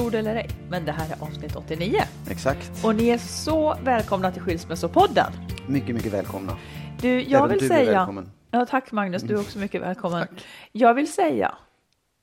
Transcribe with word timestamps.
Tro 0.00 0.10
det 0.10 0.18
eller 0.18 0.34
ej, 0.34 0.48
men 0.68 0.84
det 0.84 0.92
här 0.92 1.16
är 1.16 1.22
avsnitt 1.22 1.56
89. 1.56 2.00
Exakt. 2.30 2.84
Och 2.84 2.94
ni 2.94 3.08
är 3.08 3.18
så 3.18 3.76
välkomna 3.84 4.32
till 4.32 4.42
Skilsmässopodden. 4.42 5.32
Mycket, 5.68 5.94
mycket 5.94 6.12
välkomna. 6.12 6.56
Du, 7.00 7.22
jag 7.22 7.38
Även 7.38 7.50
vill 7.50 7.58
du 7.58 7.64
är 7.74 7.78
säga... 7.78 7.92
välkommen. 7.92 8.30
Ja, 8.50 8.66
tack 8.66 8.92
Magnus, 8.92 9.22
du 9.22 9.34
är 9.34 9.40
också 9.40 9.58
mycket 9.58 9.82
välkommen. 9.82 10.26
Jag 10.72 10.94
vill 10.94 11.12
säga 11.12 11.54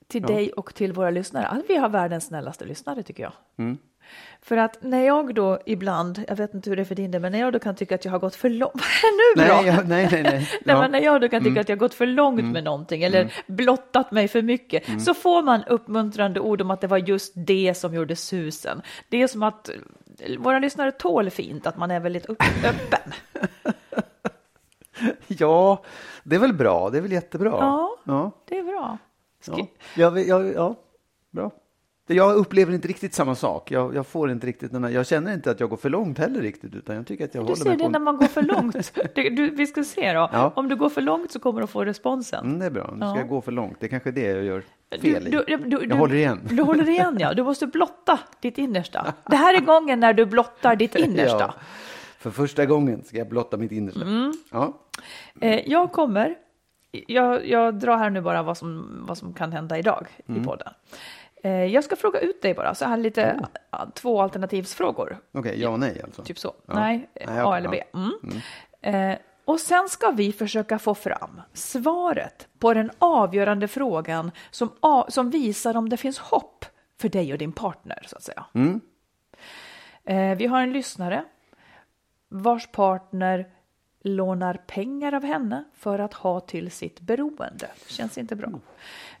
till 0.08 0.22
dig 0.22 0.52
och 0.52 0.74
till 0.74 0.92
våra 0.92 1.10
lyssnare 1.10 1.46
att 1.46 1.62
vi 1.68 1.76
har 1.76 1.88
världens 1.88 2.26
snällaste 2.26 2.64
lyssnare 2.64 3.02
tycker 3.02 3.22
jag. 3.22 3.32
Mm. 3.58 3.78
För 4.48 4.56
att 4.56 4.82
när 4.82 5.04
jag 5.04 5.34
då 5.34 5.58
ibland, 5.66 6.24
jag 6.28 6.36
vet 6.36 6.54
inte 6.54 6.70
hur 6.70 6.76
det 6.76 6.82
är 6.82 6.84
för 6.84 6.94
din 6.94 7.10
del, 7.10 7.20
men 7.20 7.32
när 7.32 7.38
jag 7.38 7.52
då 7.52 7.58
kan 7.58 7.74
tycka 7.76 7.94
att 7.94 8.04
jag 8.04 8.12
har 8.12 8.18
gått 8.18 8.34
för 8.34 8.48
långt, 8.48 8.74
nu 9.36 9.42
Nej, 9.42 9.66
jag, 9.66 9.88
nej, 9.88 10.08
nej, 10.12 10.22
nej. 10.22 10.22
Nej, 10.32 10.48
Ja. 10.64 10.72
Mm. 10.72 10.80
men 10.80 10.90
när 10.90 11.00
jag 11.00 11.20
då 11.20 11.28
kan 11.28 11.44
tycka 11.44 11.60
att 11.60 11.68
jag 11.68 11.76
har 11.76 11.80
gått 11.80 11.94
för 11.94 12.06
långt 12.06 12.44
med 12.44 12.64
någonting 12.64 13.02
eller 13.02 13.32
blottat 13.46 14.10
mig 14.12 14.28
för 14.28 14.42
mycket 14.42 14.88
Mm. 14.88 15.00
så 15.00 15.14
får 15.14 15.42
man 15.42 15.64
uppmuntrande 15.64 16.40
ord 16.40 16.60
om 16.60 16.70
att 16.70 16.80
det 16.80 16.86
var 16.86 16.98
just 16.98 17.32
det 17.36 17.74
som 17.76 17.94
gjorde 17.94 18.16
susen. 18.16 18.82
Det 19.08 19.22
är 19.22 19.26
som 19.26 19.42
att 19.42 19.68
eh, 19.68 20.38
våra 20.38 20.58
lyssnare 20.58 20.92
tål 20.92 21.30
fint 21.30 21.66
att 21.66 21.76
man 21.76 21.90
är 21.90 22.00
väldigt 22.00 22.26
upp, 22.26 22.42
öppen. 22.64 23.12
ja, 25.26 25.82
det 26.22 26.36
är 26.36 26.40
väl 26.40 26.52
bra. 26.54 26.90
Det 26.90 26.98
är 26.98 27.02
väl 27.02 27.12
jättebra. 27.12 27.50
Ja. 27.50 27.96
ja. 28.04 28.30
Det 28.48 28.58
är 28.58 28.62
bra. 28.62 28.98
ja. 29.46 29.66
Jag, 29.96 30.18
jag, 30.26 30.52
ja. 30.54 30.74
bra. 31.30 31.50
Jag 32.10 32.36
upplever 32.36 32.72
inte 32.74 32.88
riktigt 32.88 33.14
samma 33.14 33.34
sak. 33.34 33.70
Jag, 33.70 33.94
jag 33.94 34.06
får 34.06 34.30
inte 34.30 34.46
riktigt 34.46 34.72
den 34.72 34.84
här, 34.84 34.90
jag 34.90 35.06
känner 35.06 35.34
inte 35.34 35.50
att 35.50 35.60
jag 35.60 35.70
går 35.70 35.76
för 35.76 35.90
långt 35.90 36.18
heller 36.18 36.40
riktigt, 36.40 36.74
utan 36.74 36.96
jag 36.96 37.06
tycker 37.06 37.24
att 37.24 37.34
jag 37.34 37.42
Du 37.44 37.46
håller 37.46 37.56
ser 37.56 37.68
mig 37.68 37.76
det 37.78 37.84
på... 37.84 37.90
när 37.90 37.98
man 37.98 38.16
går 38.16 38.26
för 38.26 38.42
långt. 38.42 38.92
Du, 39.14 39.30
du, 39.30 39.50
vi 39.50 39.66
ska 39.66 39.84
se 39.84 40.12
då. 40.12 40.28
Ja. 40.32 40.52
Om 40.56 40.68
du 40.68 40.76
går 40.76 40.88
för 40.88 41.00
långt 41.00 41.32
så 41.32 41.38
kommer 41.40 41.60
du 41.60 41.66
få 41.66 41.84
responsen. 41.84 42.44
Mm, 42.46 42.58
det 42.58 42.66
är 42.66 42.70
bra. 42.70 42.90
Nu 42.92 42.98
ska 42.98 43.06
Ja. 43.06 43.16
jag 43.18 43.28
gå 43.28 43.40
för 43.40 43.52
långt. 43.52 43.76
Det 43.80 43.86
är 43.86 43.88
kanske 43.88 44.10
är 44.10 44.12
det 44.12 44.20
jag 44.22 44.44
gör 44.44 44.62
fel 45.02 45.24
du, 45.30 45.44
du, 45.46 45.56
du, 45.56 45.86
jag 45.88 45.96
håller 45.96 46.14
igen. 46.14 46.40
Du 46.50 46.62
håller 46.62 46.88
igen, 46.88 47.16
ja. 47.20 47.34
Du 47.34 47.42
måste 47.42 47.66
blotta 47.66 48.18
ditt 48.40 48.58
innersta. 48.58 49.14
Det 49.26 49.36
här 49.36 49.54
är 49.56 49.60
gången 49.60 50.00
när 50.00 50.12
du 50.12 50.26
blottar 50.26 50.76
ditt 50.76 50.94
innersta. 51.04 51.38
Ja. 51.40 51.54
För 52.18 52.30
första 52.30 52.66
gången 52.66 53.04
ska 53.04 53.16
jag 53.18 53.28
blotta 53.28 53.56
mitt 53.56 53.72
innersta. 53.72 54.02
Mm. 54.02 54.32
Ja. 54.50 54.78
Eh, 55.40 55.60
jag 55.70 55.92
kommer, 55.92 56.34
jag, 57.06 57.46
jag 57.46 57.74
drar 57.74 57.96
här 57.96 58.10
nu 58.10 58.20
bara 58.20 58.42
vad 58.42 58.58
som, 58.58 58.88
vad 59.08 59.18
som 59.18 59.32
kan 59.34 59.52
hända 59.52 59.78
idag 59.78 60.06
Mm. 60.28 60.42
i 60.42 60.44
podden. 60.44 60.68
Eh, 61.42 61.64
jag 61.64 61.84
ska 61.84 61.96
fråga 61.96 62.20
ut 62.20 62.42
dig 62.42 62.54
bara, 62.54 62.74
så 62.74 62.84
här 62.84 62.96
lite 62.96 63.40
Oh. 63.72 63.90
två 63.94 64.22
alternativsvrågor. 64.22 65.18
Okej, 65.32 65.60
ja 65.60 65.68
och 65.68 65.80
nej 65.80 66.00
alltså. 66.04 66.22
Typ 66.24 66.38
så. 66.38 66.54
Ja. 66.66 66.74
Nej, 66.74 67.08
Nej, 67.26 67.40
A 67.40 67.56
eller 67.56 67.68
B. 67.68 67.82
ja. 67.92 67.98
Mm. 68.82 69.10
Eh, 69.12 69.18
och 69.44 69.60
sen 69.60 69.88
ska 69.88 70.10
vi 70.10 70.32
försöka 70.32 70.78
få 70.78 70.94
fram 70.94 71.40
svaret 71.52 72.48
på 72.58 72.74
den 72.74 72.90
avgörande 72.98 73.68
frågan 73.68 74.30
som, 74.50 74.70
som 75.08 75.30
visar 75.30 75.76
om 75.76 75.88
det 75.88 75.96
finns 75.96 76.18
hopp 76.18 76.64
för 77.00 77.08
dig 77.08 77.32
och 77.32 77.38
din 77.38 77.52
partner, 77.52 78.02
så 78.06 78.16
att 78.16 78.22
säga. 78.22 78.44
Mm. 78.54 78.80
Eh, 80.04 80.38
vi 80.38 80.46
har 80.46 80.62
en 80.62 80.72
lyssnare 80.72 81.24
vars 82.28 82.66
partner 82.72 83.48
lånar 84.02 84.54
pengar 84.54 85.12
av 85.14 85.24
henne 85.24 85.64
för 85.74 85.98
att 85.98 86.14
ha 86.14 86.40
till 86.40 86.70
sitt 86.70 87.00
beroende. 87.00 87.68
Känns 87.86 88.18
inte 88.18 88.36
bra. 88.36 88.48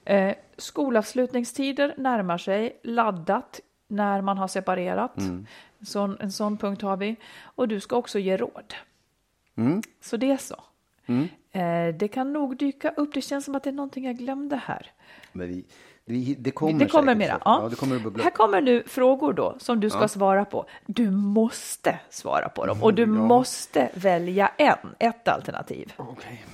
Eh, 0.08 0.34
skolavslutningstider 0.56 1.94
närmar 1.96 2.38
sig, 2.38 2.80
laddat 2.82 3.60
när 3.88 4.20
man 4.22 4.38
har 4.38 4.48
separerat. 4.48 5.16
En, 5.16 5.46
sån, 5.86 6.16
en 6.20 6.32
sån 6.32 6.56
punkt 6.58 6.82
har 6.82 6.96
vi. 6.96 7.16
Och 7.42 7.68
du 7.68 7.80
ska 7.80 7.96
också 7.96 8.18
ge 8.18 8.36
råd. 8.36 8.74
Mm. 9.56 9.82
Så 10.00 10.16
det 10.16 10.30
är 10.30 10.36
så. 10.36 10.56
Eh, 11.52 11.94
det 11.98 12.08
kan 12.08 12.32
nog 12.32 12.56
dyka 12.56 12.90
upp, 12.90 13.14
det 13.14 13.20
känns 13.22 13.44
som 13.44 13.54
att 13.54 13.62
det 13.62 13.70
är 13.70 13.74
någonting 13.74 14.04
jag 14.04 14.16
glömde 14.16 14.56
här. 14.56 14.90
Men 15.32 15.48
vi, 15.48 15.64
vi, 16.04 16.34
det 16.34 16.50
kommer 16.50 16.78
det 16.78 16.86
kommer 16.86 17.14
mera. 17.14 17.34
så. 17.34 17.42
Ja. 17.44 17.60
ja, 17.62 17.68
det 17.68 17.76
kommer 17.76 17.96
att 17.96 18.22
Här 18.22 18.30
kommer 18.30 18.60
nu 18.60 18.82
frågor 18.86 19.32
då 19.32 19.54
som 19.58 19.80
du 19.80 19.90
ska 19.90 20.00
Ja. 20.00 20.08
svara 20.08 20.44
på. 20.44 20.66
Du 20.86 21.10
måste 21.10 21.98
svara 22.10 22.48
på 22.48 22.66
dem 22.66 22.82
och 22.82 22.94
du 22.94 23.02
Ja. 23.02 23.06
måste 23.06 23.90
välja 23.94 24.50
en, 24.56 24.94
ett 24.98 25.28
alternativ. 25.28 25.92
Okej. 25.96 26.44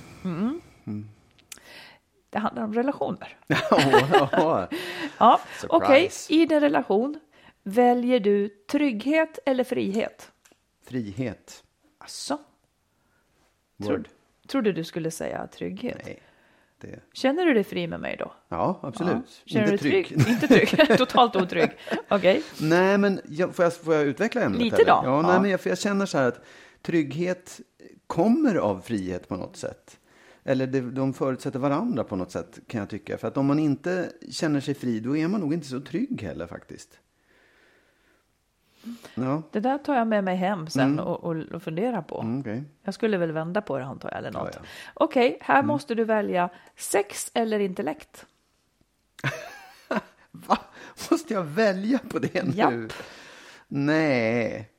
Det 2.35 2.39
handlar 2.39 2.63
om 2.63 2.73
relationer. 2.73 3.37
Ja, 3.47 4.27
ja. 4.31 4.67
Ja, 5.17 5.39
okej. 5.67 6.11
I 6.29 6.45
din 6.45 6.59
relation 6.59 7.19
väljer 7.63 8.19
du 8.19 8.49
trygghet 8.49 9.39
eller 9.45 9.63
frihet? 9.63 10.31
Frihet. 10.85 11.63
Alltså, 11.97 12.37
Word. 13.77 14.07
trodde, 14.47 14.71
du 14.71 14.83
skulle 14.83 15.11
säga 15.11 15.47
trygghet. 15.47 16.01
Nej. 16.05 16.21
Det. 16.81 16.99
Känner 17.13 17.45
du 17.45 17.53
dig 17.53 17.63
fri 17.63 17.87
med 17.87 17.99
mig 17.99 18.15
då? 18.19 18.33
Ja, 18.49 18.79
absolut. 18.81 19.41
Känner 19.45 19.71
Inte 19.71 19.71
du 19.71 19.77
trygg. 19.77 20.07
trygg? 20.07 20.27
Inte 20.27 20.47
trygg, 20.47 20.97
totalt 20.97 21.35
otrygg. 21.35 21.69
Okej. 22.09 22.43
Nej, 22.61 22.97
men 22.97 23.21
jag, 23.25 23.55
får, 23.55 23.65
jag, 23.65 23.73
får 23.75 23.93
jag 23.93 24.03
utveckla 24.03 24.41
ämnet? 24.41 24.61
Lite 24.61 24.75
eller? 24.75 24.85
då. 24.85 24.91
Ja, 24.91 25.03
Ja. 25.05 25.21
Nej, 25.21 25.41
men 25.41 25.49
jag, 25.51 25.61
för 25.61 25.69
jag 25.69 25.79
känner 25.79 26.05
så 26.05 26.17
här 26.17 26.27
att 26.27 26.45
trygghet 26.81 27.59
kommer 28.07 28.55
av 28.55 28.81
frihet 28.81 29.27
på 29.27 29.35
något 29.35 29.57
sätt. 29.57 29.99
Eller 30.47 30.67
det, 30.67 30.81
de 30.81 31.13
förutsätter 31.13 31.59
varandra 31.59 32.03
på 32.03 32.15
något 32.15 32.31
sätt 32.31 32.59
kan 32.67 32.79
jag 32.79 32.89
tycka. 32.89 33.17
För 33.17 33.27
att 33.27 33.37
om 33.37 33.45
man 33.45 33.59
inte 33.59 34.11
känner 34.31 34.59
sig 34.59 34.73
fri, 34.73 34.99
då 34.99 35.17
är 35.17 35.27
man 35.27 35.41
nog 35.41 35.53
inte 35.53 35.67
så 35.67 35.79
trygg 35.79 36.21
heller 36.21 36.47
faktiskt. 36.47 36.99
Ja, 39.15 39.41
Det 39.51 39.59
där 39.59 39.77
tar 39.77 39.95
jag 39.95 40.07
med 40.07 40.23
mig 40.23 40.35
hem 40.35 40.67
sen 40.67 40.99
och, 40.99 41.23
och, 41.23 41.35
och 41.35 41.63
funderar 41.63 42.01
på. 42.01 42.21
mm, 42.21 42.39
okej. 42.39 42.63
Jag 42.83 42.93
skulle 42.93 43.17
väl 43.17 43.31
vända 43.31 43.61
på 43.61 43.77
det 43.77 43.85
antar 43.85 44.09
jag 44.09 44.17
eller 44.17 44.31
något. 44.31 44.49
Ja, 44.53 44.59
ja. 44.63 44.67
Okej, 44.93 45.37
här 45.41 45.63
måste 45.63 45.95
du 45.95 46.03
välja 46.03 46.49
sex 46.75 47.31
eller 47.33 47.59
intellekt. 47.59 48.25
Va? 50.31 50.57
Måste 51.11 51.33
jag 51.33 51.43
välja 51.43 51.99
på 52.09 52.19
det 52.19 52.43
nu? 52.43 52.51
Japp. 52.55 52.93
Nej. 53.67 54.69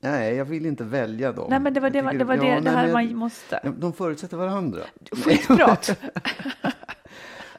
Nej, 0.00 0.34
jag 0.34 0.44
vill 0.44 0.66
inte 0.66 0.84
välja 0.84 1.32
dem. 1.32 1.46
Nej, 1.50 1.60
men 1.60 1.74
det 1.74 1.80
var 1.80 1.90
det, 1.90 2.02
tycker- 2.02 2.18
det, 2.18 2.24
var 2.24 2.36
det, 2.36 2.46
ja, 2.48 2.54
det 2.54 2.60
nej, 2.60 2.74
här 2.74 2.92
men 2.92 2.92
man 2.92 3.16
måste. 3.16 3.72
De 3.78 3.92
förutsätter 3.92 4.36
varandra. 4.36 4.80
Skitprat. 5.12 6.00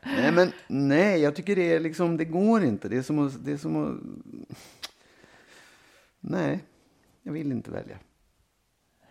Nej, 0.04 0.32
men 0.32 0.52
nej, 0.68 1.22
jag 1.22 1.36
tycker 1.36 1.56
det 1.56 1.74
är 1.74 1.80
liksom, 1.80 2.18
det 2.18 2.26
går 2.26 2.64
inte. 2.64 2.90
Det 2.90 2.98
är 2.98 3.02
som 3.02 3.28
att, 3.28 3.46
det 3.46 3.52
är 3.52 3.58
som 3.58 3.76
att... 3.76 3.98
Nej, 6.20 6.64
jag 7.24 7.34
vill 7.34 7.52
inte 7.52 7.72
välja. 7.72 7.98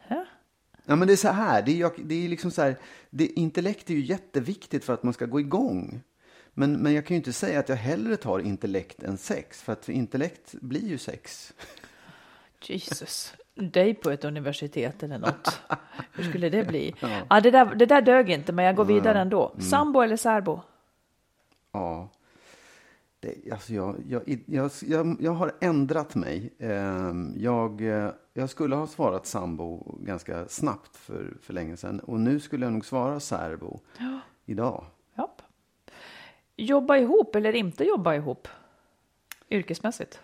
Ja. 0.09 0.25
Ja, 0.85 0.97
men 0.97 1.09
det 1.09 1.15
är 1.15 1.17
så 1.17 1.29
här, 1.29 1.63
det 1.63 1.81
är, 1.83 1.91
det 2.05 2.25
är 2.25 2.29
liksom 2.29 2.51
så 2.51 2.63
här, 2.63 2.77
det, 3.11 3.27
intellekt 3.27 3.91
är 3.91 3.95
ju 3.95 4.01
jätteviktigt 4.01 4.85
för 4.85 4.95
att 4.95 5.03
man 5.03 5.13
ska 5.15 5.27
gå 5.27 5.41
igång. 5.41 6.01
Men, 6.55 6.73
men 6.73 6.95
jag 6.95 7.07
kan 7.07 7.15
ju 7.15 7.19
inte 7.19 7.33
säga 7.33 7.61
att 7.61 7.69
jag 7.69 7.77
hellre 7.77 8.17
tar 8.17 8.39
intellekt 8.39 9.03
än 9.03 9.19
sex, 9.19 9.63
för 9.63 9.73
att 9.73 9.89
intellekt 9.89 10.55
blir 10.61 10.89
ju 10.89 10.99
sex. 10.99 11.55
Jesus. 12.63 13.35
Dig 13.55 13.95
på 13.95 14.11
ett 14.11 14.25
universitet 14.25 15.03
eller 15.03 15.19
något. 15.19 15.61
Hur 16.13 16.25
skulle 16.25 16.49
det 16.49 16.65
bli? 16.69 16.95
Ja. 17.31 17.41
det, 17.41 17.51
där, 17.51 17.75
det 17.75 17.87
där 17.87 18.03
dög 18.03 18.31
inte, 18.31 18.53
men 18.53 18.65
jag 18.65 18.77
går 18.77 18.85
vidare 18.85 19.21
ändå. 19.21 19.49
Mm. 19.49 19.61
Sambo 19.61 20.01
eller 20.01 20.17
särbo? 20.17 20.61
Ja. 21.73 22.09
Det, 23.21 23.53
alltså 23.53 23.73
jag, 23.75 23.97
jag, 24.09 24.23
jag, 24.47 24.71
jag, 24.83 25.17
jag 25.21 25.33
har 25.33 25.53
ändrat 25.61 26.15
mig. 26.15 26.53
Ehm, 26.59 27.35
Jag, 27.37 27.81
eh, 27.81 28.11
jag 28.35 28.51
skulle 28.51 28.77
ha 28.77 28.87
svarat 28.87 29.27
sambo 29.27 29.97
ganska 30.01 30.49
snabbt 30.49 30.97
för, 30.97 31.37
för 31.43 31.53
länge 31.55 31.77
sedan. 31.77 32.01
Och 32.01 32.21
nu 32.21 32.41
skulle 32.41 32.67
jag 32.67 32.73
nog 32.73 32.85
svara 32.85 33.21
särbo 33.21 33.81
idag. 34.47 34.85
Japp. 35.17 35.43
Jobba 36.57 36.97
ihop 36.97 37.37
eller 37.37 37.55
inte 37.55 37.85
jobba 37.85 38.15
ihop? 38.15 38.49
Yrkesmässigt? 39.51 40.21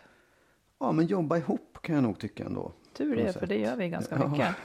Ja, 0.79 0.93
men 0.93 1.07
jobba 1.07 1.37
ihop 1.37 1.74
kan 1.85 1.95
jag 1.95 2.03
nog 2.05 2.19
tycka 2.19 2.45
ändå. 2.45 2.73
Tur 2.97 3.17
det, 3.17 3.33
för 3.33 3.47
det 3.47 3.59
gör 3.59 3.77
vi 3.77 3.89
ganska 3.89 4.15
Ja, 4.19 4.29
mycket. 4.29 4.57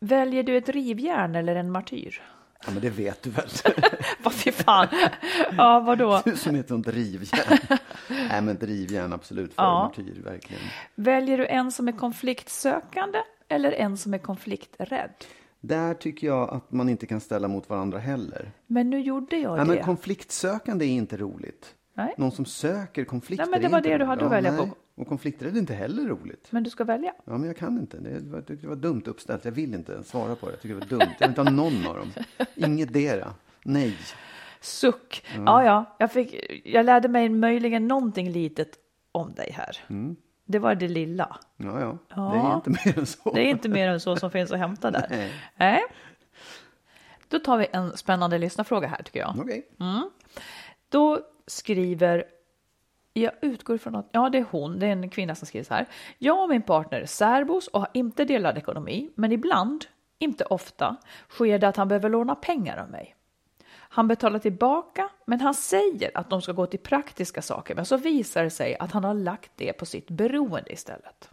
Väljer 0.00 0.42
du 0.42 0.56
ett 0.56 0.68
rivjärn 0.68 1.34
eller 1.34 1.56
en 1.56 1.70
martyr? 1.70 2.22
Ja, 2.66 2.70
men 2.72 2.82
det 2.82 2.90
vet 2.90 3.22
du 3.22 3.30
väl? 3.30 3.48
Vad 4.24 4.32
fy 4.34 4.52
fan. 4.52 4.86
Ja, 5.56 5.80
vadå? 5.80 6.22
Du 6.24 6.36
som 6.36 6.54
heter 6.54 6.74
inte 6.74 6.90
rivjärn. 6.90 7.58
Nej, 8.08 8.42
men 8.42 8.48
ett 8.48 8.62
rivjärn 8.62 9.12
absolut 9.12 9.54
för 9.54 9.62
Ja. 9.62 9.84
martyr, 9.96 10.20
verkligen. 10.24 10.62
Väljer 10.94 11.38
du 11.38 11.46
en 11.46 11.72
som 11.72 11.88
är 11.88 11.92
konfliktsökande 11.92 13.18
eller 13.48 13.72
en 13.72 13.96
som 13.96 14.14
är 14.14 14.18
konflikträdd? 14.18 15.10
Där 15.60 15.94
tycker 15.94 16.26
jag 16.26 16.50
att 16.54 16.72
man 16.72 16.88
inte 16.88 17.06
kan 17.06 17.20
ställa 17.20 17.48
mot 17.48 17.68
varandra 17.68 17.98
heller. 17.98 18.50
Men 18.66 18.90
nu 18.90 19.00
gjorde 19.00 19.36
jag 19.36 19.56
Nej, 19.56 19.66
det. 19.66 19.74
men 19.74 19.84
konfliktsökande 19.84 20.84
är 20.84 20.88
inte 20.90 21.16
roligt. 21.16 21.74
Nej. 21.98 22.14
Någon 22.16 22.32
som 22.32 22.44
söker 22.44 23.04
konflikter 23.04 23.44
Nej, 23.46 23.50
men 23.50 23.62
det 23.62 23.68
var 23.68 23.80
det 23.80 23.98
du 23.98 24.04
hade 24.04 24.26
att 24.26 24.32
välja 24.32 24.56
på. 24.56 24.68
Och 24.94 25.06
konflikter 25.08 25.46
är 25.46 25.58
inte 25.58 25.74
heller 25.74 26.02
roligt. 26.02 26.46
Men 26.50 26.62
du 26.62 26.70
ska 26.70 26.84
välja. 26.84 27.12
Ja, 27.24 27.32
men 27.38 27.44
jag 27.44 27.56
kan 27.56 27.78
inte. 27.78 27.96
Det 27.98 28.20
var, 28.20 28.44
det 28.46 28.64
var 28.64 28.76
dumt 28.76 29.02
uppställt. 29.06 29.44
Jag 29.44 29.52
vill 29.52 29.74
inte 29.74 30.02
svara 30.04 30.36
på 30.36 30.46
det. 30.46 30.52
Jag 30.52 30.60
tycker 30.60 30.74
det 30.74 30.80
var 30.80 30.86
dumt. 30.86 31.12
Jag 31.18 31.28
vill 31.28 31.28
inte 31.28 31.40
ha 31.40 31.50
någon 31.50 31.86
av 31.86 31.96
dem. 31.96 32.12
Inget 32.54 32.92
dera. 32.92 33.34
Nej. 33.64 33.96
Suck. 34.60 35.26
Ja, 35.46 35.64
ja. 35.64 35.96
Jag, 35.98 36.12
fick, 36.12 36.60
jag 36.64 36.86
lärde 36.86 37.08
mig 37.08 37.28
möjligen 37.28 37.88
någonting 37.88 38.30
litet 38.30 38.78
om 39.12 39.34
dig 39.34 39.52
här. 39.56 39.76
Mm. 39.88 40.16
Det 40.44 40.58
var 40.58 40.74
det 40.74 40.88
lilla. 40.88 41.36
Ja, 41.56 41.80
ja. 41.80 41.98
Ja. 42.08 42.30
Det 42.32 42.38
är 42.38 42.54
inte 42.54 42.70
mer 42.70 42.98
än 42.98 43.06
så. 43.06 43.32
Det 43.34 43.40
är 43.40 43.50
inte 43.50 43.68
mer 43.68 43.88
än 43.88 44.00
så 44.00 44.16
som 44.16 44.30
finns 44.30 44.52
att 44.52 44.58
hämta 44.58 44.90
där. 44.90 45.06
Nej. 45.10 45.32
Nej. 45.56 45.82
Då 47.28 47.38
tar 47.38 47.58
vi 47.58 47.66
en 47.72 47.96
spännande 47.96 48.38
lyssnarfråga 48.38 48.88
här 48.88 49.02
tycker 49.02 49.20
jag. 49.20 49.34
Okej. 49.38 49.68
Då 50.88 51.20
skriver, 51.46 52.24
jag 53.12 53.32
utgår 53.42 53.78
från 53.78 53.94
att, 53.94 54.08
ja 54.12 54.28
det 54.28 54.38
är 54.38 54.46
hon, 54.50 54.78
det 54.78 54.86
är 54.86 54.90
en 54.90 55.10
kvinna 55.10 55.34
som 55.34 55.46
skriver 55.46 55.64
så 55.64 55.74
här. 55.74 55.86
Jag 56.18 56.42
och 56.42 56.48
min 56.48 56.62
partner 56.62 57.00
är 57.00 57.06
särbos 57.06 57.68
och 57.68 57.80
har 57.80 57.90
inte 57.94 58.24
delad 58.24 58.58
ekonomi, 58.58 59.10
men 59.14 59.32
ibland, 59.32 59.84
inte 60.18 60.44
ofta, 60.44 60.96
sker 61.28 61.58
det 61.58 61.68
att 61.68 61.76
han 61.76 61.88
behöver 61.88 62.08
låna 62.08 62.34
pengar 62.34 62.76
av 62.76 62.90
mig. 62.90 63.14
Han 63.90 64.08
betalar 64.08 64.38
tillbaka, 64.38 65.08
men 65.24 65.40
han 65.40 65.54
säger 65.54 66.10
att 66.14 66.30
de 66.30 66.42
ska 66.42 66.52
gå 66.52 66.66
till 66.66 66.80
praktiska 66.80 67.42
saker, 67.42 67.74
men 67.74 67.86
så 67.86 67.96
visar 67.96 68.44
det 68.44 68.50
sig 68.50 68.76
att 68.78 68.92
han 68.92 69.04
har 69.04 69.14
lagt 69.14 69.50
det 69.56 69.72
på 69.72 69.86
sitt 69.86 70.10
beroende 70.10 70.72
istället. 70.72 71.30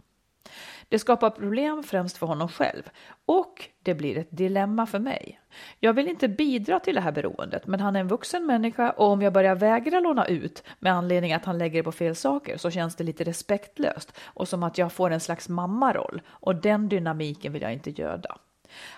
Det 0.88 0.98
skapar 0.98 1.30
problem 1.30 1.82
främst 1.82 2.16
för 2.16 2.26
honom 2.26 2.48
själv 2.48 2.82
och 3.26 3.68
det 3.82 3.94
blir 3.94 4.18
ett 4.18 4.28
dilemma 4.30 4.86
för 4.86 4.98
mig. 4.98 5.40
Jag 5.80 5.92
vill 5.92 6.08
inte 6.08 6.28
bidra 6.28 6.80
till 6.80 6.94
det 6.94 7.00
här 7.00 7.12
beroendet, 7.12 7.66
men 7.66 7.80
han 7.80 7.96
är 7.96 8.00
en 8.00 8.08
vuxen 8.08 8.46
människa 8.46 8.90
och 8.90 9.06
om 9.06 9.22
jag 9.22 9.32
börjar 9.32 9.54
vägra 9.54 10.00
låna 10.00 10.26
ut 10.26 10.62
med 10.78 10.92
anledning 10.92 11.32
att 11.32 11.44
han 11.44 11.58
lägger 11.58 11.78
det 11.78 11.84
på 11.84 11.92
fel 11.92 12.16
saker 12.16 12.56
så 12.56 12.70
känns 12.70 12.96
det 12.96 13.04
lite 13.04 13.24
respektlöst 13.24 14.18
och 14.24 14.48
som 14.48 14.62
att 14.62 14.78
jag 14.78 14.92
får 14.92 15.10
en 15.10 15.20
slags 15.20 15.48
mammaroll 15.48 16.22
och 16.28 16.54
den 16.54 16.88
dynamiken 16.88 17.52
vill 17.52 17.62
jag 17.62 17.72
inte 17.72 17.90
göda. 17.90 18.38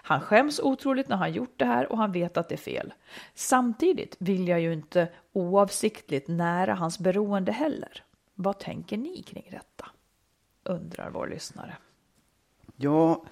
Han 0.03 0.21
skäms 0.21 0.61
otroligt 0.61 1.09
när 1.09 1.17
han 1.17 1.33
gjort 1.33 1.55
det 1.57 1.65
här 1.65 1.93
och 1.93 1.99
han 1.99 2.13
vet 2.13 2.37
att 2.37 2.49
det 2.49 2.55
är 2.55 2.57
fel. 2.57 2.95
Samtidigt 3.35 4.17
vill 4.19 4.49
jag 4.49 4.61
ju 4.61 4.73
inte 4.73 5.09
oavsiktligt 5.33 6.29
nära 6.29 6.75
hans 6.75 6.99
beroende 6.99 7.53
heller. 7.53 8.05
Vad 8.35 8.59
tänker 8.59 8.97
ni 8.97 9.23
kring 9.23 9.49
detta? 9.51 9.91
Undrar 10.69 11.11
vår 11.11 11.27
lyssnare. 11.27 11.77
Ja, 12.77 13.25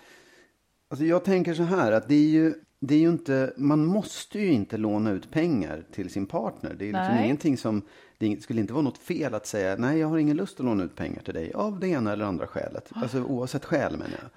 alltså 0.89 1.05
jag 1.05 1.25
tänker 1.25 1.55
så 1.55 1.63
här 1.63 1.93
att 1.93 2.09
det 2.09 2.15
är 2.15 2.29
ju, 2.29 2.55
det 2.81 2.95
är 2.95 2.99
ju 2.99 3.09
inte, 3.09 3.53
man 3.57 3.87
måste 3.87 4.39
ju 4.39 4.53
inte 4.53 4.77
låna 4.77 5.11
ut 5.11 5.31
pengar 5.31 5.85
till 5.93 6.11
sin 6.11 6.27
partner. 6.27 6.75
Det 6.79 6.85
är 6.85 6.93
liksom 6.93 7.15
Nej. 7.15 7.25
ingenting 7.25 7.57
som, 7.57 7.83
det 8.19 8.43
skulle 8.43 8.61
inte 8.61 8.73
vara 8.73 8.83
något 8.83 8.99
fel 8.99 9.35
att 9.35 9.47
säga 9.47 9.77
nej 9.79 9.99
jag 9.99 10.09
har 10.09 10.19
ingen 10.19 10.37
lust 10.37 10.61
att 10.61 10.67
låna 10.67 10.85
ut 10.85 10.97
pengar 10.97 11.23
till 11.23 11.35
dig 11.35 11.53
av 11.53 11.81
det 11.81 11.89
ena 11.89 12.13
eller 12.13 12.25
andra 12.25 12.47
skälet. 12.47 12.91
Alltså 12.95 13.23
oavsett 13.23 13.65
skäl 13.65 13.93
menar 13.93 14.19
jag. 14.23 14.31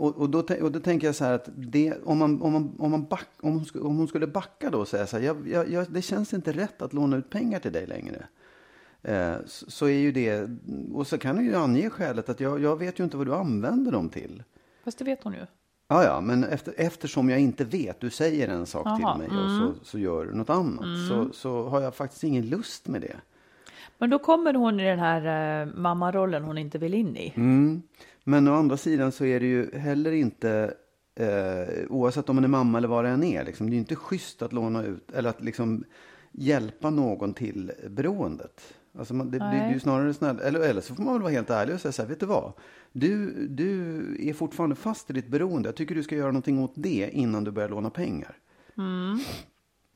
Och, 0.00 0.16
och, 0.16 0.30
då, 0.30 0.38
och 0.62 0.72
då 0.72 0.80
tänker 0.80 1.06
jag 1.06 1.14
så 1.14 1.24
här 1.24 1.32
att 1.32 1.48
det, 1.56 1.94
om, 2.04 2.18
man, 2.18 2.42
om, 2.42 2.52
man, 2.52 2.76
om, 2.78 2.90
man 2.90 3.04
back, 3.04 3.28
om, 3.40 3.52
hon, 3.52 3.64
skulle, 3.64 3.84
om 3.84 3.96
hon 3.96 4.08
skulle 4.08 4.26
backa 4.26 4.70
då 4.70 4.78
och 4.78 4.88
säga 4.88 5.06
så 5.06 5.18
här, 5.18 5.24
jag, 5.24 5.68
jag, 5.70 5.92
det 5.92 6.02
känns 6.02 6.34
inte 6.34 6.52
rätt 6.52 6.82
att 6.82 6.92
låna 6.92 7.16
ut 7.16 7.30
pengar 7.30 7.58
till 7.58 7.72
dig 7.72 7.86
längre. 7.86 8.26
Eh, 9.04 9.36
så, 9.46 9.86
är 9.86 9.98
ju 9.98 10.12
det, 10.12 10.48
och 10.92 11.06
så 11.06 11.18
kan 11.18 11.36
du 11.36 11.44
ju 11.44 11.54
ange 11.54 11.90
skälet 11.90 12.28
att 12.28 12.40
jag, 12.40 12.60
jag 12.60 12.78
vet 12.78 13.00
ju 13.00 13.04
inte 13.04 13.16
vad 13.16 13.26
du 13.26 13.34
använder 13.34 13.92
dem 13.92 14.08
till. 14.08 14.42
Fast 14.84 14.98
det 14.98 15.04
vet 15.04 15.24
hon 15.24 15.32
ju. 15.32 15.46
Ja, 15.88 16.04
ja, 16.04 16.20
men 16.20 16.44
efter, 16.44 16.74
eftersom 16.76 17.30
jag 17.30 17.40
inte 17.40 17.64
vet, 17.64 18.00
du 18.00 18.10
säger 18.10 18.48
en 18.48 18.66
sak 18.66 18.86
Jaha, 18.86 18.96
till 18.96 19.28
mig 19.28 19.44
och 19.44 19.50
så, 19.50 19.84
så 19.84 19.98
gör 19.98 20.26
du 20.26 20.34
något 20.34 20.50
annat, 20.50 21.08
så, 21.08 21.28
så 21.32 21.68
har 21.68 21.80
jag 21.80 21.94
faktiskt 21.94 22.24
ingen 22.24 22.46
lust 22.46 22.88
med 22.88 23.00
det. 23.00 23.16
Men 23.98 24.10
då 24.10 24.18
kommer 24.18 24.54
hon 24.54 24.80
i 24.80 24.84
den 24.84 24.98
här 24.98 25.62
eh, 25.62 25.74
mammarollen 25.74 26.44
hon 26.44 26.58
inte 26.58 26.78
vill 26.78 26.94
in 26.94 27.16
i. 27.16 27.32
Mm. 27.36 27.82
Men 28.24 28.48
å 28.48 28.54
andra 28.54 28.76
sidan 28.76 29.12
så 29.12 29.24
är 29.24 29.40
det 29.40 29.46
ju 29.46 29.78
heller 29.78 30.12
inte, 30.12 30.74
eh, 31.14 31.84
oavsett 31.88 32.28
om 32.28 32.36
man 32.36 32.44
är 32.44 32.48
mamma 32.48 32.78
eller 32.78 32.88
vad 32.88 33.04
det 33.04 33.10
än 33.10 33.24
är, 33.24 33.44
liksom, 33.44 33.66
det 33.66 33.72
är 33.72 33.74
ju 33.74 33.80
inte 33.80 33.96
schysst 33.96 34.42
att 34.42 34.52
låna 34.52 34.82
ut, 34.82 35.12
eller 35.12 35.30
att 35.30 35.40
liksom 35.40 35.84
hjälpa 36.32 36.90
någon 36.90 37.34
till 37.34 37.72
beroendet. 37.88 38.74
Alltså 38.98 39.14
man, 39.14 39.26
det 39.26 39.38
blir 39.38 39.48
Nej. 39.48 39.72
ju 39.72 39.80
snarare 39.80 40.14
snäll, 40.14 40.38
eller, 40.38 40.60
eller 40.60 40.80
så 40.80 40.94
får 40.94 41.02
man 41.02 41.12
väl 41.14 41.22
vara 41.22 41.32
helt 41.32 41.50
ärlig 41.50 41.74
och 41.74 41.80
säga 41.80 41.92
så 41.92 42.02
här, 42.02 42.08
vet 42.08 42.20
du 42.20 42.26
vad? 42.26 42.52
Du, 42.92 43.46
du 43.48 44.16
är 44.28 44.32
fortfarande 44.32 44.76
fast 44.76 45.10
i 45.10 45.12
ditt 45.12 45.28
beroende. 45.28 45.68
Jag 45.68 45.76
tycker 45.76 45.94
du 45.94 46.02
ska 46.02 46.16
göra 46.16 46.26
någonting 46.26 46.58
åt 46.62 46.72
det 46.74 47.10
innan 47.12 47.44
du 47.44 47.50
börjar 47.50 47.68
låna 47.68 47.90
pengar. 47.90 48.36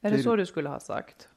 Är 0.01 0.11
det 0.11 0.17
Det- 0.17 0.23
så 0.23 0.37
du 0.37 0.47
skulle 0.47 0.69
ha 0.69 0.81
sagt? 0.81 1.29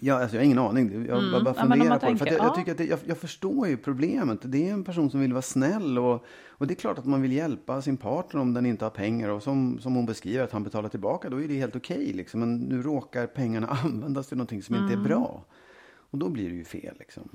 Ja, 0.00 0.14
alltså 0.20 0.36
jag 0.36 0.40
har 0.40 0.44
ingen 0.44 0.58
aning. 0.58 0.92
Jag 1.06 1.06
bara 1.06 1.18
Mm. 1.18 1.32
Ja, 1.44 1.50
om 1.50 1.54
funderar 1.70 1.88
man 1.88 1.98
på 2.00 2.06
det. 2.06 2.16
För 2.16 2.24
tänker, 2.24 2.26
jag, 2.26 2.44
jag, 2.44 2.50
ja. 2.50 2.54
tycker 2.54 2.72
att 2.72 2.78
det, 2.78 2.84
jag, 2.86 2.98
jag 3.06 3.18
förstår 3.18 3.68
ju 3.68 3.76
problemet. 3.76 4.38
Det 4.42 4.68
är 4.68 4.72
en 4.72 4.84
person 4.84 5.10
som 5.10 5.20
vill 5.20 5.32
vara 5.32 5.42
snäll 5.42 5.98
och, 5.98 6.24
och 6.48 6.66
det 6.66 6.74
är 6.74 6.76
klart 6.76 6.98
att 6.98 7.06
man 7.06 7.22
vill 7.22 7.32
hjälpa 7.32 7.82
sin 7.82 7.96
partner 7.96 8.40
om 8.40 8.54
den 8.54 8.66
inte 8.66 8.84
har 8.84 8.90
pengar. 8.90 9.28
Och 9.28 9.42
som, 9.42 9.78
som 9.80 9.94
hon 9.94 10.06
beskriver 10.06 10.44
att 10.44 10.52
han 10.52 10.62
betalar 10.64 10.88
tillbaka, 10.88 11.30
då 11.30 11.42
är 11.42 11.48
det 11.48 11.54
helt 11.54 11.76
okej. 11.76 12.12
liksom. 12.12 12.40
Men 12.40 12.56
nu 12.58 12.82
råkar 12.82 13.26
pengarna 13.26 13.66
användas 13.84 14.26
till 14.28 14.36
någonting 14.36 14.62
som 14.62 14.74
inte 14.74 14.94
Mm. 14.94 15.04
är 15.04 15.08
bra. 15.08 15.44
Och 16.16 16.20
då 16.20 16.28
blir 16.28 16.48
det 16.48 16.54
ju 16.54 16.64
fel. 16.64 16.96
Liksom. 16.98 17.28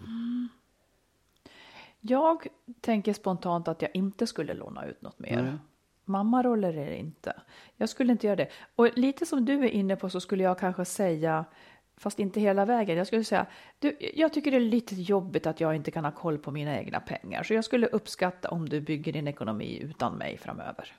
Jag 2.00 2.48
tänker 2.82 3.14
spontant 3.14 3.68
att 3.68 3.82
jag 3.82 3.92
inte 3.94 4.28
skulle 4.28 4.54
låna 4.54 4.86
ut 4.86 5.02
något 5.02 5.20
mer. 5.20 5.60
Mammaroller 6.06 6.78
är 6.78 6.90
det 6.90 6.98
inte. 6.98 7.42
Jag 7.78 7.90
skulle 7.90 8.12
inte 8.12 8.28
göra 8.28 8.36
det. 8.36 8.50
Och 8.76 8.98
lite 8.98 9.26
som 9.26 9.46
du 9.46 9.54
är 9.54 9.70
inne 9.70 9.96
på 9.96 10.10
så 10.10 10.20
skulle 10.20 10.44
jag 10.44 10.60
kanske 10.60 10.86
säga, 10.86 11.46
fast 11.98 12.20
inte 12.20 12.40
hela 12.40 12.66
vägen, 12.66 12.98
jag 12.98 13.08
skulle 13.08 13.24
säga, 13.24 13.46
du, 13.80 13.98
jag 14.14 14.34
tycker 14.34 14.52
det 14.52 14.58
är 14.58 14.62
lite 14.62 14.96
jobbigt 14.96 15.48
att 15.48 15.60
jag 15.60 15.76
inte 15.76 15.92
kan 15.92 16.06
ha 16.06 16.12
koll 16.12 16.38
på 16.38 16.52
mina 16.52 16.78
egna 16.78 17.00
pengar. 17.00 17.44
Så 17.44 17.54
jag 17.54 17.66
skulle 17.66 17.88
uppskatta 17.88 18.50
om 18.50 18.70
du 18.70 18.82
bygger 18.82 19.14
din 19.14 19.28
ekonomi 19.28 19.80
utan 19.82 20.18
mig 20.18 20.38
framöver. 20.38 20.96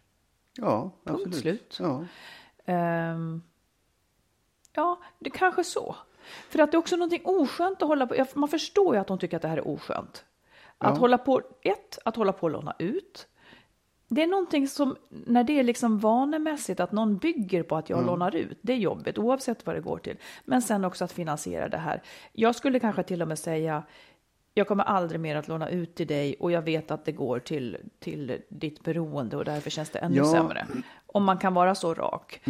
Ja, 0.57 0.91
Punkt 1.05 1.23
absolut. 1.27 1.35
slut. 1.35 1.79
Ja. 1.81 2.05
Ehm, 2.65 3.43
ja, 4.73 5.01
det 5.19 5.31
kanske 5.31 5.65
så. 5.65 5.97
För 6.49 6.59
att 6.59 6.71
det 6.73 6.77
är 6.77 6.79
också 6.79 6.97
någonting 6.97 7.21
oskönt 7.25 7.83
att 7.83 7.89
hålla 7.89 8.07
på. 8.07 8.25
Man 8.35 8.49
förstår 8.49 8.95
ju 8.95 9.01
att 9.01 9.07
de 9.07 9.19
tycker 9.19 9.37
att 9.37 9.43
det 9.43 9.49
här 9.49 9.57
är 9.57 9.69
oskönt. 9.69 10.25
Att 10.79 10.95
Ja. 10.95 11.01
hålla 11.01 11.19
på, 11.19 11.43
ett, 11.63 11.99
att 12.05 12.17
hålla 12.17 12.33
på 12.33 12.43
och 12.47 12.51
låna 12.51 12.75
ut. 12.79 13.27
Det 14.09 14.23
är 14.23 14.27
någonting 14.27 14.69
som, 14.69 14.97
när 15.09 15.45
det 15.45 15.59
är 15.59 15.63
liksom 15.65 15.99
vanemässigt 15.99 16.81
att 16.81 16.93
någon 16.93 17.17
bygger 17.17 17.63
på 17.63 17.77
att 17.77 17.91
jag 17.91 18.07
lånar 18.07 18.35
ut, 18.37 18.59
det 18.63 18.73
är 18.73 18.77
jobbigt 18.77 19.19
oavsett 19.19 19.67
vad 19.67 19.77
det 19.77 19.81
går 19.81 19.99
till. 19.99 20.17
Men 20.45 20.63
sen 20.63 20.85
också 20.85 21.05
att 21.05 21.13
finansiera 21.13 21.69
det 21.69 21.77
här. 21.77 22.03
Jag 22.33 22.55
skulle 22.55 22.81
kanske 22.81 23.03
till 23.03 23.23
och 23.23 23.29
med 23.29 23.39
säga, 23.39 23.83
jag 24.55 24.69
kommer 24.69 24.85
aldrig 24.85 25.21
mer 25.21 25.37
att 25.37 25.49
låna 25.49 25.69
ut 25.71 25.95
till 25.95 26.07
dig 26.07 26.37
och 26.41 26.53
jag 26.53 26.63
vet 26.63 26.91
att 26.91 27.05
det 27.05 27.13
går 27.13 27.39
till, 27.39 27.77
till 27.99 28.41
ditt 28.49 28.83
beroende 28.85 29.37
och 29.37 29.45
därför 29.45 29.71
känns 29.71 29.91
det 29.91 29.99
ännu 29.99 30.17
Ja. 30.17 30.25
sämre. 30.25 30.67
Om 31.15 31.25
man 31.25 31.39
kan 31.39 31.55
vara 31.55 31.75
så 31.75 31.95
rak. 31.95 32.41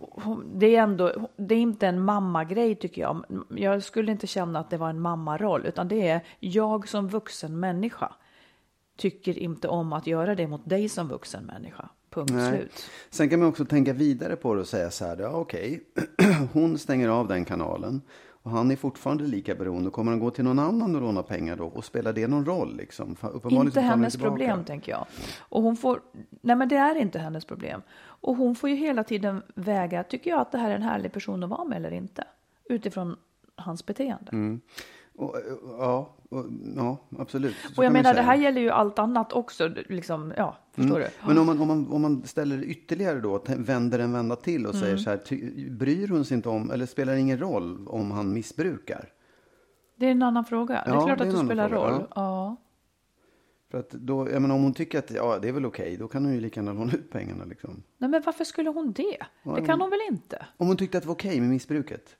Hon- 0.00 0.58
Det 0.58 0.76
är 0.76 0.82
ändå, 0.82 1.28
det 1.36 1.54
är 1.54 1.58
inte 1.58 1.86
en 1.86 2.04
mammagrej 2.04 2.74
tycker 2.74 3.02
jag. 3.02 3.24
Jag 3.48 3.82
skulle 3.82 4.12
inte 4.12 4.26
känna 4.26 4.58
att 4.58 4.70
det 4.70 4.76
var 4.76 4.90
en 4.90 5.00
mammaroll, 5.00 5.66
utan 5.66 5.88
det 5.88 6.08
är 6.08 6.20
jag 6.40 6.88
som 6.88 7.08
vuxen 7.08 7.60
människa 7.60 8.12
tycker 8.96 9.38
inte 9.38 9.68
om 9.68 9.92
att 9.92 10.06
göra 10.06 10.34
det 10.34 10.46
mot 10.46 10.68
dig 10.68 10.88
som 10.88 11.08
vuxen 11.08 11.44
människa. 11.44 11.88
Punkt 12.10 12.32
Nej. 12.34 12.50
slut. 12.58 12.90
Sen 13.10 13.28
kan 13.28 13.38
man 13.38 13.48
också 13.48 13.64
tänka 13.64 13.92
vidare 13.92 14.36
på 14.36 14.54
det 14.54 14.60
och 14.60 14.68
säga 14.68 14.90
så 14.90 15.04
här, 15.04 15.16
ja, 15.16 15.28
okej, 15.30 15.80
hon 16.52 16.78
stänger 16.78 17.08
av 17.08 17.28
den 17.28 17.44
kanalen 17.44 18.02
och 18.48 18.54
han 18.54 18.70
är 18.70 18.76
fortfarande 18.76 19.24
lika 19.24 19.54
beroende. 19.54 19.90
Kommer 19.90 20.12
han 20.12 20.20
gå 20.20 20.30
till 20.30 20.44
någon 20.44 20.58
annan 20.58 20.94
och 20.94 21.00
låna 21.00 21.22
pengar 21.22 21.56
då? 21.56 21.66
Och 21.66 21.84
spelar 21.84 22.12
det 22.12 22.28
någon 22.28 22.44
roll 22.44 22.76
liksom? 22.76 23.16
Inte 23.50 23.80
hennes 23.80 24.16
problem 24.16 24.64
tänker 24.64 24.92
jag. 24.92 25.06
Och 25.38 25.62
hon 25.62 25.76
får, 25.76 26.00
nej 26.40 26.56
men 26.56 26.68
det 26.68 26.76
är 26.76 26.94
inte 26.94 27.18
hennes 27.18 27.44
problem. 27.44 27.82
Och 27.98 28.36
hon 28.36 28.54
får 28.54 28.70
ju 28.70 28.76
hela 28.76 29.04
tiden 29.04 29.42
väga, 29.54 30.02
tycker 30.02 30.30
jag 30.30 30.40
att 30.40 30.52
det 30.52 30.58
här 30.58 30.70
är 30.70 30.74
en 30.74 30.82
härlig 30.82 31.12
person 31.12 31.42
att 31.42 31.50
vara 31.50 31.64
med 31.64 31.76
eller 31.76 31.90
inte? 31.90 32.24
Utifrån 32.64 33.16
hans 33.56 33.86
beteende. 33.86 34.32
Mm. 34.32 34.60
Och, 35.16 35.36
eh, 35.36 35.42
ja, 35.78 36.14
ja, 36.76 36.98
absolut. 37.18 37.56
Så 37.56 37.68
Och 37.80 37.84
jag 37.84 37.92
menar, 37.92 38.14
det 38.14 38.22
här 38.22 38.36
gäller 38.36 38.60
ju 38.60 38.70
allt 38.70 38.98
annat 38.98 39.32
också, 39.32 39.68
liksom, 39.88 40.32
ja, 40.36 40.56
förstår 40.72 40.98
du? 40.98 41.06
Men 41.26 41.38
om 41.38 41.46
man, 41.46 41.60
om, 41.60 41.68
man, 41.68 41.88
om 41.92 42.02
man 42.02 42.22
ställer 42.26 42.62
ytterligare 42.64 43.20
då, 43.20 43.42
vänder 43.46 43.98
en 43.98 44.12
vända 44.12 44.36
till 44.36 44.66
och 44.66 44.74
Mm. 44.74 44.82
säger 44.84 44.96
så 44.96 45.10
här, 45.10 45.16
ty, 45.16 45.70
bryr 45.70 46.08
hon 46.08 46.24
sig 46.24 46.34
inte 46.36 46.48
om, 46.48 46.70
eller 46.70 46.86
spelar 46.86 47.12
det 47.14 47.20
ingen 47.20 47.38
roll 47.38 47.88
om 47.88 48.10
han 48.10 48.32
missbrukar? 48.32 49.08
Det 49.96 50.06
är 50.06 50.10
en 50.10 50.22
annan 50.22 50.44
fråga. 50.44 50.74
det 50.84 50.90
är 50.90 50.94
Ja, 50.94 51.06
klart 51.06 51.18
det 51.18 51.24
är 51.24 51.28
att 51.28 51.34
det 51.40 51.44
spelar 51.44 51.68
fråga, 51.68 51.90
roll. 51.90 52.06
Ja. 52.14 52.56
För 53.70 53.78
att 53.78 53.90
då, 53.90 54.30
jag 54.30 54.42
menar, 54.42 54.54
om 54.54 54.62
hon 54.62 54.74
tycker 54.74 54.98
att 54.98 55.10
ja, 55.10 55.38
det 55.42 55.48
är 55.48 55.52
väl 55.52 55.66
okej, 55.66 55.96
då 55.96 56.08
kan 56.08 56.24
hon 56.24 56.34
ju 56.34 56.40
lika 56.40 56.60
gärna 56.60 56.72
låna 56.72 56.92
ut 56.92 57.10
pengarna. 57.10 57.44
Liksom. 57.44 57.82
Nej, 57.98 58.10
men 58.10 58.22
varför 58.26 58.44
skulle 58.44 58.70
hon 58.70 58.92
det? 58.92 59.18
Det 59.56 59.66
kan 59.66 59.80
hon 59.80 59.90
väl 59.90 60.00
inte? 60.10 60.46
Om 60.56 60.66
hon 60.66 60.76
tyckte 60.76 60.98
att 60.98 61.04
det 61.04 61.08
var 61.08 61.14
okej 61.14 61.40
med 61.40 61.48
missbruket. 61.50 62.16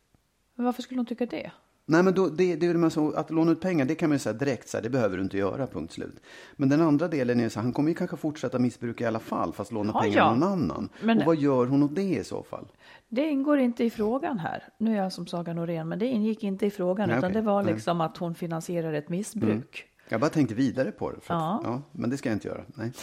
Men 0.55 0.65
varför 0.67 0.83
skulle 0.83 0.99
hon 0.99 1.07
tycka 1.07 1.27
det? 1.27 1.51
Nej, 1.91 2.03
men 2.03 2.15
då, 2.15 2.29
det, 2.29 2.57
det 2.57 2.75
med 2.75 2.93
så, 2.93 3.13
att 3.13 3.31
låna 3.31 3.53
ut 3.53 3.61
pengar, 3.61 3.85
det 3.85 3.95
kan 3.95 4.09
man 4.09 4.15
ju 4.15 4.19
säga 4.19 4.33
direkt, 4.33 4.69
så 4.69 4.77
här, 4.77 4.83
det 4.83 4.91
behöver 4.91 5.17
du 5.17 5.23
inte 5.23 5.39
göra, 5.39 5.67
punkt 5.67 5.93
slut. 5.93 6.15
Men 6.57 6.69
den 6.69 6.81
andra 6.81 7.09
delen 7.09 7.41
är 7.41 7.49
så 7.49 7.59
här, 7.59 7.65
han 7.65 7.73
kommer 7.73 7.89
ju 7.89 7.95
kanske 7.95 8.17
fortsätta 8.17 8.59
missbruka 8.59 9.05
i 9.05 9.07
alla 9.07 9.19
fall, 9.21 9.53
fast 9.53 9.73
låna 9.73 9.93
Ja, 9.95 10.01
pengar 10.01 10.17
ja. 10.17 10.35
någon 10.35 10.43
annan. 10.53 10.89
Men- 11.03 11.19
Och 11.19 11.25
vad 11.25 11.37
gör 11.37 11.67
hon 11.67 11.83
åt 11.83 11.95
det 11.95 12.03
i 12.03 12.25
så 12.25 12.43
fall? 12.43 12.67
Det 13.09 13.29
ingår 13.31 13.59
inte 13.59 13.85
i 13.85 13.91
frågan 13.91 14.39
här. 14.39 14.63
Nu 14.79 14.93
är 14.93 15.03
jag 15.03 15.13
som 15.13 15.27
Saga 15.27 15.53
Norén, 15.55 15.89
men 15.89 15.99
det 15.99 16.07
ingick 16.07 16.43
inte 16.45 16.67
i 16.67 16.71
frågan, 16.71 17.09
Nej, 17.09 17.19
utan 17.19 17.31
okej. 17.31 17.43
det 17.43 17.47
var 17.47 17.63
Nej. 17.63 17.73
liksom 17.75 18.01
att 18.01 18.17
hon 18.17 18.35
finansierar 18.35 18.93
ett 18.93 19.09
missbruk. 19.09 19.85
Jag 20.09 20.21
bara 20.21 20.31
tänkte 20.31 20.55
vidare 20.55 20.91
på 20.91 21.11
det. 21.11 21.21
För 21.21 21.35
att, 21.35 21.41
Ja. 21.41 21.61
ja. 21.65 21.83
men 21.93 22.11
det 22.11 22.17
ska 22.17 22.29
jag 22.29 22.37
inte 22.37 22.49
göra. 22.49 22.61
Nej. 22.75 22.93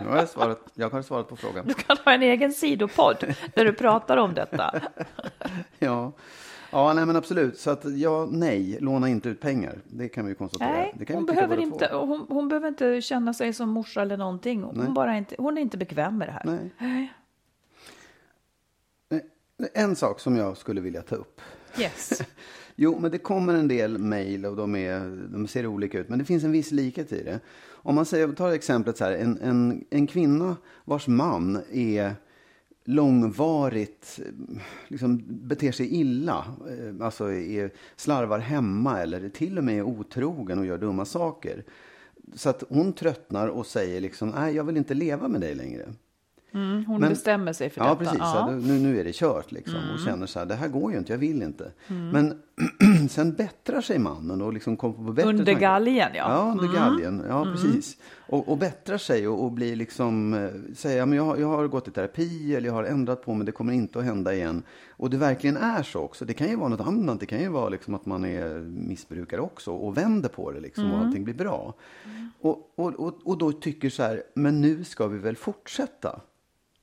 Nu 0.00 0.06
har 0.08 0.16
jag, 0.16 0.28
svarat, 0.28 0.60
jag 0.74 0.90
har 0.90 1.02
svarat 1.02 1.28
på 1.28 1.36
frågan. 1.36 1.66
Du 1.66 1.74
kan 1.74 1.96
ha 2.04 2.12
en 2.12 2.22
egen 2.22 2.52
sidopodd 2.52 3.34
där 3.54 3.64
du 3.64 3.72
pratar 3.72 4.16
om 4.16 4.34
detta. 4.34 4.74
Ja, 5.78 6.12
ja 6.70 6.92
nej, 6.92 7.06
men 7.06 7.16
absolut. 7.16 7.58
Så 7.58 7.70
att 7.70 7.84
ja, 7.98 8.28
nej, 8.30 8.78
låna 8.80 9.08
inte 9.08 9.28
ut 9.28 9.40
pengar. 9.40 9.78
Det 9.84 10.08
kan 10.08 10.26
vi 10.26 10.34
konstatera. 10.34 10.68
Nej, 10.68 10.94
det 10.98 11.04
kan 11.04 11.16
hon 11.16 11.26
behöver, 11.26 11.56
inte, 11.58 11.90
hon, 11.92 12.26
hon 12.28 12.48
behöver 12.48 12.68
inte 12.68 13.00
känna 13.00 13.34
sig 13.34 13.52
som 13.52 13.68
morsa 13.68 14.02
eller 14.02 14.16
någonting. 14.16 14.62
Hon, 14.62 14.94
bara 14.94 15.16
inte, 15.16 15.34
hon 15.38 15.58
är 15.58 15.62
inte 15.62 15.78
bekväm 15.78 16.18
med 16.18 16.28
det 16.28 16.32
här. 16.32 16.42
Nej. 16.44 16.70
Nej. 16.78 17.12
En 19.74 19.96
sak 19.96 20.20
som 20.20 20.36
jag 20.36 20.56
skulle 20.56 20.80
vilja 20.80 21.02
ta 21.02 21.14
upp. 21.16 21.40
Yes. 21.78 22.22
Jo, 22.78 22.98
men 22.98 23.10
det 23.10 23.18
kommer 23.18 23.54
en 23.54 23.68
del 23.68 23.98
mejl 23.98 24.46
och 24.46 24.56
de, 24.56 24.76
är, 24.76 25.28
de 25.32 25.48
ser 25.48 25.66
olika 25.66 25.98
ut. 25.98 26.08
Men 26.08 26.18
det 26.18 26.24
finns 26.24 26.44
en 26.44 26.52
viss 26.52 26.70
likhet 26.70 27.12
i 27.12 27.22
det. 27.22 27.40
Om 27.68 27.94
man 27.94 28.06
säger, 28.06 28.28
tar 28.28 28.52
exemplet 28.52 28.96
så 28.96 29.04
här. 29.04 29.12
En, 29.12 29.38
en, 29.40 29.84
en 29.90 30.06
kvinna 30.06 30.56
vars 30.84 31.06
man 31.06 31.62
är 31.72 32.14
långvarigt 32.86 34.20
liksom, 34.88 35.22
beter 35.26 35.72
sig 35.72 35.94
illa, 35.94 36.44
eh, 36.68 37.06
alltså 37.06 37.32
är, 37.32 37.70
slarvar 37.96 38.38
hemma 38.38 39.00
eller 39.02 39.28
till 39.28 39.58
och 39.58 39.64
med 39.64 39.78
är 39.78 39.82
otrogen 39.82 40.58
och 40.58 40.66
gör 40.66 40.78
dumma 40.78 41.04
saker. 41.04 41.64
Så 42.34 42.48
att 42.50 42.62
hon 42.68 42.92
tröttnar 42.92 43.48
och 43.48 43.66
säger 43.66 44.00
liksom, 44.00 44.28
nej 44.28 44.54
jag 44.54 44.64
vill 44.64 44.76
inte 44.76 44.94
leva 44.94 45.28
med 45.28 45.40
dig 45.40 45.54
längre. 45.54 45.86
Mm, 46.54 46.84
hon 46.84 47.00
Men- 47.00 47.10
bestämmer 47.10 47.52
sig 47.52 47.70
för 47.70 47.80
Ja, 47.80 47.86
detta. 47.88 47.98
precis. 47.98 48.18
Ja. 48.20 48.50
Ja. 48.50 48.56
Nu, 48.56 48.78
nu 48.78 49.00
är 49.00 49.04
det 49.04 49.14
kört 49.14 49.52
liksom. 49.52 49.76
Och 49.94 50.00
känner 50.00 50.26
så 50.26 50.38
här, 50.38 50.46
det 50.46 50.54
här 50.54 50.68
går 50.68 50.92
ju 50.92 50.98
inte, 50.98 51.12
jag 51.12 51.18
vill 51.18 51.42
inte. 51.42 51.72
Men 52.12 52.40
sen 53.08 53.34
bättrar 53.34 53.80
sig 53.80 53.98
mannen 53.98 54.42
och 54.42 54.52
liksom 54.52 54.76
kommer 54.76 54.94
på 54.94 55.00
bättre 55.12 55.28
Under 55.30 55.44
galgen, 55.60 56.10
ja. 56.14 56.30
Ja, 56.30 56.50
under 56.52 56.74
galgen. 56.74 57.24
Ja, 57.28 57.44
precis. 57.44 57.96
Och, 58.28 58.48
och 58.48 58.58
bättrar 58.58 58.98
sig 58.98 59.28
och, 59.28 59.44
och 59.44 59.52
blir 59.52 59.76
liksom, 59.76 60.34
eh, 60.34 60.74
säger, 60.74 61.06
men 61.06 61.16
jag, 61.16 61.24
har- 61.24 61.36
jag 61.36 61.48
har 61.48 61.66
gått 61.68 61.88
i 61.88 61.90
terapi 61.90 62.54
eller 62.54 62.66
jag 62.68 62.74
har 62.74 62.84
ändrat 62.84 63.22
på 63.22 63.34
mig, 63.34 63.46
det 63.46 63.52
kommer 63.52 63.72
inte 63.72 63.98
att 63.98 64.04
hända 64.04 64.34
igen. 64.34 64.62
Och 64.90 65.10
det 65.10 65.16
verkligen 65.16 65.56
är 65.56 65.82
så 65.82 66.00
också. 66.00 66.24
Det 66.24 66.34
kan 66.34 66.48
ju 66.48 66.56
vara 66.56 66.68
något 66.68 66.80
annat. 66.86 67.20
Det 67.20 67.26
kan 67.26 67.40
ju 67.40 67.48
vara 67.48 67.68
liksom 67.68 67.94
att 67.94 68.06
man 68.06 68.24
är 68.24 68.58
missbrukare 68.88 69.40
också 69.40 69.72
och 69.72 69.96
vänder 69.96 70.28
på 70.28 70.50
det 70.50 70.60
liksom 70.60 70.92
och 70.92 70.98
allting 70.98 71.24
blir 71.24 71.34
bra. 71.34 71.74
Och, 72.40 72.72
och, 72.74 72.94
och, 72.94 73.14
och 73.24 73.38
då 73.38 73.52
tycker 73.52 73.90
så 73.90 74.02
här, 74.02 74.22
men 74.34 74.60
nu 74.60 74.84
ska 74.84 75.06
vi 75.06 75.18
väl 75.18 75.36
fortsätta? 75.36 76.20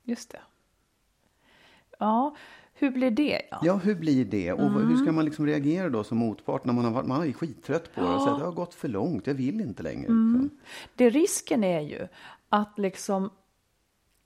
Just 0.03 0.29
det. 0.31 0.39
Ja, 1.99 2.35
hur 2.83 2.91
blir 2.91 3.11
det? 3.11 3.41
Ja. 3.51 3.59
Ja, 3.63 3.75
hur 3.75 3.95
blir 3.95 4.25
det? 4.25 4.51
Och 4.53 4.59
Mm. 4.67 4.87
hur 4.87 4.97
ska 4.97 5.11
man 5.11 5.25
liksom 5.25 5.45
reagera 5.45 5.89
då 5.89 6.03
som 6.03 6.17
motpart 6.17 6.65
när 6.65 6.73
man 6.73 6.85
har, 6.85 6.91
varit- 6.91 7.07
man 7.07 7.27
är 7.27 7.33
skittrött 7.33 7.95
på 7.95 8.01
det 8.01 8.07
och 8.07 8.21
säger 8.21 8.33
att 8.33 8.39
det 8.39 8.45
har 8.45 8.51
gått 8.51 8.73
för 8.73 8.87
långt, 8.87 9.27
jag 9.27 9.33
vill 9.33 9.61
inte 9.61 9.83
längre. 9.83 10.07
Mm. 10.07 10.41
Liksom. 10.43 10.59
Det 10.95 11.09
risken 11.09 11.63
är 11.63 11.81
ju 11.81 12.07
att 12.49 12.79
liksom 12.79 13.29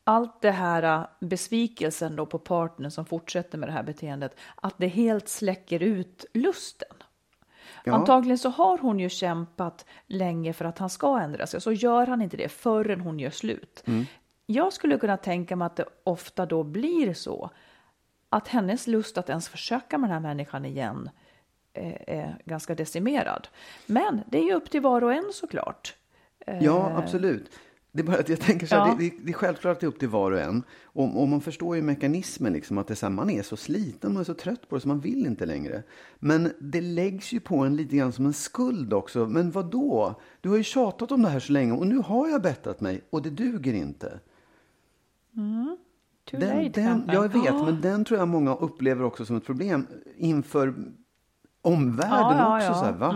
allt 0.03 0.41
det 0.41 0.51
här 0.51 0.83
äh, 0.99 1.05
besvikelsen 1.27 2.15
då 2.15 2.25
på 2.25 2.39
partnern 2.39 2.91
som 2.91 3.05
fortsätter 3.05 3.57
med 3.57 3.69
det 3.69 3.73
här 3.73 3.83
beteendet, 3.83 4.35
att 4.55 4.73
det 4.77 4.87
helt 4.87 5.29
släcker 5.29 5.83
ut 5.83 6.25
lusten. 6.33 6.89
Ja. 7.83 7.93
Antagligen 7.93 8.37
så 8.37 8.49
har 8.49 8.77
hon 8.77 8.99
ju 8.99 9.09
kämpat 9.09 9.85
länge 10.07 10.53
för 10.53 10.65
att 10.65 10.77
han 10.79 10.89
ska 10.89 11.19
ändra 11.19 11.47
sig, 11.47 11.61
så 11.61 11.71
gör 11.71 12.07
han 12.07 12.21
inte 12.21 12.37
det 12.37 12.49
förrän 12.49 13.01
hon 13.01 13.19
gör 13.19 13.29
slut. 13.29 13.83
Mm. 13.85 14.05
Jag 14.45 14.73
skulle 14.73 14.97
kunna 14.97 15.17
tänka 15.17 15.55
mig 15.55 15.65
att 15.65 15.75
det 15.75 15.85
ofta 16.03 16.45
då 16.45 16.63
blir 16.63 17.13
så 17.13 17.49
att 18.29 18.47
hennes 18.47 18.87
lust 18.87 19.17
att 19.17 19.29
ens 19.29 19.49
försöka 19.49 19.97
med 19.97 20.09
den 20.09 20.13
här 20.13 20.29
människan 20.29 20.65
igen 20.65 21.09
är, 21.73 22.03
är 22.09 22.41
ganska 22.45 22.75
decimerad. 22.75 23.47
Men 23.85 24.21
det 24.27 24.37
är 24.37 24.43
ju 24.43 24.53
upp 24.53 24.69
till 24.69 24.81
var 24.81 25.03
och 25.03 25.13
en 25.13 25.31
såklart. 25.33 25.95
Ja, 26.61 26.97
absolut. 26.97 27.51
Det 27.91 28.01
är 28.01 28.05
bara 28.05 28.17
att 28.17 28.29
jag 28.29 28.39
tänker 28.39 28.67
så 28.67 28.75
här, 28.75 28.87
Ja. 28.87 28.95
det, 28.99 29.11
det, 29.23 29.31
är 29.31 29.33
självklart 29.33 29.71
att 29.71 29.79
det 29.79 29.85
är 29.85 29.87
upp 29.87 29.99
till 29.99 30.07
var 30.09 30.31
och 30.31 30.39
en. 30.39 30.63
Och, 30.83 31.21
och 31.21 31.27
man 31.27 31.41
förstår 31.41 31.75
ju 31.75 31.81
mekanismen, 31.81 32.53
liksom, 32.53 32.77
att 32.77 32.87
det 32.87 32.93
är 32.93 32.95
så 32.95 33.05
här, 33.05 33.13
man 33.13 33.29
är 33.29 33.43
så 33.43 33.57
sliten, 33.57 34.13
man 34.13 34.21
är 34.21 34.25
så 34.25 34.33
trött 34.33 34.69
på 34.69 34.75
det 34.75 34.81
så 34.81 34.87
man 34.87 34.99
vill 34.99 35.25
inte 35.25 35.45
längre. 35.45 35.83
Men 36.19 36.51
det 36.59 36.81
läggs 36.81 37.33
ju 37.33 37.39
på 37.39 37.57
en 37.57 37.75
lite 37.75 37.95
grann 37.95 38.11
som 38.11 38.25
en 38.25 38.33
skuld 38.33 38.93
också. 38.93 39.25
Men 39.25 39.51
vad 39.51 39.71
då? 39.71 40.21
Du 40.41 40.49
har 40.49 40.57
ju 40.57 40.63
tjatat 40.63 41.11
om 41.11 41.21
det 41.21 41.29
här 41.29 41.39
så 41.39 41.53
länge 41.53 41.71
och 41.71 41.87
nu 41.87 41.97
har 41.97 42.29
jag 42.29 42.41
bättrat 42.41 42.81
mig 42.81 43.01
och 43.09 43.21
det 43.21 43.29
duger 43.29 43.73
inte. 43.73 44.19
Too 46.31 46.39
Den, 46.39 46.63
late, 46.63 46.81
den, 46.81 47.09
jag 47.13 47.21
vet, 47.33 47.45
Ja. 47.45 47.63
men 47.65 47.81
den 47.81 48.05
tror 48.05 48.19
jag 48.19 48.27
många 48.27 48.55
upplever 48.55 49.03
också 49.03 49.25
som 49.25 49.35
ett 49.37 49.45
problem 49.45 49.87
inför 50.17 50.73
omvärlden 51.61 52.37
Ja, 52.37 52.37
ja, 52.37 52.55
också. 52.57 52.67
ja. 52.67 52.73
Så 52.73 52.85
här, 52.85 52.91
va? 52.93 53.11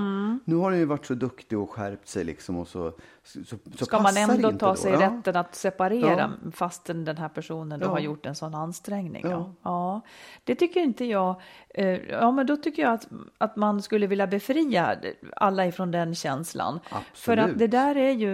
Nu 0.46 0.56
har 0.56 0.72
den 0.72 0.80
ju 0.80 0.86
varit 0.86 1.06
så 1.06 1.13
duktig 1.13 1.60
och 1.60 1.70
skärpt 1.72 2.08
sig 2.08 2.24
liksom 2.24 2.58
och 2.58 2.68
så, 2.68 2.91
så, 3.24 3.39
så, 3.77 3.86
Ska 3.86 4.00
man 4.00 4.18
ändå 4.18 4.51
ta 4.51 4.70
då, 4.70 4.75
sig 4.75 4.91
ja. 4.94 5.01
rätten 5.01 5.36
att 5.36 5.56
separera 5.56 6.32
fastän 6.53 7.06
den 7.06 7.18
här 7.18 7.30
personen 7.30 7.80
då 7.80 7.86
Ja. 7.86 7.89
har 7.89 8.00
gjort 8.00 8.25
en 8.25 8.36
sån 8.36 8.56
ansträngning? 8.56 9.22
Ja. 9.25 9.30
Ja. 9.30 9.53
Ja. 9.63 10.01
det 10.44 10.56
tycker 10.56 10.80
inte 10.80 11.06
jag. 11.06 11.41
eh, 11.70 11.86
Ja, 12.10 12.32
men 12.32 12.46
då 12.46 12.58
tycker 12.58 12.82
jag 12.82 12.94
att, 12.94 13.08
att 13.38 13.56
man 13.56 13.82
skulle 13.82 14.08
vilja 14.08 14.27
befria 14.27 14.96
alla 15.36 15.65
ifrån 15.65 15.91
den 15.91 16.15
känslan. 16.15 16.80
För 17.13 17.38
att 17.38 17.39
Absolut. 17.44 17.60
det 17.60 17.68
där 17.68 17.96
är 17.98 18.12
ju 18.12 18.34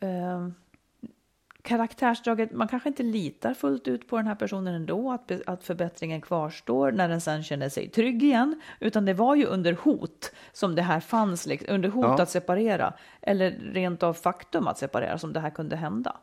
eh, 0.00 0.48
karaktärsdraget, 1.62 2.52
man 2.52 2.68
kanske 2.68 2.88
inte 2.88 3.02
litar 3.02 3.54
fullt 3.54 3.88
ut 3.88 4.08
på 4.08 4.16
den 4.16 4.26
här 4.26 4.34
personen 4.34 4.74
ändå, 4.74 5.12
att, 5.12 5.32
att 5.46 5.64
förbättringen 5.64 6.20
kvarstår 6.20 6.92
när 6.92 7.08
den 7.08 7.20
sen 7.20 7.42
känner 7.42 7.68
sig 7.68 7.88
trygg 7.88 8.22
igen, 8.22 8.60
utan 8.80 9.04
det 9.04 9.14
var 9.14 9.34
ju 9.34 9.46
under 9.46 9.72
hot 9.72 10.32
som 10.52 10.74
det 10.74 10.82
här 10.82 11.00
fanns, 11.00 11.46
liksom, 11.46 11.74
under 11.74 11.88
hot 11.88 12.04
Ja. 12.04 12.22
att 12.22 12.30
separera, 12.30 12.94
eller 13.20 13.50
rent 13.50 14.02
av 14.02 14.14
faktum 14.14 14.66
att 14.68 14.78
separera 14.78 15.18
som 15.18 15.32
det 15.32 15.40
här 15.40 15.50
kunde 15.50 15.76
hända. 15.76 16.16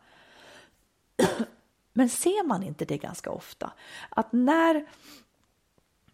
Men 1.93 2.10
ser 2.10 2.48
man 2.48 2.63
inte 2.63 2.86
det 2.86 2.98
ganska 2.98 3.31
ofta? 3.31 3.72
Att 4.10 4.34
när 4.34 4.86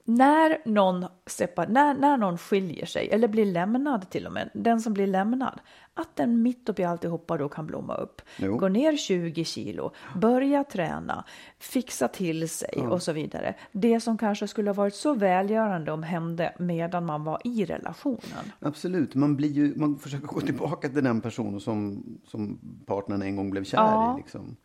när 0.08 0.62
någon, 0.66 1.06
separ, 1.26 1.68
när, 1.68 1.94
när 1.94 2.18
någon 2.18 2.38
skiljer 2.38 2.86
sig 2.86 3.10
eller 3.10 3.28
blir 3.28 3.46
lämnad 3.46 4.10
till 4.10 4.28
och 4.28 4.34
med, 4.34 4.50
den 4.54 4.82
som 4.82 4.94
blir 4.94 5.08
lämnad, 5.08 5.60
att 5.98 6.16
den 6.16 6.42
mitt 6.42 6.70
uppe 6.70 6.82
i 6.82 6.86
alltihopa 6.86 7.38
då 7.38 7.50
kan 7.50 7.66
blomma 7.68 7.96
upp. 7.96 8.22
Jo. 8.38 8.58
Gå 8.58 8.68
ner 8.68 8.98
20 8.98 9.44
kilo, 9.44 9.92
börja 10.16 10.64
träna, 10.64 11.26
fixa 11.60 12.08
till 12.08 12.50
sig 12.50 12.88
och 12.90 13.02
så 13.04 13.12
vidare. 13.14 13.56
Det 13.72 14.00
som 14.00 14.18
kanske 14.18 14.48
skulle 14.48 14.70
ha 14.70 14.74
varit 14.76 14.96
så 14.96 15.14
välgörande 15.14 15.92
om 15.92 16.04
hände 16.04 16.56
medan 16.60 17.06
man 17.06 17.24
var 17.24 17.42
i 17.44 17.66
relationen. 17.66 18.52
Absolut, 18.60 19.16
man, 19.16 19.36
blir 19.36 19.52
ju, 19.52 19.76
man 19.76 20.00
försöker 20.00 20.28
gå 20.28 20.42
tillbaka 20.42 20.90
till 20.90 21.04
den 21.04 21.22
personen 21.22 21.60
som, 21.60 22.04
som 22.28 22.60
partnern 22.86 23.22
en 23.22 23.36
gång 23.36 23.50
blev 23.50 23.64
kär 23.64 23.78
Ja. 23.78 24.16
i. 24.18 24.22
Liksom. 24.22 24.56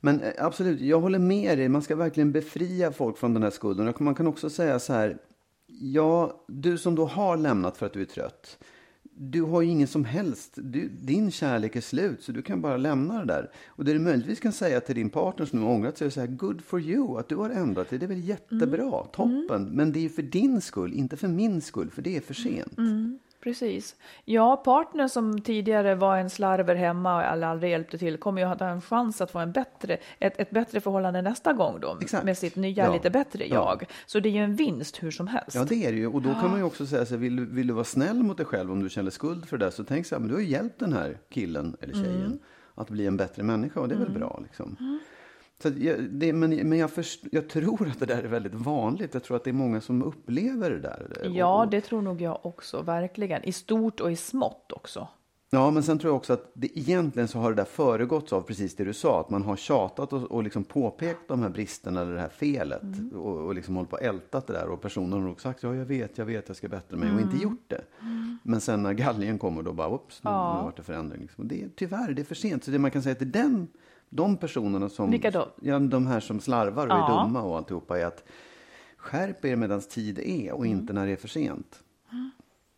Men 0.00 0.20
eh, 0.20 0.32
absolut, 0.38 0.80
jag 0.80 1.00
håller 1.00 1.18
med 1.18 1.58
dig. 1.58 1.68
Man 1.68 1.82
ska 1.82 1.96
verkligen 1.96 2.32
befria 2.32 2.92
folk 2.92 3.18
från 3.18 3.34
den 3.34 3.42
här 3.42 3.50
skulden. 3.50 3.94
Man 3.98 4.14
kan 4.14 4.26
också 4.26 4.50
säga 4.50 4.78
så 4.78 4.92
här. 4.92 5.18
Ja, 5.66 6.44
du 6.48 6.78
som 6.78 6.94
då 6.94 7.04
har 7.06 7.36
lämnat 7.36 7.76
för 7.76 7.86
att 7.86 7.92
du 7.92 8.00
är 8.00 8.04
trött. 8.04 8.58
Du 9.18 9.42
har 9.42 9.62
ju 9.62 9.68
ingen 9.68 9.88
som 9.88 10.04
helst, 10.04 10.52
du, 10.56 10.88
din 10.88 11.30
kärlek 11.30 11.76
är 11.76 11.80
slut 11.80 12.22
så 12.22 12.32
du 12.32 12.42
kan 12.42 12.60
bara 12.60 12.76
lämna 12.76 13.18
det 13.18 13.24
där. 13.24 13.50
Och 13.66 13.84
det 13.84 13.92
du 13.92 13.98
möjligtvis 13.98 14.40
kan 14.40 14.52
säga 14.52 14.80
till 14.80 14.94
din 14.94 15.10
partner 15.10 15.46
som 15.46 15.62
har 15.62 15.70
ångrat 15.70 15.98
sig 15.98 16.06
är 16.06 16.10
så 16.10 16.20
här, 16.20 16.26
good 16.26 16.62
for 16.62 16.80
you, 16.80 17.18
att 17.18 17.28
du 17.28 17.36
har 17.36 17.50
ändrat 17.50 17.90
dig, 17.90 17.98
det 17.98 18.06
är 18.06 18.08
väl 18.08 18.28
jättebra, 18.28 19.04
toppen. 19.12 19.64
Men 19.72 19.92
det 19.92 19.98
är 19.98 20.02
ju 20.02 20.08
för 20.08 20.22
din 20.22 20.60
skull, 20.60 20.92
inte 20.92 21.16
för 21.16 21.28
min 21.28 21.60
skull, 21.60 21.90
för 21.90 22.02
det 22.02 22.16
är 22.16 22.20
för 22.20 22.34
sent. 22.34 22.78
Precis. 23.46 23.96
Ja, 24.24 24.56
partner 24.56 25.08
som 25.08 25.40
tidigare 25.40 25.94
var 25.94 26.16
en 26.16 26.30
slarver 26.30 26.74
hemma 26.74 27.24
eller 27.24 27.46
aldrig 27.46 27.70
hjälpte 27.70 27.98
till 27.98 28.16
kommer 28.18 28.40
ju 28.42 28.48
att 28.48 28.60
ha 28.60 28.68
en 28.68 28.80
chans 28.80 29.20
att 29.20 29.30
få 29.30 29.38
en 29.38 29.52
bättre, 29.52 29.96
ett, 30.18 30.40
ett 30.40 30.50
bättre 30.50 30.80
förhållande 30.80 31.22
nästa 31.22 31.52
gång 31.52 31.80
då 31.80 31.98
Exakt. 32.00 32.24
med 32.24 32.38
sitt 32.38 32.56
nya 32.56 32.84
Ja. 32.86 32.92
lite 32.92 33.10
bättre 33.10 33.46
Ja. 33.46 33.54
jag. 33.80 33.88
Så 34.06 34.20
det 34.20 34.28
är 34.28 34.30
ju 34.30 34.44
en 34.44 34.54
vinst 34.56 35.02
hur 35.02 35.10
som 35.10 35.26
helst. 35.26 35.54
Ja, 35.54 35.64
det 35.64 35.74
är 35.86 35.92
det 35.92 35.98
ju. 35.98 36.06
Och 36.06 36.22
då 36.22 36.32
kan 36.34 36.50
man 36.50 36.58
ju 36.58 36.64
också 36.64 36.86
säga 36.86 37.06
så 37.06 37.16
vill, 37.16 37.36
du- 37.36 37.46
vill 37.46 37.66
du 37.66 37.72
vara 37.74 37.84
snäll 37.84 38.22
mot 38.22 38.36
dig 38.36 38.46
själv 38.46 38.72
om 38.72 38.82
du 38.82 38.88
känner 38.88 39.10
skuld 39.10 39.48
för 39.48 39.58
det 39.58 39.64
där, 39.64 39.70
så 39.70 39.84
tänk 39.84 40.06
så 40.06 40.14
här, 40.14 40.20
men 40.20 40.28
du 40.28 40.34
har 40.34 40.40
ju 40.42 40.48
hjälpt 40.48 40.78
den 40.80 40.92
här 40.92 41.18
killen 41.30 41.76
eller 41.80 41.94
tjejen 41.94 42.38
att 42.74 42.90
bli 42.90 43.06
en 43.06 43.16
bättre 43.16 43.42
människa 43.42 43.80
och 43.80 43.88
det 43.88 43.94
är 43.94 43.98
väl 43.98 44.10
bra 44.10 44.40
liksom. 44.42 44.98
Så 45.62 45.68
jag, 45.78 46.02
det, 46.10 46.32
men 46.32 46.68
men 46.68 46.78
jag, 46.78 46.90
först, 46.90 47.24
jag 47.32 47.48
tror 47.48 47.88
att 47.88 48.00
det 48.00 48.06
där 48.06 48.22
är 48.22 48.28
väldigt 48.28 48.54
vanligt. 48.54 49.14
Jag 49.14 49.22
tror 49.22 49.36
att 49.36 49.44
det 49.44 49.50
är 49.50 49.54
många 49.54 49.80
som 49.80 50.02
upplever 50.02 50.70
det 50.70 50.78
där. 50.80 51.30
Ja, 51.34 51.68
det 51.70 51.80
tror 51.80 52.02
nog 52.02 52.20
jag 52.20 52.46
också, 52.46 52.82
verkligen. 52.82 53.44
I 53.44 53.52
stort 53.52 54.00
och 54.00 54.12
i 54.12 54.16
smått 54.16 54.72
också. 54.72 55.08
Ja, 55.50 55.70
men 55.70 55.82
sen 55.82 55.98
tror 55.98 56.10
jag 56.10 56.16
också 56.16 56.32
att 56.32 56.50
det, 56.54 56.78
egentligen 56.78 57.28
så 57.28 57.38
har 57.38 57.50
det 57.50 57.56
där 57.56 57.64
föregåtts 57.64 58.32
av 58.32 58.40
precis 58.42 58.76
det 58.76 58.84
du 58.84 58.92
sa. 58.92 59.20
Att 59.20 59.30
man 59.30 59.42
har 59.42 59.56
tjatat 59.56 60.12
och, 60.12 60.22
och 60.22 60.42
liksom 60.42 60.64
påpekat 60.64 61.28
de 61.28 61.42
här 61.42 61.48
bristerna 61.48 62.00
eller 62.00 62.14
det 62.14 62.20
här 62.20 62.28
felet. 62.28 62.82
Och, 63.14 63.36
och 63.46 63.54
liksom 63.54 63.76
hållit 63.76 63.90
på 63.90 63.96
och 63.96 64.02
ältat 64.02 64.46
det 64.46 64.52
där. 64.52 64.68
Och 64.68 64.80
personen 64.80 65.12
har 65.12 65.20
nog 65.20 65.40
sagt, 65.40 65.62
ja 65.62 65.74
jag 65.74 65.84
vet, 65.84 66.18
jag 66.18 66.24
vet, 66.24 66.48
jag 66.48 66.56
ska 66.56 66.68
bättra 66.68 66.96
mig. 66.96 67.14
Och 67.14 67.20
inte 67.20 67.36
gjort 67.42 67.64
det. 67.68 67.80
Men 68.42 68.60
sen 68.60 68.82
när 68.82 68.92
galgen 68.92 69.38
kommer 69.38 69.62
då 69.62 69.72
bara, 69.72 69.88
oops, 69.88 70.20
nu, 70.24 70.30
nu 70.30 70.36
har 70.36 70.72
det 70.76 70.82
förändring. 70.82 71.20
Liksom. 71.22 71.48
Det, 71.48 71.62
är- 71.62 71.68
tyvärr, 71.76 72.12
det 72.12 72.22
är 72.22 72.24
för 72.24 72.34
sent. 72.34 72.64
Så 72.64 72.70
det 72.70 72.78
man 72.78 72.90
kan 72.90 73.02
säga 73.02 73.14
till 73.14 73.30
den, 73.32 73.68
de 74.10 74.36
personerna 74.36 74.88
som... 74.88 75.10
Vilka 75.10 75.30
då? 75.30 75.48
Ja, 75.60 75.78
de 75.78 76.06
här 76.06 76.20
som 76.20 76.40
slarvar 76.40 76.86
och 76.86 76.92
är 76.94 76.98
Ja. 76.98 77.22
dumma 77.24 77.42
och 77.42 77.56
alltihopa 77.56 77.98
är 77.98 78.04
att 78.06 78.24
skärp 78.96 79.44
er 79.44 79.56
medan 79.56 79.80
tid 79.80 80.18
är 80.18 80.52
och 80.52 80.66
inte 80.66 80.92
när 80.92 81.06
det 81.06 81.12
är 81.12 81.16
för 81.16 81.28
sent. 81.28 81.82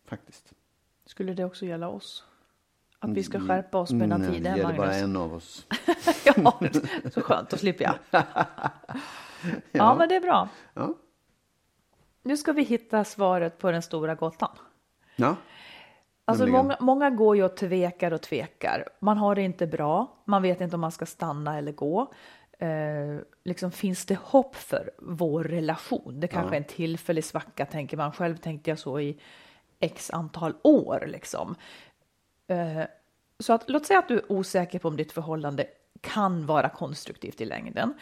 Faktiskt. 0.05 0.53
Skulle 1.05 1.33
det 1.33 1.45
också 1.45 1.65
gälla 1.65 1.89
oss? 1.89 2.23
Att 2.99 3.09
vi 3.09 3.23
ska 3.23 3.39
skärpa 3.39 3.77
oss 3.77 3.91
medan 3.91 4.21
Nej, 4.21 4.29
tiden 4.29 4.43
det 4.43 4.49
är, 4.49 4.57
gäller 4.57 4.77
bara 4.77 4.87
Magnus? 4.87 5.03
en 5.03 5.17
av 5.17 5.33
oss. 5.33 5.67
ja, 6.25 6.59
så 7.13 7.21
skönt, 7.21 7.49
då 7.49 7.57
slipper 7.57 7.83
jag. 7.83 7.95
ja. 9.71 9.95
men 9.95 10.09
det 10.09 10.15
är 10.15 10.21
bra. 10.21 10.49
Ja. 10.73 10.95
Nu 12.23 12.37
ska 12.37 12.53
vi 12.53 12.63
hitta 12.63 13.03
svaret 13.03 13.57
på 13.57 13.71
den 13.71 13.81
stora 13.81 14.15
gåtan. 14.15 14.49
Ja. 15.15 15.35
Alltså 16.29 16.47
många, 16.47 16.77
många 16.79 17.09
går 17.09 17.35
ju 17.35 17.43
och 17.43 17.57
tvekar 17.57 18.13
och 18.13 18.21
tvekar. 18.21 18.89
Man 18.99 19.17
har 19.17 19.35
det 19.35 19.41
inte 19.41 19.67
bra. 19.67 20.07
Man 20.25 20.41
vet 20.41 20.61
inte 20.61 20.75
om 20.75 20.81
man 20.81 20.91
ska 20.91 21.05
stanna 21.05 21.57
eller 21.57 21.71
gå. 21.71 22.13
Eh, 22.59 23.17
liksom 23.43 23.71
finns 23.71 24.05
det 24.05 24.19
hopp 24.19 24.55
för 24.55 24.91
vår 24.97 25.43
relation? 25.43 26.19
Det 26.19 26.27
kanske 26.27 26.55
är 26.55 26.57
en 26.57 26.63
tillfällig 26.63 27.23
svacka 27.23 27.65
tänker 27.65 27.97
man. 27.97 28.11
Själv 28.11 28.37
tänkte 28.37 28.69
jag 28.69 28.79
så 28.79 28.99
i 28.99 29.19
x 29.79 30.11
antal 30.11 30.53
år 30.63 31.03
liksom. 31.07 31.55
Eh, 32.47 32.83
så 33.39 33.53
att 33.53 33.69
låt 33.69 33.85
säga 33.85 33.99
att 33.99 34.07
du 34.07 34.17
är 34.17 34.31
osäker 34.31 34.79
på 34.79 34.87
om 34.87 34.97
ditt 34.97 35.11
förhållande 35.11 35.67
kan 36.01 36.45
vara 36.45 36.69
konstruktivt 36.69 37.41
i 37.41 37.45
längden. 37.45 37.93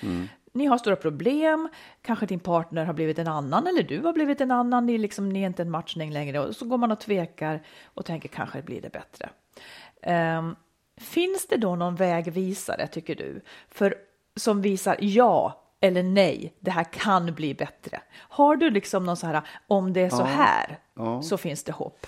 Ni 0.54 0.66
har 0.66 0.78
stora 0.78 0.96
problem, 0.96 1.70
kanske 2.02 2.26
din 2.26 2.40
partner 2.40 2.86
har 2.86 2.94
blivit 2.94 3.20
en 3.20 3.28
annan 3.28 3.68
eller 3.68 3.84
du 3.84 4.02
har 4.02 4.14
blivit 4.14 4.42
en 4.42 4.52
annan, 4.52 4.86
ni, 4.86 4.98
liksom, 4.98 5.30
ni 5.30 5.42
är 5.42 5.48
inte 5.48 5.62
en 5.62 5.72
matchning 5.72 6.12
längre 6.12 6.40
och 6.40 6.56
så 6.56 6.66
går 6.66 6.78
man 6.78 6.92
och 6.92 7.00
tvekar 7.00 7.64
och 7.86 8.06
tänker 8.06 8.30
kanske 8.30 8.62
blir 8.62 8.82
det 8.82 8.90
bättre. 8.90 9.30
Ehm, 10.02 10.56
finns 10.98 11.48
det 11.48 11.58
då 11.58 11.76
någon 11.76 11.96
vägvisare 11.96 12.88
tycker 12.88 13.16
du 13.16 13.42
för, 13.70 13.96
som 14.36 14.62
visar 14.62 14.98
ja 15.00 15.64
eller 15.82 16.04
nej, 16.04 16.54
det 16.60 16.72
här 16.72 16.84
kan 16.84 17.34
bli 17.34 17.54
bättre? 17.54 18.02
Har 18.16 18.56
du 18.56 18.70
liksom 18.70 19.06
någon 19.06 19.18
så 19.18 19.28
här, 19.28 19.42
om 19.68 19.94
det 19.94 20.02
är 20.02 20.10
så 20.10 20.24
här 20.24 20.80
ja. 20.94 21.22
så 21.22 21.38
finns 21.38 21.64
det 21.64 21.72
hopp? 21.72 22.08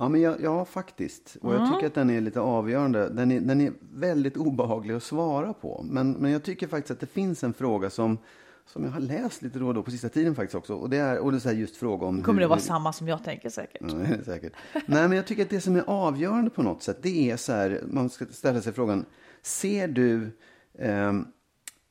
Ja, 0.00 0.08
men 0.08 0.20
jag, 0.20 0.40
ja, 0.42 0.64
faktiskt. 0.64 1.36
Och 1.42 1.54
jag 1.54 1.74
tycker 1.74 1.86
att 1.86 1.94
den 1.94 2.10
är 2.10 2.20
lite 2.20 2.40
avgörande. 2.40 3.08
Den 3.08 3.30
är, 3.30 3.40
den 3.40 3.60
är 3.60 3.72
väldigt 3.92 4.36
obehaglig 4.36 4.94
att 4.94 5.02
svara 5.02 5.52
på. 5.52 5.86
Men, 5.90 6.12
men 6.12 6.30
jag 6.30 6.42
tycker 6.42 6.66
faktiskt 6.68 6.90
att 6.90 7.00
det 7.00 7.06
finns 7.06 7.44
en 7.44 7.52
fråga 7.52 7.90
som, 7.90 8.18
som 8.66 8.84
jag 8.84 8.90
har 8.90 9.00
läst 9.00 9.42
lite 9.42 9.58
då 9.58 9.66
och 9.66 9.74
då 9.74 9.82
på 9.82 9.90
sista 9.90 10.08
tiden 10.08 10.34
faktiskt 10.34 10.54
också. 10.54 10.74
Och 10.74 10.90
det 10.90 10.96
är, 10.96 11.18
och 11.18 11.32
det 11.32 11.46
är 11.46 11.52
just 11.52 11.76
fråga 11.76 12.06
om 12.06 12.22
Kommer 12.22 12.34
hur, 12.38 12.40
det 12.40 12.48
vara 12.48 12.58
hur- 12.58 12.62
samma 12.66 12.92
som 12.92 13.08
jag 13.08 13.24
tänker 13.24 13.50
säkert? 13.50 13.82
Är 13.92 14.16
det 14.18 14.24
säkert. 14.32 14.52
Nej, 14.72 15.08
men 15.08 15.12
jag 15.12 15.26
tycker 15.26 15.42
att 15.42 15.50
det 15.50 15.60
som 15.60 15.76
är 15.76 15.84
avgörande 15.86 16.50
på 16.50 16.62
något 16.62 16.82
sätt, 16.82 16.98
det 17.02 17.30
är 17.30 17.36
så 17.36 17.52
här, 17.52 17.82
man 17.86 18.10
ska 18.10 18.26
ställa 18.26 18.60
sig 18.60 18.72
frågan, 18.72 19.04
ser 19.42 19.88
du, 19.88 20.36
ehm, 20.78 21.26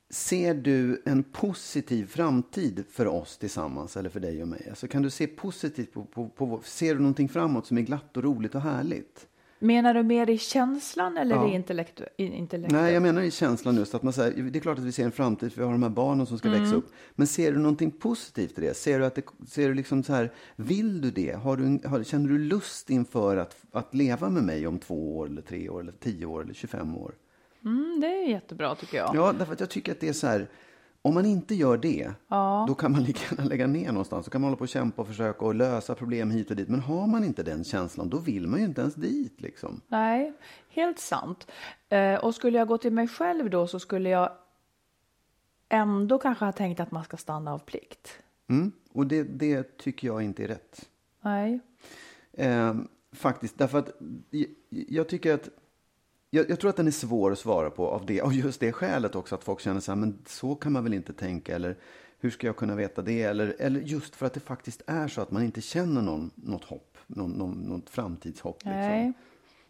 ser 0.10 0.54
du 0.54 1.02
en 1.06 1.24
positiv 1.24 2.06
framtid 2.08 2.84
för 2.92 3.08
oss 3.08 3.38
tillsammans 3.38 3.98
eller 3.98 4.10
för 4.10 4.20
dig 4.20 4.42
och 4.42 4.48
mig? 4.48 4.66
Alltså, 4.70 4.88
kan 4.88 5.02
du 5.02 5.10
se 5.10 5.28
positivt 5.28 5.94
på, 5.94 6.06
på, 6.06 6.30
på 6.30 6.62
ser 6.64 6.94
du 6.94 7.00
någonting 7.00 7.30
framåt 7.30 7.68
som 7.68 7.78
är 7.78 7.82
glatt 7.82 8.18
och 8.18 8.24
roligt 8.24 8.56
och 8.56 8.62
härligt? 8.62 9.26
Menar 9.62 9.94
du 9.94 10.04
mer 10.04 10.30
i 10.30 10.38
känslan 10.38 11.18
eller 11.18 11.36
Ja. 11.36 11.50
i 11.50 11.58
intellektu- 11.58 12.08
i 12.18 12.24
intellektet? 12.26 12.82
Nej, 12.82 12.94
jag 12.94 13.02
menar 13.04 13.22
i 13.22 13.32
känslan 13.32 13.76
just 13.76 13.96
att 13.96 14.04
man 14.04 14.14
säger, 14.14 14.44
det 14.44 14.60
är 14.60 14.62
klart 14.62 14.78
att 14.78 14.84
vi 14.84 14.92
ser 14.92 15.06
en 15.06 15.12
framtid 15.12 15.54
för 15.54 15.62
vi 15.62 15.66
har 15.66 15.72
de 15.72 15.84
här 15.84 15.90
barnen 15.90 16.26
som 16.26 16.38
ska 16.38 16.50
växa 16.50 16.76
upp. 16.76 16.92
Men 17.16 17.28
ser 17.28 17.52
du 17.52 17.58
någonting 17.60 17.92
positivt 17.92 18.58
i 18.58 18.62
det? 18.62 18.74
Ser 18.78 19.00
du 19.00 19.06
att 19.06 19.16
det, 19.16 19.22
ser 19.48 19.68
du 19.68 19.74
liksom 19.74 20.04
så 20.04 20.14
här, 20.14 20.34
vill 20.56 21.02
du 21.02 21.12
det? 21.12 21.32
Har 21.32 21.58
du, 21.58 21.88
har, 21.88 22.04
känner 22.04 22.30
du 22.30 22.38
lust 22.40 22.90
inför 22.90 23.38
att, 23.38 23.56
att 23.72 23.94
leva 23.96 24.30
med 24.30 24.44
mig 24.44 24.68
om 24.68 24.80
två 24.80 25.18
år 25.18 25.28
eller 25.28 25.42
tre 25.42 25.70
år 25.70 25.82
eller 25.82 25.92
tio 25.92 26.26
år 26.26 26.42
eller 26.44 26.54
25 26.54 26.98
år? 26.98 27.14
Mm, 27.66 28.00
det 28.02 28.08
är 28.08 28.28
jättebra 28.28 28.76
tycker 28.76 28.98
jag. 28.98 29.16
Ja, 29.16 29.34
därför 29.34 29.54
att 29.54 29.60
jag 29.60 29.70
tycker 29.70 29.92
att 29.92 30.00
det 30.00 30.10
är 30.10 30.14
så 30.14 30.28
här, 30.28 30.48
om 31.02 31.14
man 31.14 31.26
inte 31.26 31.56
gör 31.56 31.78
det, 31.78 32.12
Ja. 32.28 32.66
då 32.68 32.76
kan 32.76 32.92
man 32.92 33.04
lika 33.10 33.36
gärna 33.36 33.50
lägga 33.50 33.68
ner 33.68 33.88
någonstans. 33.92 34.26
Då 34.26 34.32
kan 34.32 34.42
man 34.42 34.48
hålla 34.50 34.58
på 34.58 34.62
och 34.62 34.70
kämpa 34.70 35.02
och 35.02 35.08
försöka 35.08 35.46
och 35.46 35.56
lösa 35.56 35.96
problem 35.96 36.32
hit 36.32 36.50
och 36.50 36.56
dit. 36.56 36.70
Men 36.70 36.80
har 36.80 37.08
man 37.08 37.24
inte 37.24 37.44
den 37.44 37.64
känslan, 37.64 38.10
då 38.10 38.18
vill 38.20 38.48
man 38.48 38.60
ju 38.60 38.66
inte 38.66 38.82
ens 38.82 38.96
dit 38.96 39.42
liksom. 39.42 39.82
Nej, 39.88 40.34
helt 40.70 41.00
sant. 41.00 41.48
Eh, 41.90 42.16
och 42.16 42.36
skulle 42.36 42.58
jag 42.58 42.68
gå 42.68 42.78
till 42.78 42.94
mig 42.94 43.08
själv 43.08 43.50
då 43.50 43.68
så 43.68 43.80
skulle 43.80 44.10
jag 44.10 44.32
ändå 45.70 46.18
kanske 46.20 46.46
ha 46.46 46.52
tänkt 46.52 46.80
att 46.80 46.92
man 46.92 47.04
ska 47.04 47.18
stanna 47.18 47.54
av 47.54 47.60
plikt. 47.60 48.20
Mm. 48.50 48.72
Och 48.94 49.08
det, 49.08 49.24
det 49.24 49.78
tycker 49.78 50.08
jag 50.08 50.22
inte 50.22 50.44
är 50.44 50.48
rätt. 50.48 50.90
Nej. 51.22 51.60
Eh, 52.34 52.76
faktiskt, 53.12 53.58
därför 53.58 53.80
att 53.80 53.92
jag, 54.30 54.46
jag 54.70 55.10
tycker 55.10 55.34
att 55.34 55.50
jag, 56.30 56.50
jag 56.50 56.60
tror 56.60 56.70
att 56.70 56.76
den 56.76 56.88
är 56.88 56.92
svår 56.92 57.32
att 57.32 57.40
svara 57.40 57.70
på 57.70 57.88
av 57.88 58.06
det, 58.06 58.22
av 58.22 58.34
just 58.34 58.60
det 58.60 58.72
skälet 58.72 59.16
också 59.16 59.36
att 59.36 59.44
folk 59.44 59.60
känner 59.60 59.80
så 59.80 59.92
här, 59.92 59.96
men 60.00 60.18
så 60.28 60.56
kan 60.56 60.72
man 60.72 60.84
väl 60.84 60.94
inte 60.94 61.14
tänka 61.14 61.56
eller 61.56 61.76
hur 62.20 62.30
ska 62.30 62.48
jag 62.48 62.56
kunna 62.56 62.76
veta 62.76 63.02
det? 63.02 63.22
Eller, 63.24 63.56
eller 63.60 63.80
just 63.80 64.16
för 64.16 64.26
att 64.26 64.34
det 64.34 64.40
faktiskt 64.40 64.82
är 64.88 65.08
så 65.08 65.22
att 65.22 65.32
man 65.32 65.44
inte 65.44 65.62
känner 65.62 66.02
någon, 66.02 66.32
något 66.36 66.64
hopp, 66.64 66.98
någon, 67.08 67.32
någon, 67.32 67.58
något 67.62 67.90
framtidshopp. 67.90 68.66
Nej. 68.66 69.06
Liksom. 69.08 69.14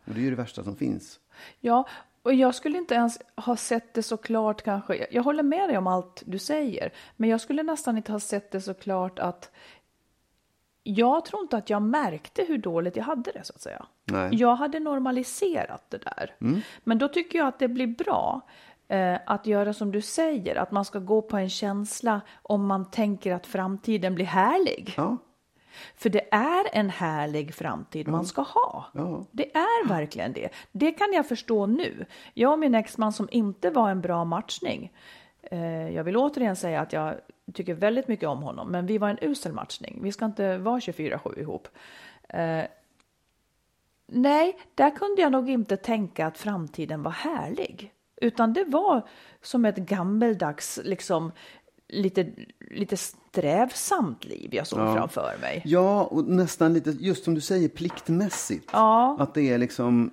Och 0.06 0.13
det 0.13 0.19
är 0.19 0.24
ju 0.24 0.30
det 0.30 0.36
värsta 0.36 0.63
som 0.63 0.76
finns. 0.76 1.19
Ja, 1.60 1.88
och 2.22 2.34
jag 2.34 2.56
skulle 2.56 2.78
inte 2.78 2.95
ens 2.95 3.19
ha 3.36 3.56
sett 3.56 3.93
det 3.93 4.04
så 4.04 4.17
klart 4.17 4.62
kanske. 4.62 4.95
Jag- 4.95 5.08
Jag 5.13 5.24
håller 5.24 5.43
med 5.43 5.69
dig 5.69 5.78
om 5.78 5.88
allt 5.88 6.24
du 6.26 6.38
säger, 6.39 6.93
men 7.17 7.30
jag 7.30 7.41
skulle 7.41 7.63
nästan 7.63 7.98
inte 7.98 8.12
ha 8.12 8.19
sett 8.19 8.52
det 8.52 8.62
så 8.62 8.74
klart 8.74 9.19
att 9.19 9.52
jag 10.89 11.25
tror 11.25 11.41
inte 11.41 11.58
att 11.58 11.69
jag 11.69 11.82
märkte 11.82 12.43
hur 12.47 12.58
dåligt 12.58 12.95
jag 12.95 13.04
hade 13.04 13.32
det 13.32 13.43
så 13.43 13.54
att 13.56 13.62
säga. 13.62 13.86
Nej. 14.06 14.30
Jag 14.32 14.56
hade 14.56 14.80
normaliserat 14.80 15.84
det 15.89 15.97
där. 15.97 16.36
Men 16.84 16.97
då 16.97 17.08
tycker 17.08 17.39
jag 17.39 17.47
att 17.47 17.60
det 17.60 17.67
blir 17.67 17.88
bra 17.88 18.41
eh, 18.88 19.17
att 19.25 19.47
göra 19.47 19.73
som 19.73 19.91
du 19.91 20.02
säger, 20.02 20.56
att 20.56 20.71
man 20.71 20.86
ska 20.86 20.99
gå 20.99 21.21
på 21.21 21.38
en 21.38 21.49
känsla 21.49 22.21
om 22.41 22.65
man 22.65 22.91
tänker 22.91 23.34
att 23.34 23.47
framtiden 23.47 24.15
blir 24.15 24.25
härlig. 24.25 24.93
Ja, 24.97 25.17
För 25.95 26.10
det 26.10 26.34
är 26.34 26.65
en 26.73 26.89
härlig 26.89 27.56
framtid 27.56 28.08
man 28.08 28.25
ska 28.25 28.41
ha. 28.41 28.86
Ja. 28.93 29.25
Det 29.32 29.56
är 29.56 29.88
verkligen 29.88 30.34
det. 30.34 30.49
Det 30.71 30.91
kan 30.91 31.13
jag 31.13 31.28
förstå 31.28 31.65
nu. 31.65 32.06
Jag 32.34 32.52
och 32.52 32.60
min 32.60 32.75
exman 32.75 33.13
som 33.13 33.28
inte 33.32 33.69
var 33.69 33.89
en 33.89 34.02
bra 34.02 34.25
matchning. 34.25 34.91
Eh, 35.41 35.89
jag 35.89 36.04
vill 36.04 36.17
återigen 36.17 36.56
säga 36.56 36.82
att 36.82 36.93
jag 36.93 37.15
tycker 37.54 37.74
väldigt 37.74 38.08
mycket 38.08 38.30
om 38.30 38.42
honom, 38.44 38.72
men 38.72 38.86
vi 38.86 38.98
var 38.98 39.10
en 39.10 39.18
usel 39.22 39.54
matchning. 39.54 40.00
Vi 40.04 40.12
ska 40.12 40.26
inte 40.26 40.58
vara 40.58 40.80
24-7 40.80 41.40
ihop. 41.40 41.68
Eh, 42.30 42.62
nej, 44.08 44.58
där 44.76 44.96
kunde 44.96 45.22
jag 45.22 45.32
nog 45.32 45.50
inte 45.50 45.78
tänka 45.78 46.28
att 46.28 46.38
framtiden 46.38 47.04
var 47.04 47.12
härlig. 47.12 47.94
Utan 48.22 48.54
det 48.54 48.64
var 48.64 49.08
som 49.42 49.66
ett 49.66 49.78
gammeldags, 49.78 50.80
liksom 50.84 51.32
lite, 51.88 52.30
lite 52.72 52.98
strävsamt 52.98 54.24
liv 54.26 54.50
jag 54.56 54.68
såg 54.68 54.80
Ja. 54.80 54.94
framför 54.96 55.38
mig. 55.42 55.62
Ja, 55.66 56.04
och 56.04 56.26
nästan 56.26 56.74
lite, 56.74 56.90
just 56.90 57.24
som 57.24 57.36
du 57.36 57.42
säger, 57.42 57.70
pliktmässigt. 57.70 58.70
Ja. 58.74 59.18
Att 59.20 59.34
det 59.34 59.42
är 59.50 59.58
liksom... 59.58 60.12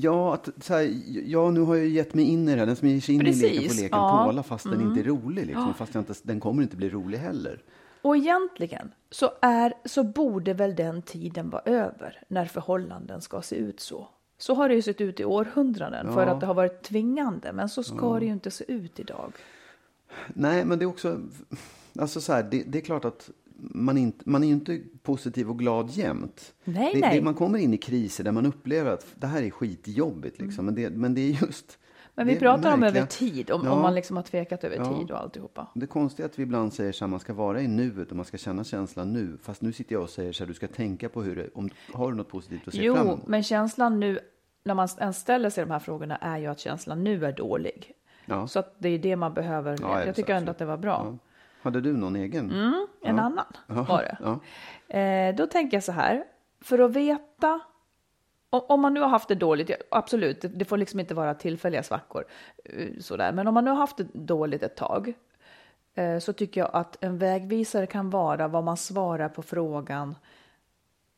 Ja, 0.00 0.34
att, 0.34 0.48
så 0.64 0.74
här, 0.74 1.00
ja, 1.26 1.50
nu 1.50 1.60
har 1.60 1.76
jag 1.76 1.88
gett 1.88 2.14
mig 2.14 2.24
in 2.24 2.48
i 2.48 2.52
det 2.52 2.58
här. 2.58 2.66
Den 2.66 2.76
som 2.76 2.88
ger 2.88 3.00
sig 3.00 3.14
in 3.14 3.20
i 3.20 3.24
leken 3.24 3.40
Precis, 3.40 3.68
får 3.76 3.82
leken 3.82 3.98
ja. 3.98 4.14
Mm. 4.20 4.26
tåla 4.26 4.42
fast 4.42 4.64
den 4.64 4.80
inte 4.80 5.00
är 5.00 5.04
rolig. 5.04 5.46
Liksom, 5.46 5.74
Fast 5.74 5.94
jag 5.94 6.00
inte, 6.00 6.14
den 6.22 6.40
kommer 6.40 6.62
inte 6.62 6.76
bli 6.76 6.90
rolig 6.90 7.18
heller. 7.18 7.62
Och 8.02 8.16
egentligen 8.16 8.92
så, 9.10 9.30
är, 9.40 9.74
så 9.84 10.04
borde 10.04 10.54
väl 10.54 10.74
den 10.74 11.02
tiden 11.02 11.50
vara 11.50 11.62
över 11.64 12.22
när 12.28 12.44
förhållanden 12.46 13.20
ska 13.20 13.42
se 13.42 13.56
ut 13.56 13.80
så. 13.80 14.08
Så 14.38 14.54
har 14.54 14.68
det 14.68 14.74
ju 14.74 14.82
sett 14.82 15.00
ut 15.00 15.20
i 15.20 15.24
århundraden 15.24 16.12
för 16.14 16.26
Ja. 16.26 16.32
att 16.32 16.40
det 16.40 16.46
har 16.46 16.54
varit 16.54 16.82
tvingande. 16.82 17.52
Men 17.52 17.68
så 17.68 17.82
ska 17.82 18.18
det 18.18 18.24
ju 18.26 18.32
inte 18.32 18.50
se 18.50 18.64
ut 18.72 19.00
idag. 19.00 19.32
Nej, 20.28 20.64
men 20.64 20.78
det 20.78 20.84
är 20.84 20.86
också... 20.86 21.20
Alltså 21.98 22.20
så 22.20 22.32
här, 22.32 22.42
det, 22.42 22.62
det 22.66 22.78
är 22.78 22.82
klart 22.82 23.04
att 23.04 23.30
man, 23.60 23.98
inte, 23.98 24.30
man 24.30 24.42
är 24.42 24.46
ju 24.46 24.52
inte 24.52 24.80
positiv 25.02 25.50
och 25.50 25.58
glad 25.58 25.90
jämt. 25.90 26.54
Nej, 26.64 26.90
det, 26.94 27.00
nej. 27.00 27.16
Det, 27.18 27.22
man 27.24 27.34
kommer 27.34 27.58
in 27.58 27.74
i 27.74 27.78
kriser 27.78 28.24
där 28.24 28.32
man 28.32 28.46
upplever 28.46 28.90
att 28.90 29.06
det 29.14 29.26
här 29.26 29.42
är 29.42 29.50
skitjobbigt. 29.50 30.40
Liksom. 30.40 30.64
Men, 30.64 30.74
det, 30.74 30.90
men 30.90 31.14
det 31.14 31.20
är 31.20 31.42
just... 31.42 31.78
Men 32.14 32.26
vi 32.26 32.36
pratar 32.36 32.74
om 32.74 32.82
över 32.82 33.06
tid, 33.06 33.50
om, 33.50 33.62
Ja. 33.64 33.70
om 33.72 33.82
man 33.82 33.94
liksom 33.94 34.16
har 34.16 34.24
tvekat 34.24 34.64
över 34.64 34.76
Ja. 34.76 34.98
tid 34.98 35.10
och 35.10 35.18
alltihopa. 35.20 35.66
Det 35.74 35.86
konstiga 35.86 36.24
är 36.26 36.30
att 36.30 36.38
vi 36.38 36.42
ibland 36.42 36.72
säger 36.72 36.92
så 36.92 37.04
här, 37.04 37.10
man 37.10 37.20
ska 37.20 37.34
vara 37.34 37.60
i 37.62 37.68
nuet 37.68 38.10
och 38.10 38.16
man 38.16 38.24
ska 38.24 38.36
känna 38.38 38.64
känslan 38.64 39.12
nu. 39.12 39.38
Fast 39.42 39.62
nu 39.62 39.72
sitter 39.72 39.92
jag 39.94 40.02
och 40.02 40.10
säger 40.10 40.32
så 40.32 40.44
här, 40.44 40.48
du 40.48 40.54
ska 40.54 40.68
tänka 40.68 41.08
på 41.08 41.22
hur 41.22 41.36
det, 41.36 41.48
om, 41.54 41.70
har 41.92 42.10
du 42.10 42.16
något 42.16 42.28
positivt 42.28 42.68
att 42.68 42.74
se 42.74 42.78
fram 42.78 42.86
Jo, 42.86 42.96
emot? 42.96 43.26
men 43.26 43.42
känslan 43.42 44.00
nu, 44.00 44.18
när 44.64 44.74
man 44.74 44.88
ens 45.00 45.16
ställer 45.16 45.50
sig 45.50 45.64
de 45.64 45.70
här 45.70 45.78
frågorna, 45.78 46.16
är 46.16 46.38
ju 46.38 46.46
att 46.46 46.58
känslan 46.60 47.04
nu 47.04 47.26
är 47.26 47.32
dålig. 47.32 47.92
Ja. 48.26 48.46
Så 48.48 48.58
att 48.58 48.74
det 48.78 48.88
är 48.88 48.98
det 48.98 49.16
man 49.16 49.34
behöver. 49.34 49.78
Ja, 49.80 50.04
jag 50.04 50.16
tycker 50.16 50.34
ändå 50.34 50.50
att 50.50 50.58
det 50.58 50.64
var 50.66 50.76
bra. 50.76 51.18
Ja. 51.62 51.64
Hade 51.68 51.80
du 51.80 51.92
någon 51.96 52.16
egen? 52.16 52.50
En 53.02 53.18
annan 53.18 53.46
var 53.66 54.02
det. 54.02 54.18
Ja. 54.20 54.40
Eh, 54.98 55.34
då 55.34 55.46
tänker 55.46 55.76
jag 55.76 55.84
så 55.84 55.92
här, 55.92 56.24
för 56.60 56.78
att 56.78 56.92
veta 56.92 57.60
om, 58.50 58.80
man 58.80 58.94
nu 58.94 59.00
har 59.00 59.08
haft 59.08 59.28
det 59.28 59.34
dåligt, 59.34 59.68
ja, 59.68 59.76
absolut, 59.90 60.44
det, 60.54 60.64
får 60.64 60.76
liksom 60.76 61.00
inte 61.00 61.14
vara 61.14 61.34
tillfälliga 61.34 61.82
svackor, 61.82 62.24
eh, 62.64 62.88
sådär. 63.00 63.32
men 63.32 63.48
om 63.48 63.54
man 63.54 63.64
nu 63.64 63.70
har 63.70 63.78
haft 63.78 63.96
det 63.96 64.06
dåligt 64.12 64.62
ett 64.62 64.76
tag, 64.76 65.14
eh, 65.94 66.18
så 66.18 66.32
tycker 66.32 66.60
jag 66.60 66.70
att 66.72 67.04
en 67.04 67.18
vägvisare 67.18 67.86
kan 67.86 68.10
vara 68.10 68.48
vad 68.48 68.64
man 68.64 68.76
svarar 68.76 69.28
på 69.28 69.42
frågan 69.42 70.14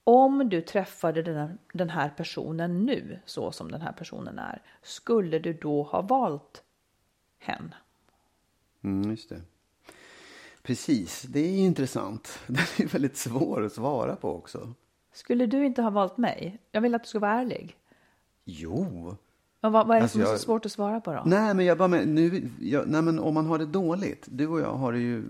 om 0.05 0.49
du 0.49 0.61
träffade 0.61 1.23
den, 1.23 1.59
den 1.73 1.91
här 1.91 2.09
personen 2.09 2.87
nu, 2.87 3.19
så 3.25 3.53
som 3.53 3.71
den 3.71 3.81
här 3.81 3.93
personen 3.93 4.39
är, 4.39 4.63
skulle 4.83 5.39
du 5.39 5.53
då 5.53 5.83
ha 5.83 6.03
valt 6.03 6.63
hen? 7.39 7.75
Mm, 8.85 9.11
just 9.11 9.29
det. 9.29 9.41
Precis, 10.63 11.23
det 11.23 11.41
är 11.41 11.59
intressant. 11.59 12.39
Den 12.47 12.57
är 12.79 12.87
väldigt 12.87 13.17
svår 13.17 13.65
att 13.65 13.73
svara 13.73 14.17
på 14.17 14.35
också. 14.37 14.73
Skulle 15.15 15.47
du 15.47 15.65
inte 15.67 15.83
ha 15.83 15.91
valt 15.91 16.17
mig? 16.19 16.59
Jag 16.73 16.81
vill 16.81 16.95
att 16.95 17.03
du 17.03 17.09
ska 17.09 17.19
vara 17.19 17.33
ärlig. 17.41 17.77
Jo. 18.45 19.17
Och 19.61 19.73
vad, 19.73 19.87
vad 19.87 19.97
är 19.97 20.01
det 20.01 20.03
Alltså, 20.03 20.19
som 20.19 20.27
är 20.27 20.31
jag- 20.31 20.39
så 20.39 20.45
svårt 20.45 20.67
att 20.67 20.73
svara 20.73 21.01
på 21.01 21.13
då? 21.13 21.23
Nej, 21.27 21.55
men 21.55 21.65
jag 21.67 21.79
bara 21.79 21.89
med, 21.89 22.09
nu, 22.09 22.51
jag, 22.61 22.89
nej, 22.89 23.03
men 23.03 23.19
om 23.19 23.35
man 23.35 23.47
har 23.47 23.59
det 23.59 23.67
dåligt, 23.67 24.27
du 24.31 24.47
och 24.47 24.61
jag 24.61 24.73
har 24.75 24.93
det 24.93 24.99
ju 24.99 25.25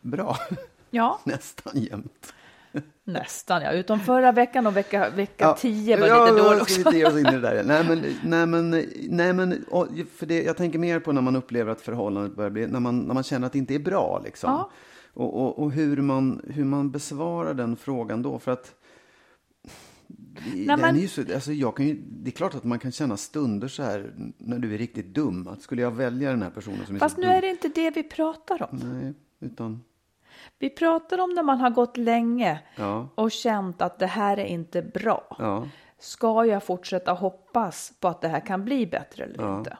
bra 0.00 0.36
Ja, 0.90 1.20
nästan 1.24 1.72
jämt. 1.82 2.34
Nästan 3.04 3.62
ja. 3.62 3.72
Utom 3.72 4.00
förra 4.00 4.32
veckan 4.32 4.66
och 4.66 4.76
vecka, 4.76 5.10
vecka 5.10 5.52
10 5.52 6.00
var 6.00 6.06
ja, 6.06 6.24
lite 6.24 6.38
ja, 6.38 6.44
dålig 6.44 6.62
också. 6.62 6.78
inte 6.78 6.98
ge 6.98 7.06
oss 7.06 7.12
in 7.12 7.26
i 7.26 7.30
det 7.30 7.40
där. 7.40 7.64
Nej, 7.66 7.84
men, 7.84 8.04
nej, 8.24 8.46
men, 8.46 8.70
nej, 9.08 9.32
men 9.32 9.64
för 10.14 10.26
det, 10.26 10.42
jag 10.42 10.56
tänker 10.56 10.78
mer 10.78 11.00
på 11.00 11.12
när 11.12 11.22
man 11.22 11.36
upplever 11.36 11.72
att 11.72 11.80
förhållandet 11.80 12.36
börjar 12.36 12.50
bli, 12.50 12.66
när 12.66 12.80
man, 12.80 12.98
när 12.98 13.14
man 13.14 13.22
känner 13.22 13.46
att 13.46 13.52
det 13.52 13.58
inte 13.58 13.74
är 13.74 13.78
bra. 13.78 14.20
Liksom. 14.24 14.50
Ja. 14.50 14.70
Och, 15.14 15.40
och, 15.40 15.58
och 15.58 15.72
hur, 15.72 15.96
man, 15.96 16.40
hur 16.48 16.64
man 16.64 16.90
besvarar 16.90 17.54
den 17.54 17.76
frågan 17.76 18.22
då. 18.22 18.38
För 18.38 18.52
att 18.52 18.74
den 20.66 20.80
men- 20.80 20.96
är 20.96 21.00
ju 21.00 21.08
så, 21.08 21.20
alltså 21.34 21.52
jag 21.52 21.76
kan 21.76 21.86
ju, 21.86 22.02
det 22.06 22.30
är 22.30 22.32
klart 22.32 22.54
att 22.54 22.64
man 22.64 22.78
kan 22.78 22.92
känna 22.92 23.16
stunder 23.16 23.68
så 23.68 23.82
här 23.82 24.12
när 24.38 24.58
du 24.58 24.74
är 24.74 24.78
riktigt 24.78 25.14
dum. 25.14 25.48
Att 25.48 25.62
skulle 25.62 25.82
jag 25.82 25.90
välja 25.90 26.30
den 26.30 26.42
här 26.42 26.50
personen 26.50 26.86
som 26.86 26.94
är 26.94 27.00
Fast 27.00 27.14
så 27.14 27.20
nu 27.20 27.26
dum? 27.26 27.36
är 27.36 27.40
det 27.40 27.48
inte 27.48 27.68
det 27.68 27.90
vi 27.90 28.02
pratar 28.02 28.62
om. 28.70 28.80
Nej, 28.82 29.14
utan... 29.40 29.80
Vi 30.58 30.70
pratar 30.70 31.18
om 31.20 31.30
när 31.30 31.42
man 31.42 31.60
har 31.60 31.70
gått 31.70 31.96
länge 31.96 32.60
Ja. 32.76 33.08
och 33.14 33.30
känt 33.30 33.82
att 33.82 33.98
det 33.98 34.06
här 34.06 34.38
är 34.38 34.44
inte 34.44 34.82
bra. 34.82 35.36
Ja. 35.38 35.64
Ska 35.98 36.44
jag 36.44 36.62
fortsätta 36.62 37.12
hoppas 37.12 37.92
på 38.00 38.08
att 38.08 38.20
det 38.20 38.28
här 38.28 38.40
kan 38.46 38.64
bli 38.64 38.86
bättre 38.86 39.24
eller 39.24 39.56
inte? 39.58 39.76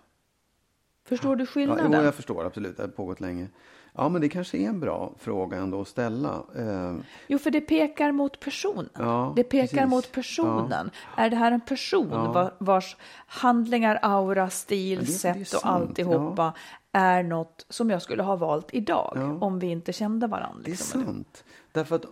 Förstår 1.08 1.36
du 1.36 1.42
Ja, 1.44 1.46
skillnaden? 1.46 1.92
jo, 1.94 2.02
jag 2.02 2.14
förstår 2.14 2.44
absolut. 2.46 2.76
Det 2.76 2.82
har 2.82 2.88
pågått 2.88 3.20
länge. 3.20 3.48
Ja, 3.96 4.08
men 4.08 4.20
det 4.20 4.28
kanske 4.28 4.58
är 4.58 4.68
en 4.68 4.80
bra 4.80 5.12
fråga 5.18 5.56
ändå 5.58 5.80
att 5.80 5.88
ställa. 5.88 6.42
Eh, 6.56 6.94
Jo, 7.26 7.38
för 7.38 7.50
det 7.50 7.60
pekar 7.60 8.12
mot 8.12 8.40
personen. 8.40 8.88
Ja, 8.98 9.32
det 9.36 9.44
pekar 9.44 9.66
precis. 9.76 9.90
mot 9.90 10.12
personen. 10.12 10.90
Är 11.16 11.30
det 11.30 11.36
här 11.36 11.52
en 11.52 11.60
person 11.60 12.08
va- 12.32 12.50
vars 12.58 12.96
handlingar, 13.26 13.98
aura, 14.02 14.50
stil, 14.50 14.98
det 15.00 15.06
sätt 15.06 15.40
och 15.40 15.46
sant, 15.46 15.64
alltihopa 15.64 16.52
är 16.94 17.22
något 17.22 17.66
som 17.68 17.90
jag 17.90 18.02
skulle 18.02 18.22
ha 18.22 18.36
valt 18.36 18.74
idag 18.74 19.38
om 19.40 19.58
vi 19.58 19.66
inte 19.66 19.92
kände 19.92 20.26
varandra? 20.26 20.60
Det 20.64 20.68
är 20.68 20.70
Liksom. 20.70 21.04
sant. 21.04 21.44
Därför 21.72 21.96
att 21.96 22.04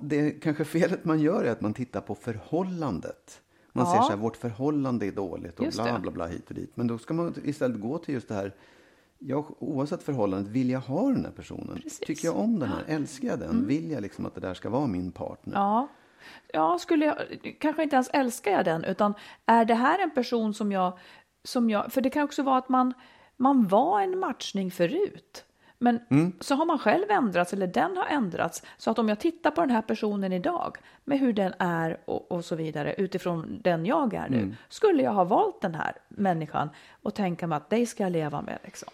det 0.00 0.30
kanske 0.30 0.64
felet 0.64 1.04
man 1.04 1.20
gör 1.20 1.44
är 1.44 1.50
att 1.52 1.60
man 1.60 1.74
tittar 1.74 2.00
på 2.00 2.14
förhållandet. 2.14 3.40
Man 3.72 3.86
Ja. 3.86 3.92
ser 3.92 4.02
så 4.02 4.08
här, 4.10 4.16
vårt 4.16 4.36
förhållande 4.36 5.06
är 5.06 5.12
dåligt 5.12 5.58
och 5.58 5.64
Just 5.64 5.82
bla 5.82 5.98
bla 5.98 6.10
bla 6.10 6.26
hit 6.26 6.48
och 6.48 6.54
dit. 6.54 6.76
Men 6.76 6.86
då 6.86 6.98
ska 6.98 7.14
man 7.14 7.34
istället 7.44 7.80
gå 7.80 7.98
till 7.98 8.14
just 8.14 8.28
det 8.28 8.34
här, 8.34 8.54
ja, 9.18 9.46
oavsett 9.58 10.02
förhållandet, 10.02 10.52
vill 10.52 10.70
jag 10.70 10.80
ha 10.80 11.08
den 11.10 11.24
här 11.24 11.32
personen? 11.32 11.74
Precis. 11.74 12.00
Mm. 12.00 12.06
Tycker 12.06 12.28
jag 12.28 12.36
om 12.36 12.58
den 12.58 12.68
här? 12.68 12.82
Älskar 12.86 13.28
jag 13.28 13.38
den? 13.38 13.66
Vill 13.66 13.90
jag 13.90 14.02
liksom 14.02 14.26
att 14.26 14.34
det 14.34 14.40
där 14.40 14.54
ska 14.54 14.70
vara 14.70 14.86
min 14.86 15.12
partner? 15.12 15.54
Ja. 15.54 15.88
Ja, 16.52 16.78
skulle 16.78 17.04
jag, 17.06 17.16
kanske 17.60 17.82
inte 17.82 17.96
ens 17.96 18.08
älskar 18.12 18.50
jag 18.52 18.64
den, 18.64 18.84
utan 18.84 19.14
är 19.46 19.64
det 19.64 19.74
här 19.74 19.98
en 19.98 20.10
person 20.10 20.54
som 20.54 20.72
jag, 20.72 20.98
som 21.44 21.70
jag, 21.70 21.92
för 21.92 22.00
det 22.00 22.10
kan 22.10 22.22
också 22.22 22.42
vara 22.42 22.58
att 22.58 22.68
man, 22.68 22.94
man 23.36 23.66
var 23.68 24.00
en 24.00 24.18
matchning 24.18 24.70
förut. 24.70 25.44
Men 25.78 26.00
Mm. 26.10 26.32
så 26.40 26.54
har 26.54 26.66
man 26.66 26.78
själv 26.78 27.10
ändrats 27.10 27.52
eller 27.52 27.66
den 27.66 27.96
har 27.96 28.06
ändrats. 28.06 28.62
Så 28.78 28.90
att 28.90 28.98
om 28.98 29.08
jag 29.08 29.20
tittar 29.20 29.50
på 29.50 29.60
den 29.60 29.70
här 29.70 29.82
personen 29.82 30.32
idag 30.32 30.76
med 31.04 31.18
hur 31.18 31.32
den 31.32 31.52
är 31.58 32.00
och, 32.04 32.32
och 32.32 32.44
så 32.44 32.56
vidare 32.56 32.94
utifrån 32.98 33.60
den 33.64 33.86
jag 33.86 34.14
är 34.14 34.28
nu. 34.28 34.36
Mm. 34.38 34.54
Skulle 34.68 35.02
jag 35.02 35.12
ha 35.12 35.24
valt 35.24 35.60
den 35.60 35.74
här 35.74 35.92
människan 36.08 36.68
och 37.02 37.14
tänka 37.14 37.46
mig 37.46 37.56
att 37.56 37.70
dig 37.70 37.86
ska 37.86 38.02
jag 38.02 38.12
leva 38.12 38.42
med 38.42 38.58
liksom. 38.64 38.88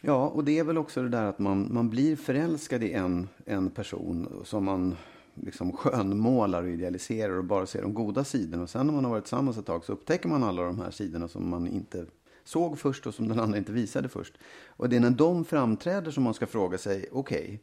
Ja, 0.00 0.28
och 0.28 0.44
det 0.44 0.58
är 0.58 0.64
väl 0.64 0.78
också 0.78 1.02
det 1.02 1.08
där 1.08 1.24
att 1.24 1.38
man, 1.38 1.68
man 1.74 1.90
blir 1.90 2.16
förälskad 2.16 2.82
i 2.82 2.92
en, 2.92 3.28
en 3.46 3.70
person 3.70 4.42
som 4.44 4.64
man 4.64 4.96
liksom 5.34 5.72
skönmålar 5.72 6.62
och 6.62 6.68
idealiserar 6.68 7.38
och 7.38 7.44
bara 7.44 7.66
ser 7.66 7.82
de 7.82 7.94
goda 7.94 8.24
sidorna. 8.24 8.62
Och 8.62 8.70
sen 8.70 8.86
när 8.86 8.94
man 8.94 9.04
har 9.04 9.10
varit 9.10 9.24
tillsammans 9.24 9.58
ett 9.58 9.66
tag 9.66 9.84
så 9.84 9.92
upptäcker 9.92 10.28
man 10.28 10.42
alla 10.44 10.62
de 10.62 10.80
här 10.80 10.90
sidorna 10.90 11.28
som 11.28 11.50
man 11.50 11.66
inte 11.66 12.06
såg 12.44 12.78
först 12.78 13.06
och 13.06 13.14
som 13.14 13.28
den 13.28 13.40
andra 13.40 13.58
inte 13.58 13.72
visade 13.72 14.08
först. 14.08 14.34
Och 14.66 14.88
det 14.88 14.96
är 14.96 15.00
när 15.00 15.10
de 15.10 15.44
framträder 15.44 16.10
som 16.10 16.22
man 16.22 16.34
ska 16.34 16.46
fråga 16.46 16.78
sig, 16.78 17.06
okej, 17.12 17.60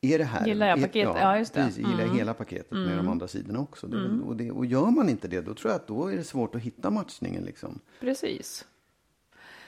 är 0.00 0.18
det 0.18 0.24
här... 0.24 0.46
Gillar 0.46 0.66
jag 0.66 0.80
paketet? 0.80 1.16
Ja, 1.20 1.38
just 1.38 1.54
det. 1.54 1.60
Mm. 1.60 1.70
Precis, 1.72 1.88
gillar 1.88 2.04
jag 2.04 2.14
hela 2.14 2.34
paketet 2.34 2.70
med 2.70 2.96
de 2.96 3.08
andra 3.08 3.28
sidorna 3.28 3.60
också. 3.60 3.86
Det, 3.86 3.96
väl- 3.96 4.22
och, 4.22 4.36
det, 4.36 4.50
och 4.50 4.66
gör 4.66 4.86
man 4.86 5.08
inte 5.08 5.28
det, 5.28 5.40
då 5.40 5.54
tror 5.54 5.72
jag 5.72 5.80
att 5.80 5.86
då 5.86 6.12
är 6.12 6.16
det 6.16 6.24
svårt 6.24 6.54
att 6.54 6.62
hitta 6.62 6.90
matchningen. 6.90 7.44
Liksom. 7.44 7.80
Precis. 8.00 8.66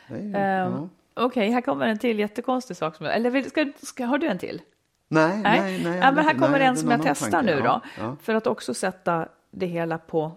Ehm, 0.08 0.32
ja. 0.32 0.88
Okej, 1.14 1.50
här 1.50 1.60
kommer 1.60 1.86
en 1.86 1.98
till 1.98 2.18
jättekonstig 2.18 2.76
sak. 2.76 2.96
Som, 2.96 3.06
eller 3.06 3.42
ska, 3.42 3.72
ska, 3.82 4.04
har 4.04 4.18
du 4.18 4.26
en 4.26 4.38
till? 4.38 4.62
Nej, 5.08 5.38
nej, 5.42 5.60
nej. 5.84 5.96
jag 5.96 6.06
ja, 6.06 6.12
men 6.12 6.24
här 6.24 6.32
kommer 6.34 6.58
nej, 6.58 6.68
en 6.68 6.76
som 6.76 6.90
jag 6.90 7.02
testar 7.02 7.30
tanke. 7.30 7.54
nu 7.54 7.60
då. 7.60 7.66
Ja, 7.66 7.82
ja. 7.98 8.16
För 8.22 8.34
att 8.34 8.46
också 8.46 8.74
sätta 8.74 9.28
det 9.50 9.66
hela 9.66 9.98
på, 9.98 10.32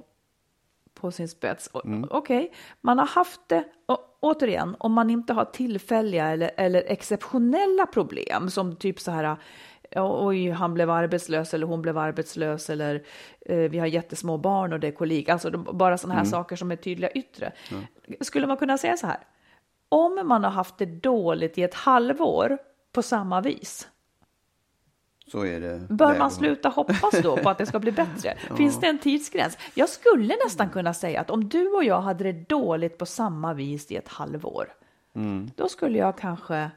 på 1.01 1.11
sin 1.11 1.27
spets. 1.27 1.69
Mm. 1.85 2.07
Okej, 2.11 2.51
man 2.81 2.99
har 2.99 3.05
haft 3.07 3.41
det, 3.47 3.63
och, 3.85 4.17
återigen, 4.19 4.75
om 4.79 4.93
man 4.93 5.09
inte 5.09 5.33
har 5.33 5.45
tillfälliga 5.45 6.27
eller, 6.27 6.51
eller 6.57 6.83
exceptionella 6.87 7.85
problem 7.85 8.49
som 8.49 8.75
typ 8.75 8.99
så 8.99 9.11
här 9.11 9.37
Oj, 9.95 10.49
han 10.49 10.73
blev 10.73 10.89
arbetslös 10.89 11.53
eller 11.53 11.67
hon 11.67 11.81
blev 11.81 11.97
arbetslös 11.97 12.69
eller 12.69 13.03
eh, 13.45 13.57
vi 13.57 13.79
har 13.79 13.87
jättesmå 13.87 14.37
barn 14.37 14.73
och 14.73 14.79
det 14.79 14.87
är 14.87 14.91
kolik. 14.91 15.29
Alltså 15.29 15.49
de- 15.49 15.67
bara 15.77 15.97
sådana 15.97 16.13
Mm. 16.13 16.25
här 16.25 16.31
saker 16.31 16.55
som 16.55 16.71
är 16.71 16.75
tydliga 16.75 17.11
yttre. 17.11 17.51
Skulle 18.21 18.47
man 18.47 18.57
kunna 18.57 18.77
säga 18.77 18.97
så 18.97 19.07
här? 19.07 19.17
Om 19.89 20.19
man 20.27 20.43
har 20.43 20.51
haft 20.51 20.77
det 20.77 20.85
dåligt 20.85 21.57
i 21.57 21.63
ett 21.63 21.73
halvår 21.73 22.57
på 22.91 23.01
samma 23.01 23.41
vis, 23.41 23.87
Så 25.31 25.45
är 25.45 25.59
det. 25.59 25.79
Bör 25.89 26.17
man 26.19 26.31
sluta 26.31 26.69
hoppas 26.69 27.21
då 27.23 27.37
på 27.37 27.49
att 27.49 27.57
det 27.57 27.65
ska 27.65 27.79
bli 27.79 27.91
bättre? 27.91 28.37
Finns 28.57 28.79
det 28.79 28.87
en 28.87 28.99
tidsgräns? 28.99 29.57
Jag 29.73 29.89
skulle 29.89 30.35
nästan 30.45 30.69
kunna 30.69 30.93
säga 30.93 31.21
att 31.21 31.29
om 31.29 31.49
du 31.49 31.67
och 31.67 31.83
jag 31.83 32.01
hade 32.01 32.23
det 32.23 32.49
dåligt 32.49 32.97
på 32.97 33.05
samma 33.05 33.53
vis 33.53 33.91
i 33.91 33.95
ett 33.95 34.07
halvår, 34.07 34.67
Mm. 35.13 35.51
då 35.55 35.69
skulle 35.69 35.97
jag 35.97 36.17
kanske 36.17 36.71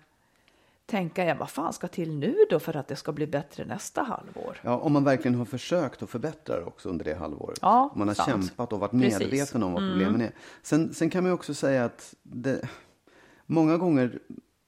tänka, 0.87 1.25
ja, 1.25 1.35
vad 1.39 1.51
fan 1.51 1.73
ska 1.73 1.89
till 1.89 2.13
nu 2.15 2.37
då 2.51 2.59
för 2.61 2.77
att 2.77 2.89
det 2.89 2.97
ska 2.97 3.13
bli 3.13 3.27
bättre 3.27 3.65
nästa 3.65 4.03
halvår? 4.03 4.57
Ja, 4.63 4.77
om 4.79 4.93
man 4.93 5.05
verkligen 5.05 5.35
har 5.35 5.45
försökt 5.45 6.03
att 6.03 6.11
förbättra 6.11 6.57
det 6.57 6.65
också 6.65 6.89
under 6.89 7.05
det 7.05 7.15
halvåret. 7.15 7.59
Ja, 7.63 7.91
om 7.93 7.99
man 7.99 8.09
har 8.09 8.15
sant. 8.15 8.29
kämpat 8.47 8.73
och 8.73 8.81
varit 8.81 8.91
Precis. 8.91 9.19
medveten 9.19 9.63
om 9.63 9.73
vad 9.73 9.91
problemen 9.91 10.21
är. 10.21 10.31
Sen, 10.63 10.95
sen 10.95 11.11
kan 11.11 11.23
man 11.23 11.31
ju 11.31 11.35
också 11.35 11.55
säga 11.55 11.85
att 11.85 12.15
det, 12.23 12.69
många 13.47 13.77
gånger 13.77 14.19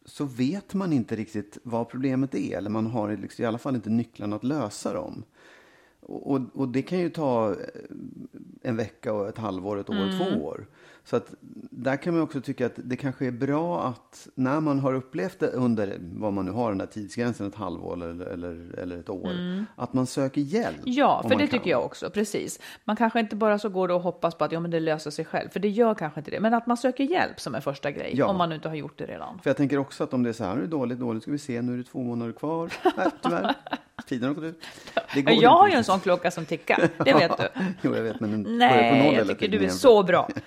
så 0.08 0.24
vet 0.24 0.74
man 0.74 0.92
inte 0.92 1.16
riktigt 1.16 1.58
vad 1.62 1.88
problemet 1.88 2.34
är. 2.34 2.56
Eller 2.58 2.70
man 2.70 2.86
har 2.86 3.16
liksom, 3.16 3.42
i 3.42 3.46
alla 3.46 3.58
fall 3.58 3.74
inte 3.74 3.90
nycklarna 3.90 4.36
att 4.36 4.44
lösa 4.44 4.92
dem. 4.92 5.24
Och, 6.00 6.30
och, 6.32 6.40
och 6.54 6.68
det 6.68 6.82
kan 6.82 6.98
ju 6.98 7.10
ta 7.10 7.50
eh, 7.50 7.56
en 8.62 8.76
vecka, 8.76 9.12
och 9.12 9.28
ett 9.28 9.38
halvår, 9.38 9.80
ett 9.80 9.90
år, 9.90 9.94
Mm. 9.94 10.18
två 10.18 10.44
år. 10.44 10.66
Så 11.06 11.16
att 11.16 11.34
där 11.70 11.96
kan 11.96 12.14
man 12.14 12.22
också 12.22 12.40
tycka 12.40 12.66
att 12.66 12.72
det 12.76 12.96
kanske 12.96 13.26
är 13.26 13.30
bra 13.30 13.82
att 13.82 14.28
när 14.34 14.60
man 14.60 14.78
har 14.78 14.94
upplevt 14.94 15.38
det 15.38 15.46
under 15.48 15.98
vad 16.00 16.32
man 16.32 16.44
nu 16.44 16.50
har 16.50 16.68
den 16.68 16.78
där 16.78 16.86
tidsgränsen, 16.86 17.46
ett 17.46 17.54
halvår 17.54 17.92
eller, 17.94 18.26
eller, 18.26 18.78
eller 18.78 18.98
ett 18.98 19.08
år, 19.10 19.30
att 19.76 19.92
man 19.92 20.06
söker 20.06 20.40
hjälp. 20.40 20.76
Mm. 20.76 20.92
Ja, 20.92 21.22
för 21.22 21.28
det 21.30 21.36
kan. 21.36 21.48
tycker 21.48 21.70
jag 21.70 21.84
också, 21.84 22.10
precis. 22.10 22.60
Man 22.84 22.96
kanske 22.96 23.20
inte 23.20 23.36
bara 23.36 23.58
så 23.58 23.68
går 23.68 23.90
och 23.90 24.00
hoppas 24.00 24.34
på 24.34 24.44
att 24.44 24.52
ja, 24.52 24.60
men 24.60 24.70
det 24.70 24.80
löser 24.80 25.10
sig 25.10 25.24
själv, 25.24 25.48
för 25.48 25.60
det 25.60 25.68
gör 25.68 25.94
kanske 25.94 26.20
inte 26.20 26.30
det. 26.30 26.40
Men 26.40 26.54
att 26.54 26.66
man 26.66 26.76
söker 26.76 27.04
hjälp 27.04 27.40
som 27.40 27.54
en 27.54 27.62
första 27.62 27.90
grej, 27.90 28.10
Ja. 28.14 28.26
om 28.26 28.36
man 28.36 28.52
inte 28.52 28.68
har 28.68 28.76
gjort 28.76 28.98
det 28.98 29.06
redan. 29.06 29.38
För 29.42 29.50
jag 29.50 29.56
tänker 29.56 29.78
också 29.78 30.04
att 30.04 30.14
om 30.14 30.22
det 30.22 30.28
är 30.28 30.32
så 30.32 30.44
här, 30.44 30.54
nu 30.54 30.58
är 30.60 30.64
det 30.64 30.70
dåligt, 30.70 30.98
dåligt, 30.98 31.22
ska 31.22 31.32
vi 31.32 31.38
se, 31.38 31.62
nu 31.62 31.74
är 31.74 31.78
det 31.78 31.84
två 31.84 32.02
månader 32.02 32.32
kvar. 32.32 32.72
Nej, 32.96 33.08
tyvärr. 33.22 33.54
Tiden 34.06 34.28
har 34.28 34.34
gått 34.34 34.44
ut. 34.44 34.62
Jag 35.42 35.50
har 35.50 35.68
ju 35.68 35.74
en 35.74 35.84
sån 35.84 36.00
klocka 36.00 36.30
som 36.30 36.44
tickar, 36.44 36.88
det 37.04 37.12
vet 37.12 37.38
du. 37.38 37.48
Jo, 37.82 37.96
jag 37.96 38.02
vet, 38.02 38.20
men 38.20 38.30
den 38.30 38.42
börjar 38.42 38.58
på 38.68 38.96
Nej, 38.96 39.04
noll 39.04 39.14
jag 39.14 39.28
tycker 39.28 39.48
du 39.58 39.64
är 39.64 39.68
så 39.68 40.02
bra. 40.02 40.28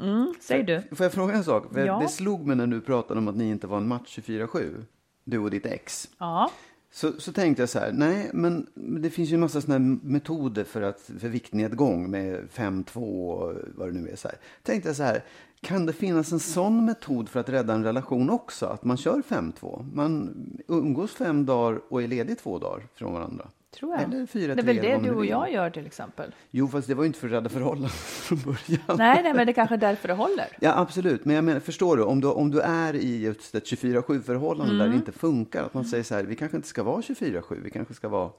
Mm, 0.00 0.34
säg 0.40 0.62
du. 0.62 0.82
Får 0.92 1.04
jag 1.04 1.12
fråga 1.12 1.34
en 1.34 1.44
sak? 1.44 1.66
Ja. 1.74 2.00
Det 2.02 2.08
slog 2.08 2.46
mig 2.46 2.56
när 2.56 2.66
du 2.66 2.80
pratade 2.80 3.18
om 3.18 3.28
att 3.28 3.36
ni 3.36 3.50
inte 3.50 3.66
var 3.66 3.76
en 3.76 3.88
match 3.88 4.18
24-7, 4.18 4.84
du 5.24 5.38
och 5.38 5.50
ditt 5.50 5.66
ex. 5.66 6.08
Ja. 6.18 6.50
Så, 6.92 7.12
så 7.18 7.32
tänkte 7.32 7.62
jag 7.62 7.68
så 7.68 7.78
här, 7.78 7.92
nej, 7.92 8.30
men 8.32 8.66
det 8.74 9.10
finns 9.10 9.30
ju 9.30 9.34
en 9.34 9.40
massa 9.40 9.60
här 9.60 9.78
metoder 10.06 10.64
för, 10.64 10.82
att, 10.82 11.00
för 11.20 11.28
viktnedgång 11.28 12.10
med 12.10 12.48
5-2 12.54 12.96
och 13.32 13.54
vad 13.74 13.88
det 13.88 14.00
nu 14.00 14.08
är. 14.08 14.16
Så 14.16 14.28
här. 14.28 14.36
Tänkte 14.62 14.88
jag 14.88 14.96
så 14.96 15.02
här, 15.02 15.22
kan 15.62 15.86
det 15.86 15.92
finnas 15.92 16.32
en 16.32 16.40
sån 16.40 16.84
metod 16.84 17.28
för 17.28 17.40
att 17.40 17.48
rädda 17.48 17.74
en 17.74 17.84
relation 17.84 18.30
också? 18.30 18.66
Att 18.66 18.84
man 18.84 18.96
kör 18.96 19.22
5-2? 19.28 19.90
Man 19.94 20.34
umgås 20.68 21.10
fem 21.14 21.46
dagar 21.46 21.80
och 21.88 22.02
är 22.02 22.08
ledig 22.08 22.38
två 22.38 22.58
dagar 22.58 22.86
från 22.94 23.12
varandra. 23.12 23.48
Tror 23.78 23.92
jag. 23.92 24.02
Eller 24.02 24.26
4-3 24.26 24.54
det 24.54 24.60
är 24.60 24.62
väl 24.62 24.76
det 24.76 24.98
du 24.98 25.10
och 25.10 25.26
jag 25.26 25.52
gör 25.52 25.70
till 25.70 25.86
exempel. 25.86 26.34
Jo, 26.50 26.68
fast 26.68 26.88
det 26.88 26.94
var 26.94 27.02
ju 27.04 27.06
inte 27.06 27.18
för 27.18 27.26
att 27.26 27.32
rädda 27.32 27.48
förhållanden 27.48 27.90
från 27.98 28.38
början. 28.38 28.80
Nej, 28.98 29.22
nej, 29.22 29.34
men 29.34 29.46
det 29.46 29.52
är 29.52 29.54
kanske 29.54 29.74
är 29.74 29.78
därför 29.78 30.08
det 30.08 30.14
håller. 30.14 30.46
Ja, 30.60 30.72
absolut. 30.78 31.24
Men 31.24 31.34
jag 31.36 31.44
menar, 31.44 31.60
förstår 31.60 31.96
du, 31.96 32.02
om 32.02 32.20
du, 32.20 32.28
om 32.28 32.50
du 32.50 32.60
är 32.60 32.94
i 32.94 33.22
just 33.22 33.54
ett 33.54 33.64
24-7-förhållande 33.64 34.72
där 34.74 34.80
Mm. 34.80 34.90
det 34.90 34.96
inte 34.96 35.12
funkar, 35.12 35.62
att 35.64 35.74
man 35.74 35.84
säger 35.84 36.04
så 36.04 36.14
här, 36.14 36.22
vi 36.24 36.36
kanske 36.36 36.56
inte 36.56 36.68
ska 36.68 36.82
vara 36.82 37.00
24-7, 37.00 37.42
vi 37.64 37.70
kanske 37.70 37.94
ska 37.94 38.08
vara 38.08 38.30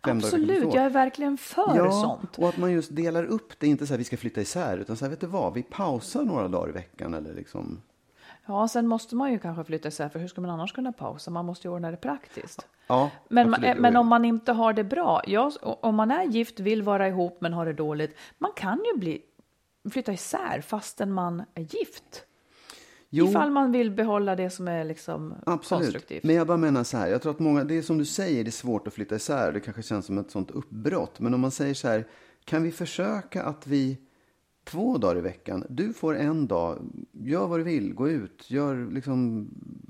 Absolut, 0.00 0.74
jag 0.74 0.84
är 0.84 0.90
verkligen 0.90 1.36
för 1.36 1.76
ja, 1.76 1.90
sånt. 1.90 2.38
och 2.38 2.48
att 2.48 2.56
man 2.56 2.72
just 2.72 2.96
delar 2.96 3.24
upp 3.24 3.60
det, 3.60 3.66
inte 3.66 3.86
så 3.86 3.92
här 3.92 3.98
vi 3.98 4.04
ska 4.04 4.16
flytta 4.16 4.40
isär, 4.40 4.78
utan 4.78 4.96
så 4.96 5.04
här, 5.04 5.10
vet 5.10 5.20
du 5.20 5.26
vad, 5.26 5.54
vi 5.54 5.62
pausar 5.62 6.22
några 6.24 6.48
dagar 6.48 6.68
i 6.68 6.72
veckan 6.72 7.14
eller 7.14 7.34
liksom. 7.34 7.82
Ja, 8.46 8.68
sen 8.68 8.86
måste 8.86 9.16
man 9.16 9.32
ju 9.32 9.38
kanske 9.38 9.64
flytta 9.64 9.88
isär, 9.88 10.08
för 10.08 10.18
hur 10.18 10.28
ska 10.28 10.40
man 10.40 10.50
annars 10.50 10.72
kunna 10.72 10.92
pausa? 10.92 11.30
Man 11.30 11.44
måste 11.44 11.68
ju 11.68 11.74
ordna 11.74 11.90
det 11.90 11.96
praktiskt. 11.96 12.66
Ja, 12.86 13.10
Men, 13.28 13.54
absolut, 13.54 13.78
men 13.78 13.94
jo, 13.94 14.00
om 14.00 14.08
man 14.08 14.24
inte 14.24 14.52
har 14.52 14.72
det 14.72 14.84
bra, 14.84 15.22
ja, 15.26 15.52
om 15.62 15.94
man 15.94 16.10
är 16.10 16.24
gift, 16.24 16.60
vill 16.60 16.82
vara 16.82 17.08
ihop 17.08 17.38
men 17.40 17.52
har 17.52 17.66
det 17.66 17.72
dåligt, 17.72 18.16
man 18.38 18.52
kan 18.56 18.80
ju 18.84 18.98
bli, 18.98 19.22
flytta 19.90 20.12
isär 20.12 20.60
fastän 20.60 21.12
man 21.12 21.42
är 21.54 21.62
gift. 21.62 22.25
Jo. 23.10 23.26
Ifall 23.28 23.50
man 23.50 23.72
vill 23.72 23.90
behålla 23.90 24.36
det 24.36 24.50
som 24.50 24.68
är 24.68 24.84
liksom 24.84 25.34
Absolut. 25.46 25.82
konstruktivt. 25.82 26.24
Men 26.24 26.36
jag 26.36 26.46
bara 26.46 26.56
menar 26.56 26.84
så 26.84 26.96
här, 26.96 27.08
jag 27.08 27.22
tror 27.22 27.32
att 27.32 27.38
många, 27.38 27.64
det 27.64 27.78
är 27.78 27.82
som 27.82 27.98
du 27.98 28.04
säger, 28.04 28.44
det 28.44 28.50
är 28.50 28.52
svårt 28.52 28.86
att 28.86 28.94
flytta 28.94 29.16
isär. 29.16 29.52
Det 29.52 29.60
kanske 29.60 29.82
känns 29.82 30.06
som 30.06 30.18
ett 30.18 30.30
sånt 30.30 30.50
uppbrott. 30.50 31.20
Men 31.20 31.34
om 31.34 31.40
man 31.40 31.50
säger 31.50 31.74
så 31.74 31.88
här, 31.88 32.04
kan 32.44 32.62
vi 32.62 32.70
försöka 32.70 33.42
att 33.42 33.66
vi 33.66 33.98
två 34.64 34.98
dagar 34.98 35.18
i 35.18 35.20
veckan, 35.20 35.64
du 35.68 35.92
får 35.92 36.16
en 36.16 36.46
dag, 36.46 36.78
gör 37.12 37.46
vad 37.46 37.60
du 37.60 37.64
vill, 37.64 37.94
gå 37.94 38.08
ut, 38.08 38.50
gör 38.50 38.90
liksom, 38.92 39.48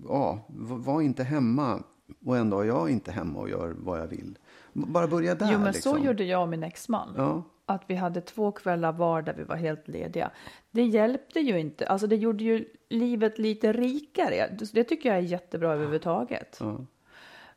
ja, 0.09 0.46
var 0.59 1.02
inte 1.02 1.24
hemma. 1.24 1.83
Och 2.24 2.37
en 2.37 2.50
dag 2.50 2.62
är 2.62 2.66
jag 2.68 2.90
inte 2.90 3.12
hemma 3.12 3.40
och 3.40 3.50
gör 3.50 3.74
vad 3.79 4.00
jag 4.00 4.07
vill. 4.07 4.38
Bara 4.72 5.07
börja 5.07 5.35
där. 5.35 5.52
Jo, 5.52 5.59
men 5.59 5.72
liksom. 5.72 5.92
så 5.92 6.05
gjorde 6.05 6.24
jag 6.24 6.42
och 6.42 6.48
min 6.48 6.62
exman. 6.62 7.14
Ja. 7.16 7.42
Att 7.66 7.83
vi 7.87 7.94
hade 7.94 8.20
två 8.20 8.52
kvällar 8.52 8.92
var 8.92 9.22
där 9.22 9.35
vi 9.35 9.44
var 9.44 9.57
helt 9.57 9.88
lediga. 9.88 10.31
Det 10.70 10.83
hjälpte 10.83 11.40
ju 11.40 11.61
inte. 11.61 11.87
Alltså 11.87 12.07
det 12.07 12.16
gjorde 12.16 12.44
ju 12.44 12.64
livet 12.88 13.38
lite 13.38 13.72
rikare. 13.72 14.57
Det- 14.72 14.85
tycker 14.85 15.09
jag 15.09 15.18
är 15.18 15.22
jättebra 15.22 15.72
överhuvudtaget. 15.72 16.57
Ja. 16.61 16.79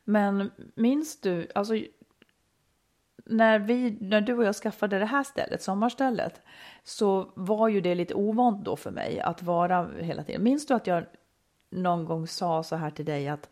Men 0.04 0.50
minns 0.74 1.20
du, 1.20 1.48
alltså 1.54 1.74
när, 3.24 3.58
vi, 3.58 3.98
när 4.00 4.20
du 4.20 4.34
och 4.34 4.44
jag 4.44 4.54
skaffade 4.56 4.98
det 4.98 5.06
här 5.06 5.22
stället, 5.24 5.62
sommarstället, 5.62 6.40
så 6.84 7.32
var 7.34 7.68
ju 7.68 7.80
det 7.80 7.94
lite 7.94 8.14
ovant 8.14 8.64
då 8.64 8.76
för 8.76 8.90
mig 8.90 9.20
att 9.20 9.42
vara 9.42 9.88
hela 9.98 10.24
tiden. 10.24 10.42
Minns 10.42 10.66
du 10.66 10.74
att 10.74 10.86
jag 10.86 11.04
någon 11.70 12.04
gång 12.04 12.26
sa 12.26 12.62
så 12.62 12.76
här 12.76 12.90
till 12.90 13.04
dig 13.04 13.28
att 13.28 13.48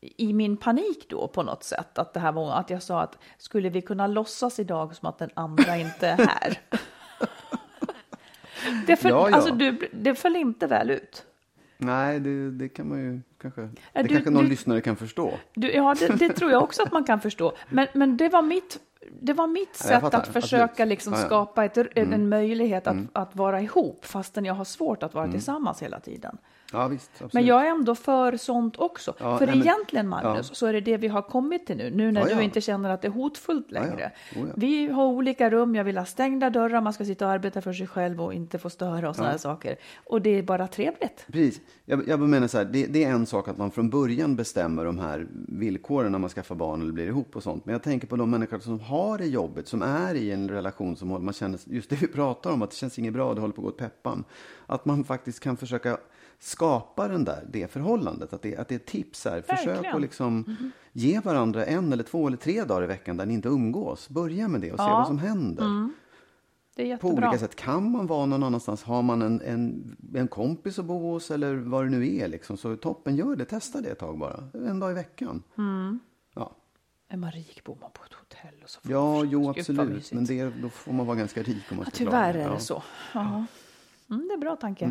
i 0.00 0.32
min 0.32 0.56
panik 0.56 1.06
då 1.10 1.28
på 1.28 1.42
något 1.42 1.64
sätt, 1.64 1.98
att 1.98 2.14
det 2.14 2.20
här 2.20 2.32
var 2.32 2.52
att 2.52 2.70
jag 2.70 2.82
sa 2.82 3.00
att 3.00 3.18
skulle 3.38 3.68
vi 3.68 3.82
kunna 3.82 4.06
låtsas 4.06 4.58
idag 4.58 4.96
som 4.96 5.08
att 5.08 5.18
den 5.18 5.30
andra 5.34 5.76
inte 5.76 6.08
är 6.08 6.16
här? 6.16 6.58
det, 8.86 8.96
för, 8.96 9.08
Ja, 9.08 9.28
ja. 9.30 9.36
Alltså, 9.36 9.54
du, 9.54 9.88
det 9.92 10.14
föll 10.14 10.36
inte 10.36 10.66
väl 10.66 10.90
ut. 10.90 11.24
Nej, 11.78 12.20
det, 12.20 12.50
det 12.50 12.68
kan 12.68 12.88
man 12.88 12.98
ju 12.98 13.20
kanske, 13.42 13.60
det 13.60 14.02
du- 14.02 14.08
kanske 14.08 14.30
någon 14.30 14.44
du- 14.44 14.50
lyssnare 14.50 14.80
kan 14.80 14.96
förstå. 14.96 15.32
Du, 15.54 15.72
ja, 15.72 15.94
det, 15.98 16.08
det 16.08 16.28
tror 16.28 16.50
jag 16.50 16.62
också 16.62 16.82
att 16.82 16.92
man 16.92 17.04
kan 17.04 17.20
förstå. 17.20 17.52
Men, 17.68 17.86
men 17.94 18.16
det 18.16 18.28
var 18.28 18.42
mitt, 18.42 18.78
det 19.20 19.32
var 19.32 19.46
mitt 19.46 19.68
Ja, 19.78 19.84
sätt 19.84 20.00
fattar. 20.00 20.18
att 20.18 20.28
försöka 20.28 20.64
Absolut. 20.64 20.88
liksom 20.88 21.14
Mm. 21.14 21.26
skapa 21.26 21.64
ett, 21.64 21.76
en, 21.94 22.12
en 22.12 22.28
möjlighet 22.28 22.86
att, 22.86 22.96
att 23.12 23.36
vara 23.36 23.60
ihop 23.60 24.04
fastän 24.04 24.44
jag 24.44 24.54
har 24.54 24.64
svårt 24.64 25.02
att 25.02 25.14
vara 25.14 25.24
Mm. 25.24 25.32
tillsammans 25.34 25.82
hela 25.82 26.00
tiden. 26.00 26.38
Ja, 26.72 26.88
visst. 26.88 27.10
Absolut. 27.14 27.32
Men 27.32 27.46
jag 27.46 27.66
är 27.66 27.70
ändå 27.70 27.94
för 27.94 28.36
sånt 28.36 28.76
också. 28.78 29.14
Ja, 29.18 29.38
för 29.38 29.46
nej, 29.46 29.56
men- 29.56 29.66
egentligen, 29.66 30.08
Magnus, 30.08 30.50
så 30.56 30.66
är 30.66 30.72
det 30.72 30.80
det 30.80 30.96
vi 30.96 31.08
har 31.08 31.22
kommit 31.22 31.66
till 31.66 31.76
nu. 31.76 31.90
Nu 31.90 32.12
när 32.12 32.20
Ja, 32.20 32.26
du 32.26 32.32
ja. 32.32 32.40
inte 32.42 32.60
känner 32.60 32.90
att 32.90 33.02
det 33.02 33.08
är 33.08 33.12
hotfullt 33.12 33.66
Ja, 33.68 33.80
ja. 33.80 33.86
längre. 33.86 34.12
Oh, 34.36 34.48
ja. 34.48 34.54
Vi 34.56 34.86
har 34.88 35.04
olika 35.06 35.50
rum, 35.50 35.74
jag 35.74 35.84
vill 35.84 35.98
ha 35.98 36.04
stängda 36.04 36.50
dörrar, 36.50 36.80
man 36.80 36.92
ska 36.92 37.04
sitta 37.04 37.26
och 37.26 37.32
arbeta 37.32 37.60
för 37.62 37.72
sig 37.72 37.86
själv 37.86 38.20
och 38.22 38.34
inte 38.34 38.58
få 38.58 38.70
störa 38.70 39.08
och 39.08 39.16
sådana 39.16 39.38
saker. 39.38 39.76
Och 40.06 40.22
det 40.22 40.30
är 40.38 40.42
bara 40.42 40.66
trevligt. 40.68 41.26
Precis. 41.32 41.60
Jag, 41.84 42.08
jag 42.08 42.20
menar 42.20 42.46
så 42.46 42.58
här, 42.58 42.64
det, 42.64 42.86
det 42.86 43.04
är 43.04 43.10
en 43.10 43.26
sak 43.26 43.48
att 43.48 43.58
man 43.58 43.70
från 43.70 43.90
början 43.90 44.36
bestämmer 44.36 44.84
de 44.84 44.98
här 44.98 45.26
villkoren 45.48 46.12
när 46.12 46.18
man 46.18 46.30
skaffar 46.30 46.54
barn 46.54 46.80
eller 46.82 46.92
blir 46.92 47.06
ihop 47.06 47.36
och 47.36 47.42
sånt. 47.42 47.64
Men 47.66 47.72
jag 47.72 47.82
tänker 47.82 48.06
på 48.06 48.16
de 48.16 48.30
människor 48.30 48.58
som 48.58 48.80
har 48.80 49.18
det 49.18 49.26
jobbet, 49.26 49.68
som 49.68 49.82
är 49.82 50.14
i 50.14 50.30
en 50.30 50.48
relation 50.50 50.96
som 50.96 51.08
man 51.24 51.32
känner, 51.34 51.58
just 51.64 51.90
det 51.90 51.96
vi 51.96 52.06
pratar 52.06 52.52
om, 52.52 52.62
att 52.62 52.70
det 52.70 52.76
känns 52.76 52.98
inget 52.98 53.12
bra, 53.12 53.34
det 53.34 53.40
håller 53.40 53.54
på 53.54 53.60
att 53.60 53.64
gå 53.64 53.68
åt 53.70 53.78
peppan. 53.78 54.24
Att 54.66 54.84
man 54.84 55.04
faktiskt 55.04 55.40
kan 55.40 55.56
försöka 55.56 55.98
skapa 56.64 57.08
den 57.08 57.24
där, 57.24 57.44
det 57.50 57.70
förhållandet, 57.70 58.32
att 58.32 58.42
det, 58.42 58.56
att 58.56 58.68
det 58.68 58.74
är 58.74 58.78
tips 58.78 59.24
här. 59.24 59.42
Försök 59.42 59.86
att 59.86 60.00
liksom 60.00 60.56
ge 60.92 61.20
varandra 61.20 61.64
en 61.64 61.92
eller 61.92 62.02
två 62.04 62.26
eller 62.26 62.36
tre 62.36 62.64
dagar 62.64 62.82
i 62.82 62.86
veckan 62.86 63.16
där 63.16 63.26
ni 63.26 63.34
inte 63.34 63.48
umgås. 63.48 64.08
Börja 64.08 64.48
med 64.48 64.60
det 64.60 64.72
och 64.72 64.78
se 64.78 64.84
Ja. 64.84 64.90
vad 64.90 65.06
som 65.06 65.18
händer 65.18 65.64
Det 66.76 66.82
är 66.82 66.96
på 66.96 67.06
jättebra. 67.08 67.28
olika 67.28 67.38
sätt. 67.38 67.56
Kan 67.56 67.90
man 67.90 68.06
vara 68.06 68.26
någon 68.26 68.42
annanstans, 68.42 68.82
har 68.82 69.02
man 69.02 69.22
en, 69.22 69.40
en, 69.40 69.96
en 70.14 70.28
kompis 70.28 70.78
att 70.78 70.84
bo 70.84 70.98
hos 70.98 71.30
eller 71.30 71.54
vad 71.54 71.84
det 71.84 71.90
nu 71.90 72.16
är, 72.16 72.28
liksom, 72.28 72.56
så 72.56 72.76
toppen, 72.76 73.16
gör 73.16 73.36
det. 73.36 73.44
Testa 73.44 73.80
det 73.80 73.88
ett 73.90 73.98
tag 73.98 74.18
bara. 74.18 74.48
En 74.54 74.80
dag 74.80 74.90
i 74.90 74.94
veckan. 74.94 75.42
Mm. 75.58 75.98
Ja, 76.34 76.56
Är 77.08 77.16
man 77.16 77.30
rik 77.30 77.64
bor 77.64 77.78
man 77.80 77.90
på 77.90 78.00
ett 78.04 78.12
hotell 78.14 78.62
och 78.64 78.70
så 78.70 78.80
får 78.80 78.92
ja 78.92 79.24
jo 79.24 79.50
absolut. 79.50 80.12
Men 80.12 80.24
det, 80.24 80.52
då 80.62 80.68
får 80.68 80.92
man 80.92 81.06
vara 81.06 81.16
ganska 81.16 81.42
rik 81.42 81.64
om 81.70 81.76
man 81.76 81.86
Ja, 81.86 81.90
tyvärr 81.94 82.28
är 82.34 82.48
det 82.48 82.54
Ja. 82.54 82.58
så. 82.58 82.82
Ja. 83.14 83.44
Mm, 84.10 84.28
det 84.28 84.34
är 84.34 84.38
bra 84.38 84.56
tanke. 84.56 84.90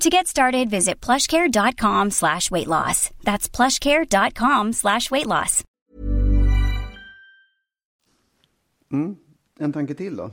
To 0.00 0.08
get 0.10 0.26
started, 0.28 0.70
visit 0.70 1.00
plushcare.com 1.06 2.10
slash 2.10 2.50
weight 2.50 2.66
loss. 2.68 3.10
That's 3.24 3.48
plushcare.com 3.56 4.72
slash 4.72 5.10
weight 5.10 5.26
loss. 5.26 5.64
En 9.60 9.72
tanke 9.72 9.94
till 9.94 10.16
då. 10.16 10.30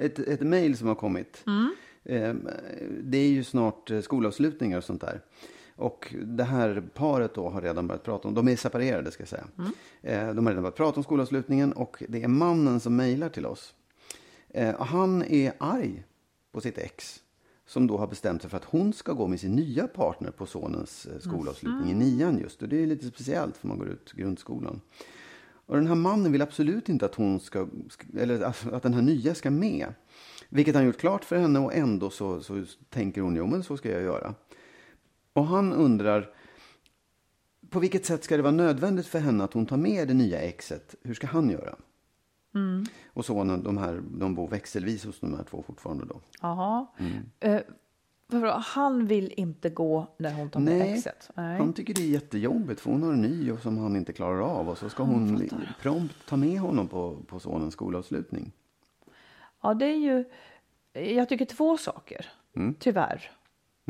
Ett, 0.00 0.18
ett 0.18 0.40
mejl 0.40 0.76
som 0.76 0.88
har 0.88 0.94
kommit. 0.94 1.44
Eh, 2.04 2.34
Det 3.02 3.18
är 3.18 3.28
ju 3.28 3.44
snart 3.44 3.90
eh, 3.90 4.00
skolavslutningar 4.00 4.78
och 4.78 4.84
sånt 4.84 5.00
där. 5.00 5.20
Och 5.76 6.14
det 6.24 6.44
här 6.44 6.82
paret 6.94 7.34
då 7.34 7.48
har 7.50 7.62
redan 7.62 7.86
börjat 7.86 8.04
prata 8.04 8.28
om, 8.28 8.34
de 8.34 8.48
är 8.48 8.56
separerade 8.56 9.10
ska 9.10 9.20
jag 9.22 9.28
säga. 9.28 9.44
Eh, 10.02 10.34
De 10.34 10.46
har 10.46 10.52
redan 10.52 10.62
börjat 10.62 10.76
prata 10.76 10.96
om 10.96 11.04
skolavslutningen 11.04 11.72
och 11.72 12.02
det 12.08 12.22
är 12.22 12.28
mannen 12.28 12.80
som 12.80 12.96
mejlar 12.96 13.28
till 13.28 13.46
oss. 13.46 13.74
Eh, 14.48 14.74
och 14.74 14.86
Han 14.86 15.22
är 15.22 15.52
arg 15.58 16.04
på 16.52 16.60
sitt 16.60 16.78
ex. 16.78 17.20
Som 17.70 17.86
då 17.86 17.98
har 17.98 18.06
bestämt 18.06 18.42
sig 18.42 18.50
för 18.50 18.56
att 18.56 18.64
hon 18.64 18.92
ska 18.92 19.12
gå 19.12 19.26
med 19.26 19.40
sin 19.40 19.52
nya 19.52 19.86
partner 19.86 20.30
på 20.30 20.46
sonens 20.46 21.06
eh, 21.06 21.18
skolavslutning 21.18 21.90
i 21.90 21.94
nian 21.94 22.38
just. 22.38 22.62
Och 22.62 22.68
det 22.68 22.82
är 22.82 22.86
lite 22.86 23.06
speciellt 23.06 23.56
för 23.56 23.68
man 23.68 23.78
går 23.78 23.88
ut 23.88 24.12
grundskolan. 24.12 24.80
Och 25.66 25.76
den 25.76 25.86
här 25.86 25.94
mannen 25.94 26.32
vill 26.32 26.42
absolut 26.42 26.88
inte 26.88 27.06
att 27.06 27.14
hon 27.14 27.40
ska, 27.40 27.68
eller 28.18 28.42
att 28.74 28.82
den 28.82 28.94
här 28.94 29.02
nya 29.02 29.34
ska 29.34 29.50
med. 29.50 29.94
Vilket 30.48 30.74
han 30.74 30.84
gjort 30.84 30.98
klart 30.98 31.24
för 31.24 31.36
henne 31.36 31.58
och 31.58 31.74
ändå 31.74 32.10
så, 32.10 32.40
så 32.40 32.64
tänker 32.88 33.20
hon, 33.20 33.36
jo 33.36 33.46
men 33.46 33.62
så 33.62 33.76
ska 33.76 33.90
jag 33.90 34.02
göra. 34.02 34.34
Och 35.32 35.46
han 35.46 35.72
undrar, 35.72 36.30
på 37.68 37.80
vilket 37.80 38.06
sätt 38.06 38.24
ska 38.24 38.36
det 38.36 38.42
vara 38.42 38.52
nödvändigt 38.52 39.06
för 39.06 39.18
henne 39.18 39.44
att 39.44 39.52
hon 39.52 39.66
tar 39.66 39.76
med 39.76 40.08
det 40.08 40.14
nya 40.14 40.40
exet? 40.40 40.94
Hur 41.02 41.14
ska 41.14 41.26
han 41.26 41.50
göra? 41.50 41.76
Och 43.12 43.24
sonen, 43.24 43.62
de, 43.62 43.78
här, 43.78 44.02
de 44.10 44.34
bor 44.34 44.48
växelvis 44.48 45.04
hos 45.04 45.20
de 45.20 45.34
här 45.34 45.42
två 45.44 45.62
fortfarande 45.66 46.04
då. 46.04 46.20
Jaha. 46.40 46.86
Eh, 47.40 47.60
vadå, 48.26 48.50
han 48.64 49.06
vill 49.06 49.32
inte 49.36 49.70
gå 49.70 50.06
när 50.16 50.32
hon 50.34 50.50
tar 50.50 50.60
med 50.60 50.78
Nej, 50.78 50.92
exet? 50.92 51.30
Nej. 51.34 51.58
han 51.58 51.72
tycker 51.72 51.94
det 51.94 52.02
är 52.02 52.08
jättejobbigt 52.08 52.80
för 52.80 52.90
hon 52.90 53.02
har 53.02 53.12
en 53.12 53.22
ny 53.22 53.56
som 53.62 53.78
han 53.78 53.96
inte 53.96 54.12
klarar 54.12 54.40
av. 54.40 54.68
Och 54.68 54.78
så 54.78 54.88
ska 54.88 55.02
hon 55.02 55.36
li- 55.38 55.50
prompt 55.82 56.14
ta 56.28 56.36
med 56.36 56.60
honom 56.60 56.88
på, 56.88 57.16
på 57.26 57.40
sonens 57.40 57.74
skolavslutning. 57.74 58.52
Ja, 59.62 59.74
det 59.74 59.86
är 59.86 59.96
ju... 59.96 60.24
Jag 60.92 61.28
tycker 61.28 61.44
två 61.44 61.76
saker. 61.76 62.26
Mm. 62.56 62.74
Tyvärr. 62.78 63.30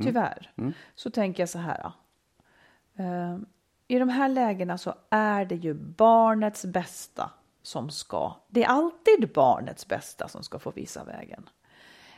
Tyvärr. 0.03 0.53
Så 0.95 1.11
tänker 1.11 1.43
jag 1.43 1.49
så 1.49 1.59
här. 1.59 1.93
Eh, 2.95 3.39
I 3.89 3.99
de 3.99 4.09
här 4.09 4.29
lägena 4.29 4.79
så 4.79 4.95
är 5.11 5.45
det 5.45 5.55
ju 5.55 5.75
barnets 5.75 6.65
bästa 6.65 7.31
som 7.63 7.91
ska... 7.91 8.35
Det 8.49 8.65
är 8.65 8.69
alltid 8.69 9.33
barnets 9.35 9.89
bästa 9.89 10.29
som 10.29 10.43
ska 10.43 10.59
få 10.59 10.71
visa 10.71 11.05
vägen. 11.05 11.49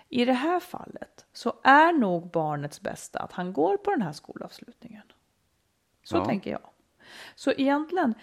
I 0.09 0.25
det 0.25 0.33
här 0.33 0.61
fallet 0.61 1.27
så 1.33 1.53
är 1.63 1.93
nog 1.93 2.31
barnets 2.31 2.81
bästa 2.81 3.19
att 3.19 3.33
han 3.33 3.53
går 3.53 3.77
på 3.77 3.91
den 3.91 4.03
här 4.03 4.13
skolavslutningen. 4.13 5.03
Så 6.05 6.17
Ja. 6.17 6.25
tänker 6.25 6.51
jag. 6.51 6.61
Så 7.35 7.51
egentligen, 7.51 8.15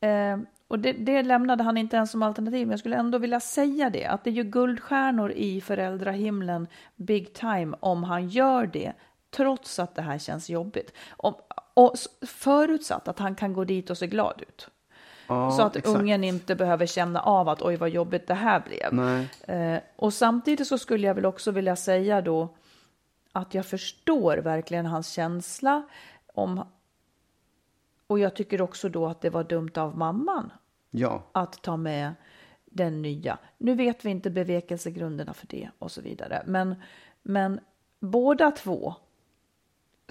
eh, 0.00 0.38
och 0.68 0.78
det, 0.78 0.92
det 0.92 1.22
lämnade 1.22 1.62
han 1.62 1.76
inte 1.76 1.96
ens 1.96 2.10
som 2.10 2.22
alternativ, 2.22 2.66
men 2.66 2.70
jag 2.70 2.78
skulle 2.80 2.96
ändå 2.96 3.18
vilja 3.18 3.40
säga 3.40 3.90
det, 3.90 4.06
att 4.06 4.24
det 4.24 4.30
är 4.30 4.34
ju 4.34 4.44
guldstjärnor 4.44 5.30
i 5.32 5.60
föräldrahimlen 5.60 6.66
big 6.96 7.34
time 7.34 7.76
om 7.80 8.04
han 8.04 8.28
gör 8.28 8.66
det, 8.66 8.92
trots 9.30 9.78
att 9.78 9.94
det 9.94 10.02
här 10.02 10.18
känns 10.18 10.50
jobbigt. 10.50 10.92
Om, 11.10 11.34
och 11.74 11.94
förutsatt 12.26 13.08
att 13.08 13.18
han 13.18 13.34
kan 13.34 13.52
gå 13.52 13.64
dit 13.64 13.90
och 13.90 13.98
se 13.98 14.06
glad 14.06 14.42
ut. 14.48 14.68
Ja, 15.34 15.50
så 15.50 15.62
att 15.62 15.76
exakt. 15.76 15.98
ungen 15.98 16.24
inte 16.24 16.54
behöver 16.54 16.86
känna 16.86 17.20
av 17.20 17.48
att 17.48 17.62
oj 17.62 17.76
vad 17.76 17.90
jobbigt 17.90 18.26
det 18.26 18.34
här 18.34 18.60
blev. 18.60 19.18
Eh, 19.56 19.80
och 19.96 20.14
samtidigt 20.14 20.66
så 20.66 20.78
skulle 20.78 21.06
jag 21.06 21.14
väl 21.14 21.26
också 21.26 21.50
vilja 21.50 21.76
säga 21.76 22.20
då 22.20 22.48
att 23.32 23.54
jag 23.54 23.66
förstår 23.66 24.36
verkligen 24.36 24.86
hans 24.86 25.08
känsla 25.12 25.82
om 26.34 26.64
och 28.06 28.18
jag 28.18 28.36
tycker 28.36 28.60
också 28.62 28.88
då 28.88 29.06
att 29.06 29.20
det 29.20 29.30
var 29.30 29.44
dumt 29.44 29.72
av 29.76 29.98
mamman 29.98 30.52
Ja, 30.90 31.22
att 31.32 31.62
ta 31.62 31.76
med 31.76 32.14
den 32.64 33.02
nya. 33.02 33.38
Nu 33.58 33.74
vet 33.74 34.04
vi 34.04 34.10
inte 34.10 34.30
bevekelsegrunderna 34.30 35.34
för 35.34 35.46
det 35.46 35.70
och 35.78 35.90
så 35.92 36.00
vidare. 36.00 36.42
Men, 36.46 36.74
men 37.22 37.60
båda 38.00 38.50
två 38.50 38.94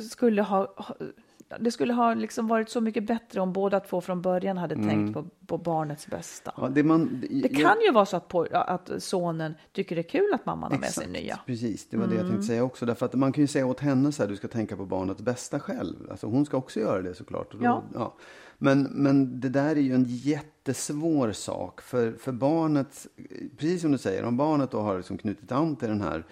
skulle 0.10 0.42
ha- 0.42 0.76
det 1.60 1.72
skulle 1.72 1.94
ha 1.94 2.14
liksom 2.14 2.48
varit 2.48 2.70
så 2.70 2.82
mycket 2.82 3.08
bättre 3.08 3.42
om 3.42 3.54
båda 3.54 3.80
två 3.80 4.02
från 4.02 4.22
början 4.22 4.58
hade 4.58 4.76
tänkt 4.76 5.14
på, 5.14 5.26
på 5.48 5.58
barnets 5.58 6.08
bästa. 6.08 6.54
ja 6.58 6.70
det, 6.70 6.84
man, 6.84 7.24
Det 7.44 7.50
kan 7.50 7.82
ju 7.86 7.92
vara 7.92 8.06
så 8.06 8.18
att, 8.18 8.28
på, 8.28 8.48
att 8.52 8.92
sonen 8.98 9.54
tycker 9.72 9.96
det 9.96 10.02
är 10.02 10.10
kul 10.10 10.34
att 10.34 10.46
mamman 10.46 10.72
har 10.72 10.80
med 10.80 10.90
sig 10.90 11.08
nya. 11.08 11.40
Precis, 11.46 11.90
det 11.90 11.98
var 11.98 12.08
det 12.08 12.14
jag 12.16 12.20
Mm. 12.22 12.32
tänkte 12.32 12.48
säga 12.48 12.64
också. 12.64 12.86
Därför 12.86 13.06
att 13.06 13.14
man 13.14 13.32
kan 13.32 13.42
ju 13.42 13.48
säga 13.48 13.66
åt 13.66 13.80
henne 13.80 14.12
så 14.12 14.24
här, 14.24 14.30
du 14.30 14.36
ska 14.36 14.48
tänka 14.48 14.78
på 14.78 14.86
barnets 14.86 15.22
bästa 15.22 15.60
själv. 15.60 16.08
Alltså 16.12 16.28
hon 16.28 16.46
ska 16.46 16.58
också 16.58 16.80
göra 16.80 17.02
det 17.02 17.14
såklart. 17.16 17.52
Då, 17.52 17.58
Ja. 17.94 18.16
Men, 18.58 18.84
men 18.84 19.40
det 19.40 19.50
där 19.50 19.76
är 19.76 19.80
ju 19.82 19.94
en 19.96 20.06
jättesvår 20.08 21.32
sak. 21.32 21.82
För, 21.82 22.12
för 22.12 22.32
barnet, 22.32 23.08
precis 23.58 23.82
som 23.82 23.92
du 23.92 23.98
säger, 23.98 24.24
om 24.24 24.38
barnet 24.38 24.72
då 24.72 24.80
har 24.80 24.98
liksom 24.98 25.18
knutit 25.18 25.52
an 25.52 25.76
till 25.76 25.88
den 25.88 26.02
här 26.02 26.26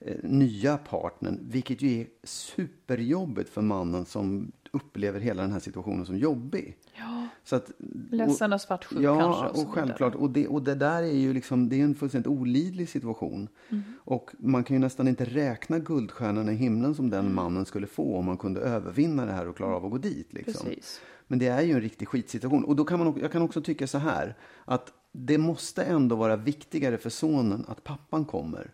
eh, 0.00 0.16
nya 0.22 0.76
partnern, 0.76 1.38
vilket 1.42 1.82
ju 1.82 2.00
är 2.00 2.06
superjobbigt 2.24 3.50
för 3.50 3.62
mannen 3.62 4.04
som 4.04 4.52
upplever 4.72 5.20
hela 5.20 5.42
den 5.42 5.52
här 5.52 5.60
situationen 5.60 6.06
som 6.06 6.16
jobbig. 6.18 6.76
Ja, 6.94 7.26
Så 7.44 7.56
att, 7.56 7.70
ledsen 8.10 8.52
och 8.52 8.60
svartsjuk 8.60 9.00
ja, 9.02 9.18
kanske. 9.20 9.44
och 9.46 9.56
så 9.56 9.62
vidare. 9.62 9.74
självklart. 9.74 10.14
Och 10.14 10.30
det, 10.30 10.48
och 10.48 10.62
det 10.62 10.74
där 10.74 11.02
är 11.02 11.12
ju 11.12 11.32
liksom, 11.32 11.68
det 11.68 11.80
är 11.80 11.84
en 11.84 11.94
fullständigt 11.94 12.26
olidlig 12.26 12.88
situation. 12.88 13.48
Och 13.96 14.30
man 14.38 14.64
kan 14.64 14.76
ju 14.76 14.80
nästan 14.80 15.08
inte 15.08 15.24
räkna 15.24 15.78
guldstjärnorna 15.78 16.52
i 16.52 16.54
himlen 16.56 16.94
som 16.94 17.10
den 17.10 17.34
mannen 17.34 17.66
skulle 17.66 17.86
få 17.86 18.16
om 18.16 18.24
man 18.24 18.36
kunde 18.36 18.60
övervinna 18.60 19.26
det 19.26 19.32
här 19.32 19.48
och 19.48 19.56
klara 19.56 19.76
av 19.76 19.84
att 19.84 19.90
gå 19.90 19.98
dit. 19.98 20.32
Liksom. 20.32 20.66
Precis. 20.66 21.00
Men 21.26 21.38
det 21.38 21.46
är 21.46 21.62
ju 21.62 21.72
en 21.72 21.80
riktig 21.80 22.08
skitsituation. 22.08 22.64
Och 22.64 22.76
då 22.76 22.84
kan 22.84 22.98
man, 22.98 23.18
jag 23.20 23.32
kan 23.32 23.42
också 23.42 23.62
tycka 23.62 23.86
så 23.86 23.98
här, 23.98 24.34
att 24.64 24.92
det 25.12 25.38
måste 25.38 25.82
ändå 25.82 26.16
vara 26.16 26.36
viktigare 26.36 26.98
för 26.98 27.10
sonen 27.10 27.64
att 27.68 27.84
pappan 27.84 28.24
kommer. 28.24 28.70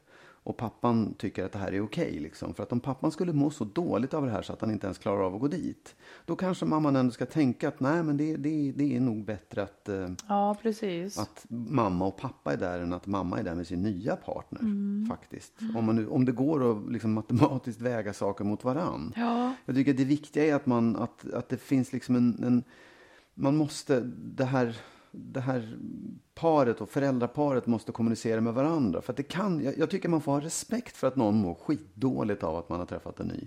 Och 0.49 0.57
pappan 0.57 1.15
tycker 1.19 1.45
att 1.45 1.53
det 1.53 1.59
här 1.59 1.73
är 1.73 1.81
okej. 1.81 2.21
liksom. 2.21 2.55
För 2.55 2.63
att 2.63 2.73
om 2.73 2.81
pappan 2.81 3.11
skulle 3.13 3.33
må 3.33 3.51
så 3.51 3.65
dåligt 3.65 4.15
av 4.15 4.25
det 4.27 4.31
här 4.33 4.43
så 4.43 4.53
att 4.53 4.61
han 4.61 4.71
inte 4.71 4.87
ens 4.87 4.99
klarar 4.99 5.21
av 5.23 5.35
att 5.35 5.41
gå 5.41 5.49
dit. 5.49 5.97
Då 6.27 6.37
kanske 6.37 6.65
mamman 6.65 6.97
ändå 6.97 7.13
ska 7.13 7.27
tänka 7.27 7.69
att 7.69 7.81
nej 7.81 8.03
men 8.03 8.17
det, 8.17 8.37
det, 8.37 8.73
det 8.73 8.97
är 8.97 9.01
nog 9.01 9.25
bättre 9.25 9.63
att, 9.63 9.89
eh, 9.89 10.09
Ja, 10.29 10.57
precis. 10.63 11.19
att 11.19 11.47
mamma 11.51 12.07
och 12.07 12.17
pappa 12.17 12.53
är 12.53 12.57
där 12.57 12.79
än 12.81 12.93
att 12.93 13.07
mamma 13.07 13.39
är 13.39 13.43
där 13.45 13.55
med 13.55 13.67
sin 13.67 13.83
nya 13.83 14.17
partner. 14.17 14.61
Mm. 14.61 15.07
Faktiskt. 15.09 15.53
Om, 15.77 15.85
man 15.85 15.97
nu, 15.97 16.09
om 16.09 16.25
det 16.25 16.33
går 16.33 16.71
att 16.73 16.93
liksom 16.93 17.13
matematiskt 17.13 17.81
väga 17.81 18.13
saker 18.13 18.45
mot 18.45 18.65
varann. 18.65 19.13
Ja, 19.17 19.55
Jag 19.65 19.75
tycker 19.77 19.91
att 19.91 19.97
det 19.97 20.05
viktiga 20.05 20.45
är 20.47 20.55
att, 20.55 20.67
man, 20.67 20.97
att, 20.97 21.33
att 21.33 21.49
det 21.49 21.61
finns 21.61 21.93
liksom 21.93 22.17
en, 22.17 22.45
en... 22.45 22.63
Man 23.35 23.57
måste... 23.57 24.01
Det 24.17 24.45
här, 24.45 24.77
det 25.13 25.41
här 25.41 25.79
paret 26.41 26.81
och 26.81 26.89
föräldraparet 26.89 27.67
måste 27.67 27.93
kommunicera 27.93 28.41
med 28.41 28.55
varandra. 28.55 29.03
För 29.03 29.13
att 29.13 29.17
det 29.17 29.23
kan, 29.23 29.65
jag, 29.65 29.79
jag 29.79 29.91
tycker 29.91 30.09
man 30.09 30.21
får 30.21 30.33
ha 30.33 30.41
respekt 30.41 30.97
för 30.97 31.07
att 31.07 31.17
någon 31.17 31.37
mår 31.37 31.55
skitdåligt 31.55 32.43
av 32.43 32.57
att 32.57 32.69
man 32.69 32.79
har 32.79 32.87
träffat 32.87 33.21
en 33.21 33.27
ny. 33.27 33.47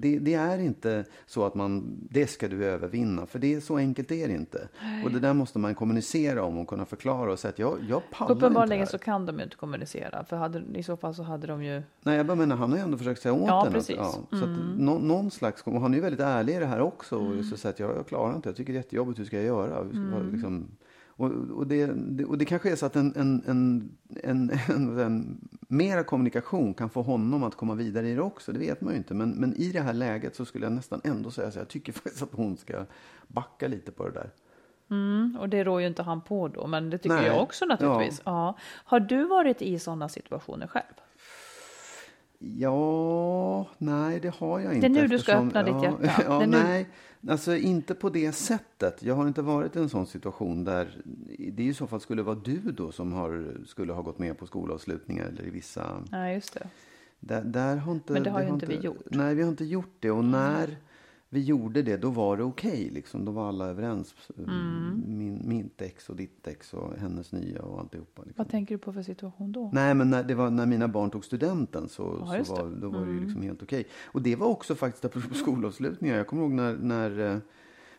Det, 0.00 0.18
det, 0.18 0.34
är 0.34 0.58
inte 0.58 1.04
så 1.26 1.44
att 1.44 1.54
man, 1.54 1.98
det 2.10 2.26
ska 2.26 2.48
du 2.48 2.64
övervinna, 2.64 3.26
för 3.26 3.38
det 3.38 3.54
är 3.54 3.60
så 3.60 3.76
enkelt 3.76 4.10
är 4.10 4.28
det 4.28 4.34
inte. 4.34 4.68
Nej. 4.82 5.04
Och 5.04 5.10
det 5.10 5.20
där 5.20 5.34
måste 5.34 5.58
man 5.58 5.74
kommunicera 5.74 6.42
om 6.42 6.58
och 6.58 6.68
kunna 6.68 6.84
förklara 6.84 7.32
och 7.32 7.38
säga 7.38 7.50
att 7.50 7.58
jag, 7.58 7.78
jag 7.88 8.02
pallar 8.10 8.34
Uppenbarligen 8.34 8.86
så 8.86 8.98
kan 8.98 9.26
de 9.26 9.38
ju 9.38 9.44
inte 9.44 9.56
kommunicera, 9.56 10.24
för 10.24 10.36
hade, 10.36 10.62
i 10.74 10.82
så 10.82 10.96
fall 10.96 11.14
så 11.14 11.22
hade 11.22 11.46
de 11.46 11.64
ju... 11.64 11.82
Nej, 12.02 12.16
jag 12.16 12.26
bara 12.26 12.34
menar, 12.34 12.56
han 12.56 12.70
har 12.70 12.78
ju 12.78 12.84
ändå 12.84 12.98
försökt 12.98 13.22
säga 13.22 13.32
åt 13.32 13.46
ja, 13.46 13.64
henne. 13.64 13.78
Att, 13.78 13.88
ja, 13.88 14.14
mm. 14.32 14.42
så 14.42 14.50
att 14.50 14.78
no, 14.78 14.98
någon 15.06 15.30
slags, 15.30 15.62
och 15.62 15.80
han 15.80 15.92
är 15.92 15.96
ju 15.96 16.02
väldigt 16.02 16.20
ärlig 16.20 16.56
i 16.56 16.58
det 16.58 16.66
här 16.66 16.80
också. 16.80 17.16
Och 17.16 17.44
så 17.44 17.56
säger 17.56 17.72
att 17.72 17.80
jag, 17.80 17.96
jag 17.96 18.06
klarar 18.06 18.36
inte, 18.36 18.48
jag 18.48 18.56
tycker 18.56 18.72
det 18.72 18.76
är 18.76 18.82
jättejobbigt, 18.82 19.18
hur 19.18 19.24
ska 19.24 19.36
jag 19.36 19.46
göra? 19.46 19.78
Mm. 19.78 20.32
Liksom, 20.32 20.68
och, 21.18 21.30
och, 21.30 21.66
det, 21.66 21.90
och 22.24 22.38
det 22.38 22.44
kanske 22.44 22.72
är 22.72 22.76
så 22.76 22.86
att 22.86 22.96
en, 22.96 23.12
en, 23.16 23.42
en, 23.46 23.90
en, 24.22 24.50
en, 24.68 24.98
en 24.98 25.48
mera 25.68 26.04
kommunikation 26.04 26.74
kan 26.74 26.90
få 26.90 27.02
honom 27.02 27.42
att 27.42 27.54
komma 27.54 27.74
vidare 27.74 28.08
i 28.08 28.14
det 28.14 28.22
också. 28.22 28.52
Det 28.52 28.58
vet 28.58 28.80
man 28.80 28.92
ju 28.92 28.98
inte. 28.98 29.14
Men, 29.14 29.30
men 29.30 29.54
i 29.56 29.72
det 29.72 29.80
här 29.80 29.92
läget 29.92 30.36
så 30.36 30.44
skulle 30.44 30.66
jag 30.66 30.72
nästan 30.72 31.00
ändå 31.04 31.30
säga 31.30 31.50
så 31.50 31.58
jag 31.58 31.68
tycker 31.68 31.92
faktiskt 32.02 32.22
att 32.22 32.32
hon 32.32 32.56
ska 32.56 32.84
backa 33.26 33.68
lite 33.68 33.92
på 33.92 34.04
det 34.04 34.10
där. 34.10 34.30
Mm, 34.90 35.36
och 35.40 35.48
det 35.48 35.64
rår 35.64 35.80
ju 35.80 35.86
inte 35.86 36.02
han 36.02 36.20
på 36.20 36.48
då, 36.48 36.66
men 36.66 36.90
det 36.90 36.98
tycker 36.98 37.16
Nej. 37.16 37.26
jag 37.26 37.42
också 37.42 37.64
naturligtvis. 37.64 38.22
Ja. 38.24 38.32
ja. 38.32 38.58
Har 38.84 39.00
du 39.00 39.24
varit 39.24 39.62
i 39.62 39.78
sådana 39.78 40.08
situationer 40.08 40.66
själv? 40.66 40.94
Ja, 42.38 43.68
nej 43.78 44.20
det 44.20 44.34
har 44.34 44.60
jag 44.60 44.74
inte. 44.74 44.88
Det 44.88 44.98
är 44.98 45.02
nu 45.02 45.08
du 45.08 45.18
ska 45.18 45.32
öppna 45.32 45.60
ja, 45.60 45.72
ditt 45.72 45.82
hjärta. 45.82 46.22
Ja, 46.28 46.46
nej, 46.46 46.88
alltså 47.28 47.56
inte 47.56 47.94
på 47.94 48.10
det 48.10 48.32
sättet. 48.32 49.02
Jag 49.02 49.14
har 49.14 49.28
inte 49.28 49.42
varit 49.42 49.76
i 49.76 49.78
en 49.78 49.88
sån 49.88 50.06
situation 50.06 50.64
där 50.64 51.02
det 51.52 51.62
i 51.62 51.74
så 51.74 51.86
fall 51.86 52.00
skulle 52.00 52.22
vara 52.22 52.36
du 52.44 52.58
då 52.58 52.92
som 52.92 53.12
har, 53.12 53.56
skulle 53.66 53.92
ha 53.92 54.02
gått 54.02 54.18
med 54.18 54.38
på 54.38 54.46
skolavslutningar 54.46 55.26
eller 55.26 55.46
i 55.46 55.50
vissa... 55.50 56.04
Nej, 56.10 56.34
just 56.34 56.54
det. 56.54 56.66
Där, 57.20 57.44
där 57.44 57.76
har 57.76 57.92
inte, 57.92 58.12
Men 58.12 58.22
det 58.22 58.30
har 58.30 58.38
det 58.38 58.44
ju 58.44 58.50
har 58.50 58.56
inte 58.56 58.66
vi 58.66 58.76
gjort. 58.76 59.06
Nej, 59.10 59.34
vi 59.34 59.42
har 59.42 59.48
inte 59.48 59.64
gjort 59.64 59.96
det. 60.00 60.10
Och 60.10 60.24
när 60.24 60.76
vi 61.30 61.40
gjorde 61.40 61.82
det, 61.82 61.96
då 61.96 62.10
var 62.10 62.36
det 62.36 62.42
okej. 62.42 62.70
Okay, 62.70 62.90
liksom. 62.90 63.24
Då 63.24 63.32
var 63.32 63.48
alla 63.48 63.66
överens. 63.66 64.14
Mm. 64.38 65.02
Min, 65.06 65.48
mitt 65.48 65.82
ex 65.82 66.08
och 66.08 66.16
ditt 66.16 66.46
ex 66.46 66.74
och 66.74 66.96
hennes 66.96 67.32
nya 67.32 67.62
och 67.62 67.80
alltihopa. 67.80 68.22
Liksom. 68.22 68.44
Vad 68.44 68.50
tänker 68.50 68.74
du 68.74 68.78
på 68.78 68.92
för 68.92 69.02
situation 69.02 69.52
då? 69.52 69.70
Nej, 69.72 69.94
men 69.94 70.10
när, 70.10 70.24
det 70.24 70.34
var 70.34 70.50
när 70.50 70.66
mina 70.66 70.88
barn 70.88 71.10
tog 71.10 71.24
studenten 71.24 71.88
så, 71.88 72.26
ja, 72.32 72.44
så 72.44 72.54
var, 72.54 72.70
då 72.80 72.88
var 72.88 72.98
mm. 72.98 73.08
det 73.08 73.14
ju 73.14 73.24
liksom 73.24 73.42
helt 73.42 73.62
okej. 73.62 73.80
Okay. 73.80 73.90
Och 74.04 74.22
det 74.22 74.36
var 74.36 74.46
också 74.46 74.74
faktiskt 74.74 75.12
på 75.12 75.20
skolavslutningar. 75.34 76.16
Jag 76.16 76.26
kommer 76.26 76.42
ihåg 76.42 76.52
när, 76.52 76.76
när 76.76 77.34
eh, 77.34 77.38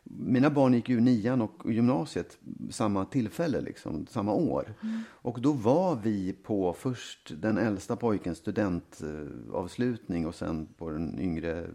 mina 0.03 0.49
barn 0.49 0.73
gick 0.73 0.89
ju 0.89 0.99
nian 0.99 1.41
och 1.41 1.71
gymnasiet 1.71 2.37
samma 2.69 3.05
tillfälle, 3.05 3.61
liksom, 3.61 4.07
samma 4.07 4.33
år. 4.33 4.73
Mm. 4.83 5.01
Och 5.09 5.41
då 5.41 5.51
var 5.51 5.95
vi 5.95 6.33
på 6.33 6.73
först 6.73 7.31
den 7.41 7.57
äldsta 7.57 7.95
pojkens 7.95 8.37
studentavslutning 8.37 10.27
och 10.27 10.35
sen 10.35 10.67
på 10.77 10.89
den 10.89 11.19
yngre 11.19 11.67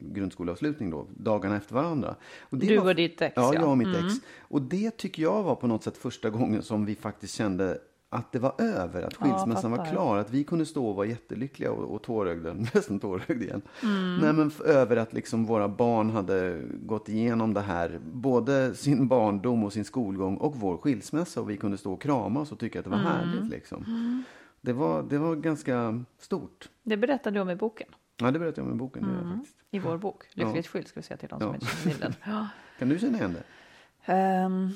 grundskoleavslutning 0.00 0.90
då, 0.90 1.06
dagarna 1.16 1.56
efter 1.56 1.74
varandra. 1.74 2.16
Och 2.40 2.58
du 2.58 2.76
var, 2.76 2.86
och 2.86 2.94
ditt 2.94 3.22
ex? 3.22 3.32
Ja, 3.36 3.54
jag 3.54 3.68
och 3.68 3.78
mitt 3.78 3.88
mm. 3.88 4.06
ex. 4.06 4.14
Och 4.38 4.62
det 4.62 4.90
tycker 4.90 5.22
jag 5.22 5.42
var 5.42 5.54
på 5.54 5.66
något 5.66 5.84
sätt 5.84 5.96
första 5.96 6.30
gången 6.30 6.62
som 6.62 6.84
vi 6.84 6.94
faktiskt 6.94 7.34
kände 7.34 7.78
att 8.12 8.32
det 8.32 8.38
var 8.38 8.54
över, 8.58 9.02
att 9.02 9.14
skilsmässan 9.14 9.72
ja, 9.72 9.78
var 9.78 9.84
klar. 9.84 10.18
Att 10.18 10.30
vi 10.30 10.44
kunde 10.44 10.66
stå 10.66 10.88
och 10.88 10.96
vara 10.96 11.06
jättelyckliga 11.06 11.72
och, 11.72 11.94
och 11.94 12.02
tårögda, 12.02 12.52
nästan 12.74 13.00
tårögd 13.00 13.42
igen. 13.42 13.62
Mm. 13.82 14.16
Nej, 14.16 14.32
men 14.32 14.50
över 14.64 14.96
att 14.96 15.12
liksom 15.12 15.46
våra 15.46 15.68
barn 15.68 16.10
hade 16.10 16.62
gått 16.72 17.08
igenom 17.08 17.54
det 17.54 17.60
här, 17.60 18.00
både 18.12 18.74
sin 18.74 19.08
barndom 19.08 19.64
och 19.64 19.72
sin 19.72 19.84
skolgång 19.84 20.36
och 20.36 20.56
vår 20.56 20.76
skilsmässa. 20.76 21.40
Och 21.40 21.50
vi 21.50 21.56
kunde 21.56 21.78
stå 21.78 21.92
och 21.92 22.02
kramas 22.02 22.52
och 22.52 22.58
tycka 22.58 22.78
att 22.78 22.84
det 22.84 22.90
var 22.90 22.98
mm. 22.98 23.12
härligt. 23.12 23.50
Liksom. 23.50 23.84
Mm. 23.84 24.22
Det, 24.60 24.72
var, 24.72 25.02
det 25.02 25.18
var 25.18 25.36
ganska 25.36 26.04
stort. 26.18 26.68
Det 26.82 26.96
berättade 26.96 27.36
du 27.36 27.40
om 27.40 27.50
i 27.50 27.56
boken. 27.56 27.88
Ja, 28.16 28.30
det 28.30 28.38
berättade 28.38 28.60
jag 28.60 28.68
om 28.70 28.74
i 28.74 28.78
boken. 28.78 29.04
Mm. 29.04 29.36
faktiskt. 29.36 29.56
I 29.70 29.78
vår 29.78 29.98
bok, 29.98 30.24
Lyckligt 30.32 30.66
ja. 30.66 30.70
skild, 30.70 30.88
ska 30.88 31.00
vi 31.00 31.04
säga 31.04 31.16
till 31.16 31.28
de 31.28 31.40
som 31.40 31.48
ja. 31.48 31.54
inte 31.54 31.66
känner 31.66 31.94
till 31.94 32.00
den. 32.00 32.14
Kan 32.78 32.88
du 32.88 32.98
känna 32.98 33.18
igen 33.18 33.36
det? 33.36 34.44
Um, 34.44 34.70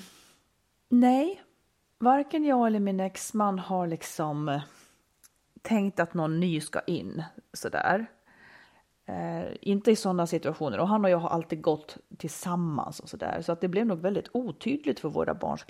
nej, 0.88 1.43
varken 2.04 2.44
jag 2.44 2.66
eller 2.66 2.80
min 2.80 3.00
exman 3.00 3.58
har 3.58 3.86
liksom 3.86 4.48
eh, 4.48 4.62
tänkt 5.62 6.00
att 6.00 6.14
någon 6.14 6.40
ny 6.40 6.60
ska 6.60 6.80
in 6.80 7.22
sådär. 7.52 8.06
Eh, 9.06 9.44
inte 9.60 9.90
i 9.90 9.96
sådana 9.96 10.26
situationer. 10.26 10.78
Och 10.78 10.88
han 10.88 11.04
och 11.04 11.10
jag 11.10 11.18
har 11.18 11.28
alltid 11.28 11.62
gått 11.62 11.96
tillsammans 12.16 13.00
och 13.00 13.08
sådär. 13.08 13.42
Så 13.42 13.52
att 13.52 13.60
det 13.60 13.68
blev 13.68 13.86
nog 13.86 13.98
väldigt 13.98 14.28
otydligt 14.32 15.00
för 15.00 15.08
våra 15.08 15.34
barns 15.34 15.64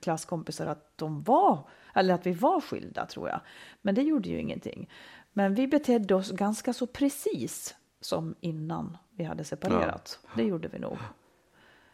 klasskompisar 0.00 0.66
att 0.66 0.98
de 0.98 1.22
var, 1.22 1.68
eller 1.94 2.14
att 2.14 2.26
vi 2.26 2.32
var 2.32 2.60
skilda 2.60 3.06
tror 3.06 3.28
jag. 3.28 3.40
Men 3.82 3.94
det 3.94 4.02
gjorde 4.02 4.28
ju 4.28 4.40
ingenting. 4.40 4.90
Men 5.32 5.54
vi 5.54 5.66
betedde 5.66 6.14
oss 6.14 6.30
ganska 6.30 6.72
så 6.72 6.86
precis 6.86 7.74
som 8.00 8.34
innan 8.40 8.96
vi 9.10 9.24
hade 9.24 9.44
separerat. 9.44 10.18
Ja. 10.22 10.30
Det 10.36 10.42
gjorde 10.42 10.68
vi 10.68 10.78
nog. 10.78 10.98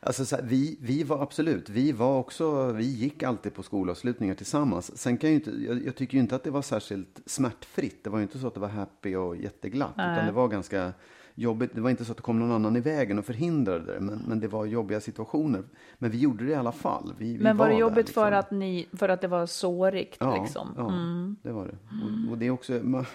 Alltså, 0.03 0.37
här, 0.37 0.43
vi, 0.43 0.79
vi 0.81 1.03
var 1.03 1.23
absolut, 1.23 1.69
vi 1.69 1.93
var 1.93 2.19
också, 2.19 2.73
vi 2.73 2.85
gick 2.85 3.23
alltid 3.23 3.55
på 3.55 3.63
skolavslutningar 3.63 4.35
tillsammans. 4.35 4.99
Sen 4.99 5.17
kan 5.17 5.31
jag, 5.31 5.35
inte, 5.35 5.51
jag, 5.51 5.87
jag, 5.87 5.97
tycker 5.97 6.15
ju 6.15 6.21
inte 6.21 6.37
att 6.37 6.45
det 6.45 6.51
var 6.51 6.63
särskilt 6.63 7.21
smärtfritt. 7.27 8.05
Det 8.05 8.11
var 8.11 8.19
ju 8.19 8.23
inte 8.23 8.39
så 8.39 8.47
att 8.47 8.55
det 8.55 8.61
var 8.61 8.69
happy 8.69 9.17
och 9.17 9.37
jätteglatt. 9.37 9.97
Nej. 9.97 10.13
Utan 10.13 10.27
det 10.27 10.33
var 10.33 10.49
ganska 10.49 10.93
jobbigt. 11.35 11.71
Det 11.75 11.81
var 11.81 11.91
inte 11.91 12.05
så 12.05 12.11
att 12.11 12.17
det 12.17 12.23
kom 12.23 12.39
någon 12.39 12.53
annan 12.53 12.77
i 12.77 12.81
vägen 12.81 13.19
och 13.19 13.25
förhindrade 13.25 13.93
det. 13.93 14.01
Men, 14.01 14.23
men 14.29 14.41
det 14.41 14.49
var 14.49 14.65
jobbiga 14.65 15.01
situationer. 15.01 15.63
Men 15.99 16.11
vi 16.11 16.19
gjorde 16.19 16.45
det 16.45 16.51
i 16.51 16.55
alla 16.55 16.73
fall. 16.73 17.15
Vi, 17.19 17.39
men 17.39 17.57
var, 17.57 17.65
var 17.65 17.73
det 17.73 17.79
jobbigt 17.79 17.95
där, 17.97 18.03
liksom. 18.03 18.23
för, 18.23 18.33
att 18.33 18.51
ni, 18.51 18.89
för 18.93 19.09
att 19.09 19.21
det 19.21 19.29
var 19.29 19.47
sårigt? 19.47 20.17
Ja, 20.21 20.43
liksom? 20.43 20.75
ja 20.77 20.89
mm. 20.89 21.37
det 21.43 21.53
var 21.53 21.67
det. 21.67 21.79
Och, 22.05 22.33
och 22.33 22.39
det 22.39 22.47
är 22.47 22.51
också... 22.51 22.73
Man, 22.73 23.07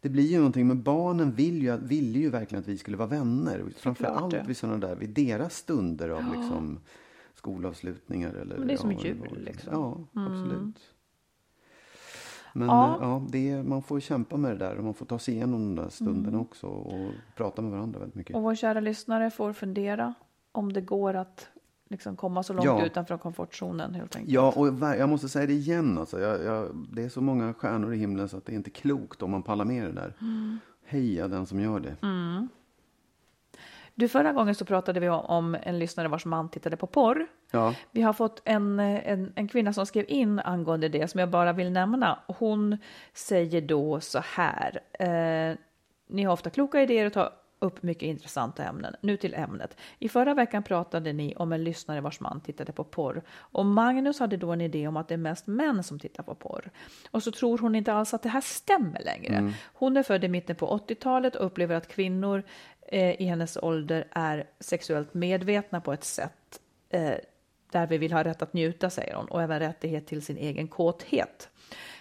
det 0.00 0.08
blir 0.08 0.26
ju 0.26 0.36
någonting, 0.36 0.66
men 0.66 0.82
barnen 0.82 1.32
vill 1.32 1.62
ju, 1.62 1.76
ville 1.76 2.18
ju 2.18 2.30
verkligen 2.30 2.62
att 2.62 2.68
vi 2.68 2.78
skulle 2.78 2.96
vara 2.96 3.08
vänner. 3.08 3.64
Framför 3.76 4.04
allt 4.04 4.34
vid 4.48 4.56
sådana 4.56 4.78
där, 4.78 4.96
vid 4.96 5.10
deras 5.10 5.56
stunder 5.56 6.08
av 6.08 6.22
ja. 6.22 6.40
liksom, 6.40 6.80
skolavslutningar. 7.34 8.34
Eller, 8.34 8.58
men 8.58 8.66
det 8.66 8.72
är 8.72 8.78
som 8.78 8.92
ja, 8.92 8.98
jul 9.04 9.44
liksom. 9.44 9.72
Ja, 9.72 10.20
mm. 10.20 10.32
absolut. 10.32 10.94
Men 12.54 12.68
ja. 12.68 12.98
ja 13.00 13.26
det, 13.30 13.62
man 13.62 13.82
får 13.82 14.00
kämpa 14.00 14.36
med 14.36 14.50
det 14.50 14.56
där 14.56 14.76
och 14.76 14.84
man 14.84 14.94
får 14.94 15.06
ta 15.06 15.18
sig 15.18 15.34
igenom 15.34 15.74
de 15.74 15.82
där 15.82 15.90
stunderna 15.90 16.28
mm. 16.28 16.40
också 16.40 16.66
och 16.66 17.12
prata 17.36 17.62
med 17.62 17.70
varandra 17.70 17.98
väldigt 17.98 18.14
mycket. 18.14 18.36
Och 18.36 18.42
vår 18.42 18.54
kära 18.54 18.80
lyssnare 18.80 19.30
får 19.30 19.52
fundera 19.52 20.14
om 20.52 20.72
det 20.72 20.80
går 20.80 21.14
att 21.14 21.48
liksom 21.90 22.16
komma 22.16 22.42
så 22.42 22.52
långt 22.52 22.64
ja. 22.64 22.86
utanför 22.86 23.18
komfortzonen 23.18 23.94
helt 23.94 24.16
enkelt. 24.16 24.32
Ja, 24.32 24.52
och 24.56 24.66
jag 24.98 25.08
måste 25.08 25.28
säga 25.28 25.46
det 25.46 25.52
igen. 25.52 25.98
Alltså. 25.98 26.20
Jag, 26.20 26.44
jag, 26.44 26.86
det 26.92 27.02
är 27.02 27.08
så 27.08 27.20
många 27.20 27.54
stjärnor 27.54 27.94
i 27.94 27.96
himlen 27.96 28.28
så 28.28 28.36
att 28.36 28.46
det 28.46 28.52
är 28.52 28.56
inte 28.56 28.70
klokt 28.70 29.22
om 29.22 29.30
man 29.30 29.42
pallar 29.42 29.64
med 29.64 29.84
det 29.84 29.92
där. 29.92 30.14
Mm. 30.20 30.58
Heja 30.84 31.28
den 31.28 31.46
som 31.46 31.60
gör 31.60 31.80
det. 31.80 31.96
Mm. 32.02 32.48
Du, 33.94 34.08
förra 34.08 34.32
gången 34.32 34.54
så 34.54 34.64
pratade 34.64 35.00
vi 35.00 35.08
om 35.08 35.56
en 35.62 35.78
lyssnare 35.78 36.08
vars 36.08 36.24
man 36.24 36.48
tittade 36.48 36.76
på 36.76 36.86
porr. 36.86 37.26
Ja. 37.50 37.74
Vi 37.90 38.02
har 38.02 38.12
fått 38.12 38.42
en, 38.44 38.80
en, 38.80 39.32
en 39.36 39.48
kvinna 39.48 39.72
som 39.72 39.86
skrev 39.86 40.04
in 40.08 40.38
angående 40.38 40.88
det 40.88 41.08
som 41.08 41.20
jag 41.20 41.30
bara 41.30 41.52
vill 41.52 41.72
nämna. 41.72 42.18
Hon 42.26 42.78
säger 43.12 43.60
då 43.60 44.00
så 44.00 44.18
här. 44.24 44.80
Eh, 44.92 45.56
ni 46.08 46.22
har 46.22 46.32
ofta 46.32 46.50
kloka 46.50 46.82
idéer 46.82 47.06
och 47.06 47.12
tar 47.12 47.32
upp 47.60 47.82
mycket 47.82 48.02
intressanta 48.02 48.64
ämnen. 48.64 48.94
Nu 49.00 49.16
till 49.16 49.34
ämnet. 49.34 49.76
I 49.98 50.08
förra 50.08 50.34
veckan 50.34 50.62
pratade 50.62 51.12
ni 51.12 51.34
om 51.36 51.52
en 51.52 51.64
lyssnare 51.64 52.00
vars 52.00 52.20
man 52.20 52.40
tittade 52.40 52.72
på 52.72 52.84
porr. 52.84 53.22
Och 53.30 53.66
Magnus 53.66 54.20
hade 54.20 54.36
då 54.36 54.50
en 54.50 54.60
idé 54.60 54.88
om 54.88 54.96
att 54.96 55.08
det 55.08 55.14
är 55.14 55.18
mest 55.18 55.46
män 55.46 55.82
som 55.82 55.98
tittar 55.98 56.22
på 56.22 56.34
porr. 56.34 56.70
Och 57.10 57.22
så 57.22 57.32
tror 57.32 57.58
hon 57.58 57.74
inte 57.74 57.92
alls 57.92 58.14
att 58.14 58.22
det 58.22 58.28
här 58.28 58.40
stämmer 58.40 59.02
längre. 59.04 59.34
Mm. 59.34 59.52
Hon 59.74 59.96
är 59.96 60.02
född 60.02 60.24
i 60.24 60.28
mitten 60.28 60.56
på 60.56 60.78
80-talet 60.88 61.36
och 61.36 61.46
upplever 61.46 61.74
att 61.74 61.88
kvinnor 61.88 62.42
eh, 62.88 63.22
i 63.22 63.24
hennes 63.24 63.56
ålder 63.56 64.06
är 64.10 64.46
sexuellt 64.60 65.14
medvetna 65.14 65.80
på 65.80 65.92
ett 65.92 66.04
sätt 66.04 66.60
eh, 66.88 67.14
där 67.72 67.86
vi 67.86 67.98
vill 67.98 68.12
ha 68.12 68.24
rätt 68.24 68.42
att 68.42 68.52
njuta, 68.52 68.90
säger 68.90 69.14
hon, 69.14 69.26
och 69.26 69.42
även 69.42 69.58
rättighet 69.58 70.06
till 70.06 70.22
sin 70.22 70.36
egen 70.36 70.68
kåthet. 70.68 71.50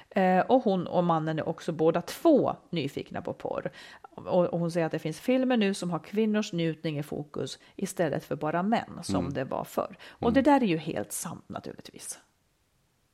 Eh, 0.09 0.39
och 0.39 0.63
hon 0.63 0.87
och 0.87 1.03
mannen 1.03 1.39
är 1.39 1.49
också 1.49 1.71
båda 1.71 2.01
två 2.01 2.55
nyfikna 2.69 3.21
på 3.21 3.33
porr. 3.33 3.71
Och, 4.15 4.59
hon 4.59 4.71
säger 4.71 4.85
att 4.85 4.91
det 4.91 4.99
finns 4.99 5.19
filmer 5.19 5.57
nu 5.57 5.73
som 5.73 5.91
har 5.91 5.99
kvinnors 5.99 6.53
njutning 6.53 6.99
i 6.99 7.03
fokus 7.03 7.59
istället 7.75 8.23
för 8.23 8.35
bara 8.35 8.63
män 8.63 8.99
som 9.01 9.15
mm. 9.15 9.33
det 9.33 9.43
var 9.43 9.63
förr. 9.63 9.97
Och 10.09 10.29
mm. 10.29 10.33
det 10.33 10.41
där 10.41 10.63
är 10.63 10.67
ju 10.67 10.77
helt 10.77 11.11
sant 11.11 11.43
naturligtvis. 11.47 12.19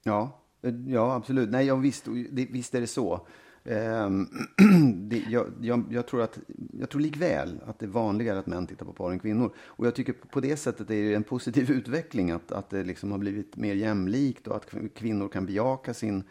Ja, 0.03 0.39
eh, 0.61 0.73
ja 0.87 1.15
absolut. 1.15 1.49
Nej, 1.49 1.65
ja, 1.65 1.75
visst, 1.75 2.07
visst 2.31 2.75
är 2.75 2.81
det 2.81 2.87
så. 2.87 3.27
Um, 3.67 4.29
det, 5.09 5.23
jag, 5.29 5.47
jag, 5.61 5.83
jag, 5.89 6.07
tror 6.07 6.21
att, 6.21 6.39
jag 6.79 6.89
tror 6.89 7.01
likväl 7.01 7.59
att 7.65 7.79
det 7.79 7.85
är 7.85 7.89
vanligare 7.89 8.39
att 8.39 8.47
män 8.47 8.67
tittar 8.67 8.85
på 8.85 8.93
porr 8.93 9.11
än 9.11 9.19
kvinnor. 9.19 9.55
Och 9.57 9.87
jag 9.87 9.95
tycker 9.95 10.13
på 10.13 10.39
det 10.39 10.57
sättet 10.57 10.89
är 10.89 11.03
det 11.03 11.13
en 11.13 11.23
positiv 11.23 11.71
utveckling 11.71 12.31
att, 12.31 12.51
att 12.51 12.69
det 12.69 12.83
liksom 12.83 13.11
har 13.11 13.17
blivit 13.17 13.55
mer 13.55 13.75
jämlikt 13.75 14.47
och 14.47 14.55
att 14.55 14.73
kvinnor 14.95 15.27
kan 15.27 15.45
bejaka 15.45 15.93
sin 15.93 16.23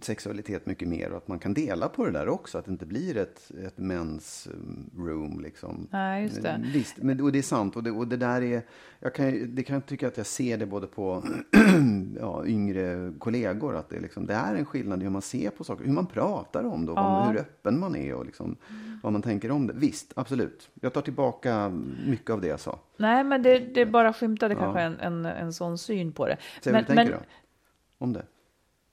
sexualitet 0.00 0.66
mycket 0.66 0.88
mer 0.88 1.10
och 1.10 1.16
att 1.16 1.28
man 1.28 1.38
kan 1.38 1.54
dela 1.54 1.88
på 1.88 2.04
det 2.04 2.10
där 2.10 2.28
också. 2.28 2.58
Att 2.58 2.64
det 2.64 2.70
inte 2.70 2.86
blir 2.86 3.16
ett, 3.16 3.50
ett 3.66 3.78
mens 3.78 4.48
room 4.96 5.40
liksom. 5.40 5.88
Nej, 5.90 6.22
just 6.22 6.42
det. 6.42 6.60
Visst, 6.64 6.96
men, 6.96 7.20
och 7.20 7.32
det 7.32 7.38
är 7.38 7.42
sant. 7.42 7.76
Och 7.76 7.82
det, 7.82 7.90
och 7.90 8.08
det 8.08 8.16
där 8.16 8.42
är, 8.42 8.62
jag 9.00 9.14
kan, 9.14 9.54
det 9.54 9.62
kan 9.62 9.74
jag 9.74 9.86
tycka 9.86 10.08
att 10.08 10.16
jag 10.16 10.26
ser 10.26 10.58
det 10.58 10.66
både 10.66 10.86
på 10.86 11.24
ja, 12.20 12.46
yngre 12.46 13.12
kollegor. 13.18 13.76
Att 13.76 13.88
det, 13.88 14.00
liksom, 14.00 14.26
det 14.26 14.34
är 14.34 14.54
en 14.54 14.64
skillnad 14.64 15.00
i 15.00 15.04
hur 15.04 15.10
man 15.10 15.22
ser 15.22 15.50
på 15.50 15.64
saker, 15.64 15.84
hur 15.84 15.92
man 15.92 16.06
pratar 16.06 16.64
om 16.64 16.86
det 16.86 16.92
och 16.92 16.98
Ja. 16.98 17.28
hur 17.30 17.38
öppen 17.40 17.80
man 17.80 17.96
är 17.96 18.14
och 18.14 18.26
liksom, 18.26 18.56
vad 19.02 19.12
man 19.12 19.22
tänker 19.22 19.50
om 19.50 19.66
det. 19.66 19.72
Visst, 19.76 20.12
absolut. 20.16 20.70
Jag 20.80 20.92
tar 20.92 21.02
tillbaka 21.02 21.72
mycket 22.06 22.30
av 22.30 22.40
det 22.40 22.48
jag 22.48 22.60
sa. 22.60 22.78
Nej, 22.96 23.24
men 23.24 23.42
det, 23.42 23.58
det 23.58 23.86
bara 23.86 24.12
skymtade 24.12 24.54
kanske 24.54 24.80
en, 24.80 25.00
en, 25.00 25.26
en 25.26 25.52
sån 25.52 25.78
syn 25.78 26.12
på 26.12 26.26
det. 26.26 26.36
Säg 26.62 26.72
men, 26.72 26.84
vad 26.84 26.90
du 26.90 26.96
tänker 26.96 27.12
men, 27.12 27.20
då. 27.20 28.04
Om 28.04 28.12
det. 28.12 28.22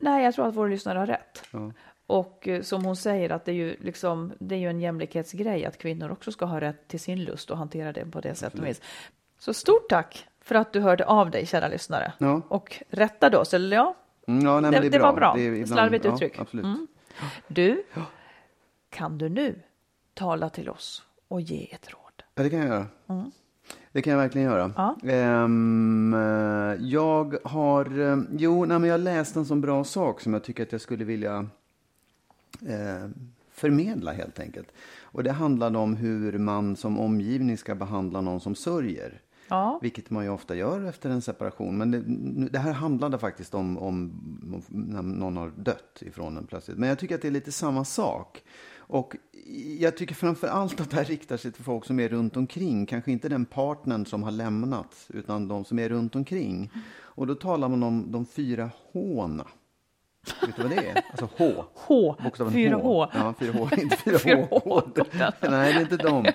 Nej, 0.04 0.24
jag 0.24 0.34
tror 0.36 0.48
att 0.48 0.56
vår 0.56 0.70
lyssnare 0.70 1.00
har 1.00 1.06
rätt. 1.08 1.44
Ja. 1.52 1.72
Och 2.08 2.48
eh, 2.48 2.62
som 2.62 2.86
hon 2.86 2.96
säger 2.96 3.30
att 3.30 3.46
det 3.46 3.52
är 3.52 3.56
ju 3.56 3.76
liksom, 3.80 4.34
det 4.40 4.56
är 4.56 4.60
ju 4.60 4.70
en 4.70 4.80
jämlikhetsgrej 4.82 5.66
att 5.66 5.78
kvinnor 5.78 6.12
också 6.12 6.32
ska 6.32 6.46
ha 6.46 6.62
rätt 6.62 6.88
till 6.88 7.00
sin 7.00 7.24
lust 7.24 7.52
och 7.52 7.58
hantera 7.58 7.94
det 7.94 8.06
på 8.06 8.22
det 8.22 8.36
sättet 8.36 8.60
och 8.60 8.66
vis. 8.68 8.82
Så 9.40 9.54
stort 9.54 9.90
tack 9.90 10.28
för 10.42 10.56
att 10.56 10.74
du 10.74 10.80
hörde 10.80 11.06
av 11.06 11.32
dig, 11.32 11.46
kära 11.46 11.68
lyssnare. 11.68 12.14
Ja. 12.18 12.42
Och 12.48 12.84
rättade 12.90 13.38
oss, 13.38 13.54
eller 13.54 13.78
ja, 13.78 13.96
Mm, 14.28 14.46
ja, 14.46 14.60
nej, 14.60 14.72
det, 14.72 14.80
det, 14.80 14.88
är 14.88 14.92
det 14.92 15.00
var 15.00 15.14
bra. 15.14 15.34
Det 15.36 15.42
är 15.42 15.52
ibland- 15.52 15.68
Slarvigt 15.68 16.06
uttryck. 16.06 16.54
Mm. 16.54 16.88
Du, 17.48 17.84
kan 18.90 19.18
du 19.18 19.30
nu 19.30 19.60
tala 20.14 20.50
till 20.50 20.70
oss 20.70 21.04
och 21.28 21.42
ge 21.42 21.74
ett 21.74 21.90
råd? 21.92 22.24
Ja, 22.36 22.44
det 22.44 22.50
kan 22.50 22.60
jag 22.60 22.68
göra. 22.68 22.86
Det 23.92 24.02
kan 24.02 24.12
jag 24.12 24.18
verkligen 24.18 24.48
göra. 24.48 24.72
Ja. 24.76 24.96
Eh, 25.04 26.76
jag 26.88 27.36
har... 27.44 28.00
eh, 28.00 28.18
Jo, 28.38 28.66
nej, 28.66 28.80
men 28.80 28.90
jag 28.90 29.00
läste 29.00 29.40
en 29.40 29.46
sån 29.46 29.62
bra 29.62 29.84
sak 29.84 30.22
som 30.22 30.34
jag 30.34 30.44
tycker 30.44 30.64
att 30.64 30.72
jag 30.72 30.82
skulle 30.82 31.04
vilja 31.06 31.48
eh, 32.62 33.10
förmedla 33.52 34.12
helt 34.12 34.40
enkelt. 34.40 34.68
Och 35.02 35.24
det 35.24 35.32
handlade 35.32 35.78
om 35.78 35.96
hur 35.96 36.38
man 36.38 36.76
som 36.76 37.00
omgivning 37.00 37.58
ska 37.58 37.76
behandla 37.76 38.22
någon 38.22 38.40
som 38.40 38.56
sörjer. 38.56 39.22
Ja, 39.48 39.80
Vilket 39.82 40.10
man 40.10 40.24
ju 40.24 40.30
ofta 40.30 40.56
gör 40.56 40.86
efter 40.86 41.10
en 41.10 41.22
separation. 41.22 41.78
Men 41.78 41.92
det, 41.92 42.00
det 42.50 42.60
här 42.60 42.72
handlade 42.74 43.18
faktiskt 43.18 43.54
om, 43.54 43.78
om, 43.78 43.94
om 44.54 44.64
när 44.70 45.02
någon 45.02 45.38
har 45.38 45.52
dött 45.56 46.02
ifrån 46.02 46.38
en 46.38 46.46
plötsligt. 46.46 46.78
Men 46.78 46.90
jag 46.90 47.00
tycker 47.00 47.16
att 47.16 47.22
det 47.22 47.28
är 47.28 47.32
lite 47.32 47.52
samma 47.52 47.86
sak. 47.86 48.44
Och 48.88 49.16
jag 49.80 49.98
tycker 49.98 50.16
framför 50.16 50.48
allt 50.48 50.82
att 50.82 50.90
det 50.90 50.96
här 50.96 51.06
riktar 51.06 51.38
sig 51.38 51.52
till 51.52 51.64
folk 51.64 51.86
som 51.86 52.00
är 52.00 52.10
runt 52.10 52.38
omkring. 52.38 52.86
Kanske 52.86 53.12
inte 53.12 53.30
den 53.30 53.46
partnern 53.46 54.06
som 54.06 54.24
har 54.24 54.32
lämnat, 54.32 55.08
utan 55.10 55.48
de 55.48 55.66
som 55.66 55.80
är 55.80 55.90
runt 55.90 56.16
omkring. 56.16 56.72
Och 57.02 57.28
då 57.28 57.36
talar 57.36 57.70
man 57.70 57.84
om 57.84 58.12
de 58.12 58.26
fyra 58.26 58.70
H-na. 58.92 59.48
Vet 60.42 60.56
du 60.56 60.62
vad 60.62 60.72
det 60.72 60.88
är? 60.88 61.04
Alltså 61.12 61.30
H. 61.38 61.66
H, 61.74 62.16
Bokstaven 62.24 62.54
fyra 62.54 62.76
H. 62.76 63.04
H. 63.04 63.12
Ja, 63.14 63.34
fyra 63.40 63.54
H. 63.54 63.70
Inte 63.78 63.98
fyra 63.98 64.20
Fyra 64.20 64.48
H. 64.50 64.62
H. 64.64 64.82
Nej, 65.42 65.74
det 65.74 65.80
är 65.80 65.82
inte 65.82 65.98
de. 65.98 66.26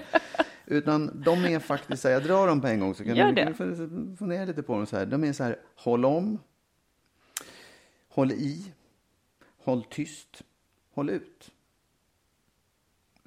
Utan 0.67 1.23
de 1.25 1.45
är 1.45 1.59
faktiskt 1.59 2.03
så 2.03 2.09
här, 2.09 2.15
jag 2.15 2.25
drar 2.25 2.47
dem 2.47 2.61
på 2.61 2.67
en 2.67 2.81
gång 2.81 2.95
så 2.95 3.05
kan 3.05 3.17
Gör 3.17 3.33
du 3.33 3.55
får 3.55 4.17
fundera 4.17 4.45
lite 4.45 4.63
på 4.63 4.77
dem 4.77 4.87
så 4.87 4.97
här. 4.97 5.07
De 5.07 5.25
är 5.25 5.33
så 5.33 5.45
här, 5.45 5.59
håll 5.75 6.05
om, 6.05 6.39
håll 8.09 8.33
i, 8.33 8.73
håll 9.65 9.85
tyst, 9.91 10.43
håll 10.95 11.11
ut. 11.11 11.51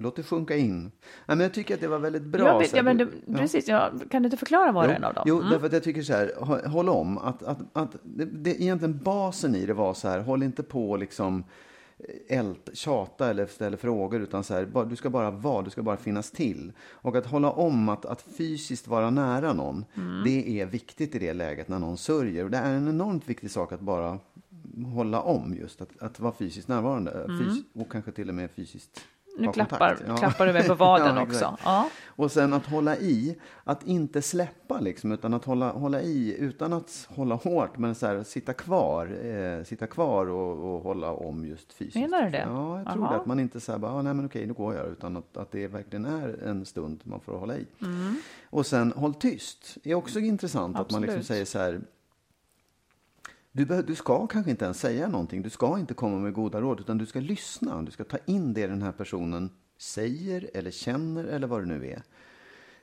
Låt 0.02 0.16
det 0.16 0.22
sjunka 0.22 0.56
in. 0.56 0.82
Nej, 0.82 0.90
men 1.26 1.40
jag 1.40 1.54
tycker 1.54 1.74
att 1.74 1.80
det 1.80 1.88
var 1.88 1.98
väldigt 1.98 2.22
bra. 2.22 2.44
så 2.44 2.70
här, 2.70 2.76
ja, 2.76 2.82
men 2.82 2.96
du- 2.96 3.04
det, 3.04 3.10
ja. 3.26 3.38
precis. 3.38 3.68
Ja, 3.68 3.90
kan 4.10 4.22
du 4.22 4.26
inte 4.26 4.36
förklara 4.36 4.72
var 4.72 4.84
och 4.84 4.90
Jo, 4.90 4.96
en 4.96 5.04
av 5.04 5.14
dem? 5.14 5.24
Jo, 5.26 5.38
Mm. 5.38 5.50
därför 5.50 5.66
att 5.66 5.72
jag 5.72 5.82
tycker 5.82 6.02
så 6.02 6.12
här, 6.12 6.32
hå- 6.40 6.66
håll 6.68 6.88
om. 6.88 7.18
Att, 7.18 7.42
att, 7.42 7.58
att 7.72 7.96
det, 8.02 8.24
det, 8.24 8.62
egentligen 8.62 8.98
basen 8.98 9.54
i 9.54 9.66
det 9.66 9.74
var 9.74 9.94
så 9.94 10.08
här, 10.08 10.20
håll 10.20 10.42
inte 10.42 10.62
på 10.62 10.96
liksom 10.96 11.44
ält, 12.28 12.70
tjata 12.72 13.30
eller 13.30 13.46
ställa 13.46 13.76
frågor, 13.76 14.20
utan 14.20 14.44
så 14.44 14.54
här, 14.54 14.84
du 14.90 14.96
ska 14.96 15.10
bara 15.10 15.30
vara, 15.30 15.62
du 15.62 15.70
ska 15.70 15.82
bara 15.82 15.96
finnas 15.96 16.30
till. 16.30 16.72
Och 16.90 17.16
att 17.16 17.26
hålla 17.26 17.50
om, 17.50 17.88
att, 17.88 18.04
att 18.06 18.22
fysiskt 18.22 18.88
vara 18.88 19.10
nära 19.10 19.52
någon, 19.52 19.84
Mm. 19.96 20.24
det 20.24 20.60
är 20.60 20.66
viktigt 20.66 21.14
i 21.14 21.18
det 21.18 21.32
läget 21.32 21.68
när 21.68 21.78
någon 21.78 21.96
sörjer. 21.98 22.44
Och 22.44 22.50
det 22.50 22.58
är 22.58 22.72
en 22.74 22.88
enormt 22.88 23.28
viktig 23.28 23.50
sak 23.50 23.72
att 23.72 23.80
bara 23.80 24.18
hålla 24.94 25.20
om 25.20 25.54
just, 25.54 25.82
att, 25.82 26.02
att 26.02 26.20
vara 26.20 26.32
fysiskt 26.32 26.68
närvarande. 26.68 27.26
Fys, 27.40 27.62
och 27.74 27.92
kanske 27.92 28.12
till 28.12 28.28
och 28.28 28.34
med 28.34 28.50
fysiskt 28.50 28.90
Mm. 28.96 29.08
Nu 29.36 29.52
klappar. 29.52 29.98
Ja. 30.06 30.16
klappar 30.16 30.46
du 30.46 30.52
mig 30.52 30.68
på 30.68 30.74
vaden 30.74 31.16
Ja, 31.16 31.22
också. 31.22 31.56
Ja. 31.64 31.88
Och 32.06 32.32
sen 32.32 32.52
att 32.52 32.66
hålla 32.66 32.96
i, 32.96 33.36
att 33.64 33.86
inte 33.86 34.22
släppa 34.22 34.80
liksom, 34.80 35.12
utan 35.12 35.34
att 35.34 35.44
hålla, 35.44 35.72
hålla 35.72 36.02
i 36.02 36.36
utan 36.38 36.72
att 36.72 37.08
hålla 37.08 37.34
hårt, 37.34 37.78
men 37.78 37.94
så 37.94 38.06
här, 38.06 38.22
sitta 38.22 38.52
kvar, 38.52 39.26
eh, 39.26 39.64
sitta 39.64 39.86
kvar 39.86 40.26
och, 40.26 40.74
och 40.74 40.82
hålla 40.82 41.12
om 41.12 41.46
just 41.46 41.72
fysiskt. 41.72 41.96
Menar 41.96 42.24
du 42.24 42.30
det? 42.30 42.46
Ja, 42.48 42.78
jag 42.78 42.92
tror 42.92 43.04
Aha. 43.04 43.14
det. 43.14 43.20
Att 43.20 43.26
man 43.26 43.40
inte 43.40 43.60
säger 43.60 43.78
bara, 43.78 43.92
ah, 43.92 44.02
nej 44.02 44.14
men 44.14 44.26
okej, 44.26 44.46
nu 44.46 44.52
går 44.52 44.74
jag, 44.74 44.88
utan 44.88 45.16
att, 45.16 45.36
att 45.36 45.50
det 45.50 45.66
verkligen 45.66 46.04
är 46.04 46.42
en 46.44 46.64
stund 46.64 47.00
man 47.04 47.20
får 47.20 47.38
hålla 47.38 47.56
i. 47.56 47.66
Mm. 47.82 48.16
Och 48.50 48.66
sen 48.66 48.92
håll 48.96 49.14
tyst, 49.14 49.78
är 49.84 49.94
också 49.94 50.20
intressant 50.20 50.76
att 50.78 50.90
man 50.90 51.02
liksom 51.02 51.18
Absolut. 51.18 51.26
säger 51.26 51.44
så 51.44 51.58
här, 51.58 51.80
du, 53.52 53.64
du 53.64 53.94
ska 53.94 54.26
kanske 54.26 54.50
inte 54.50 54.64
ens 54.64 54.80
säga 54.80 55.08
någonting. 55.08 55.42
Du 55.42 55.50
ska 55.50 55.78
inte 55.78 55.94
komma 55.94 56.18
med 56.18 56.32
goda 56.32 56.60
råd, 56.60 56.80
utan 56.80 56.98
du 56.98 57.06
ska 57.06 57.20
lyssna. 57.20 57.82
Du 57.82 57.90
ska 57.90 58.04
ta 58.04 58.18
in 58.26 58.54
det 58.54 58.66
den 58.66 58.82
här 58.82 58.92
personen 58.92 59.50
säger 59.78 60.50
eller 60.54 60.70
känner 60.70 61.24
eller 61.24 61.46
vad 61.46 61.62
det 61.62 61.66
nu 61.66 61.86
är. 61.86 62.02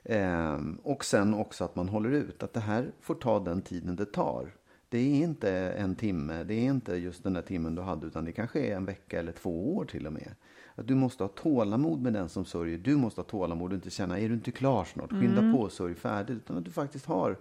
Ehm, 0.04 0.80
och 0.82 1.04
sen 1.04 1.34
också 1.34 1.64
att 1.64 1.76
man 1.76 1.88
håller 1.88 2.10
ut, 2.10 2.42
att 2.42 2.52
det 2.52 2.60
här 2.60 2.92
får 3.00 3.14
ta 3.14 3.40
den 3.40 3.62
tiden 3.62 3.96
det 3.96 4.12
tar. 4.12 4.54
Det 4.88 4.98
är 4.98 5.22
inte 5.22 5.52
en 5.52 5.94
timme, 5.94 6.44
det 6.44 6.54
är 6.54 6.64
inte 6.64 6.94
just 6.94 7.22
den 7.22 7.32
där 7.32 7.42
timmen 7.42 7.74
du 7.74 7.82
hade, 7.82 8.06
utan 8.06 8.24
det 8.24 8.32
kanske 8.32 8.60
är 8.60 8.76
en 8.76 8.84
vecka 8.84 9.18
eller 9.18 9.32
två 9.32 9.76
år 9.76 9.84
till 9.84 10.06
och 10.06 10.12
med. 10.12 10.34
Att 10.74 10.86
du 10.86 10.94
måste 10.94 11.24
ha 11.24 11.28
tålamod 11.28 12.02
med 12.02 12.12
den 12.12 12.28
som 12.28 12.44
sörjer. 12.44 12.78
Du 12.78 12.96
måste 12.96 13.20
ha 13.20 13.26
tålamod 13.26 13.70
och 13.70 13.74
inte 13.74 13.90
känna, 13.90 14.18
är 14.18 14.28
du 14.28 14.34
inte 14.34 14.50
klar 14.50 14.84
snart? 14.84 15.10
Skynda 15.10 15.52
på, 15.52 15.68
sörj 15.68 15.94
färdigt. 15.94 16.36
Utan 16.36 16.56
att 16.56 16.64
du 16.64 16.70
faktiskt 16.70 17.06
har, 17.06 17.38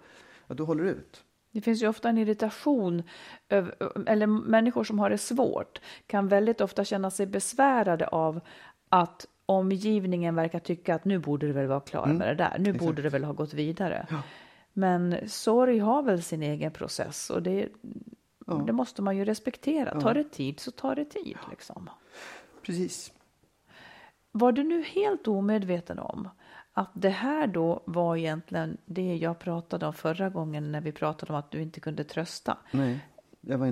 att 0.47 0.57
du 0.57 0.63
håller 0.63 0.83
ut. 0.83 1.23
Det 1.51 1.61
finns 1.61 1.83
ju 1.83 1.87
ofta 1.87 2.09
en 2.09 2.17
irritation, 2.17 3.03
eller 4.07 4.27
människor 4.27 4.83
som 4.83 4.99
har 4.99 5.09
det 5.09 5.17
svårt 5.17 5.81
kan 6.07 6.27
väldigt 6.27 6.61
ofta 6.61 6.85
känna 6.85 7.11
sig 7.11 7.25
besvärade 7.25 8.07
av 8.07 8.39
att 8.89 9.25
omgivningen 9.45 10.35
verkar 10.35 10.59
tycka 10.59 10.95
att 10.95 11.05
nu 11.05 11.19
borde 11.19 11.47
du 11.47 11.53
väl 11.53 11.67
vara 11.67 11.79
klar 11.79 12.05
med 12.05 12.27
det 12.27 12.35
där, 12.35 12.55
nu 12.59 12.73
borde 12.73 13.01
du 13.01 13.09
väl 13.09 13.23
ha 13.23 13.33
gått 13.33 13.53
vidare. 13.53 14.07
Men 14.73 15.29
sorg 15.29 15.79
har 15.79 16.03
väl 16.03 16.23
sin 16.23 16.43
egen 16.43 16.71
process 16.71 17.29
och 17.29 17.43
det, 17.43 17.69
det 18.65 18.73
måste 18.73 19.01
man 19.01 19.17
ju 19.17 19.25
respektera. 19.25 20.01
Tar 20.01 20.13
det 20.13 20.23
tid 20.23 20.59
så 20.59 20.71
tar 20.71 20.95
det 20.95 21.05
tid. 21.05 21.37
Liksom. 21.49 21.89
Precis. 22.65 23.13
Var 24.31 24.51
du 24.51 24.63
nu 24.63 24.83
helt 24.83 25.27
omedveten 25.27 25.99
om 25.99 26.29
att 26.79 26.91
det 26.93 27.09
här 27.09 27.47
då 27.47 27.83
var 27.85 28.15
egentligen 28.15 28.77
det 28.85 29.15
jag 29.15 29.39
pratade 29.39 29.85
om 29.85 29.93
förra 29.93 30.29
gången 30.29 30.71
när 30.71 30.81
vi 30.81 30.91
pratade 30.91 31.33
om 31.33 31.39
att 31.39 31.51
du 31.51 31.61
inte 31.61 31.79
kunde 31.79 32.03
trösta? 32.03 32.57
Nej, 32.71 32.99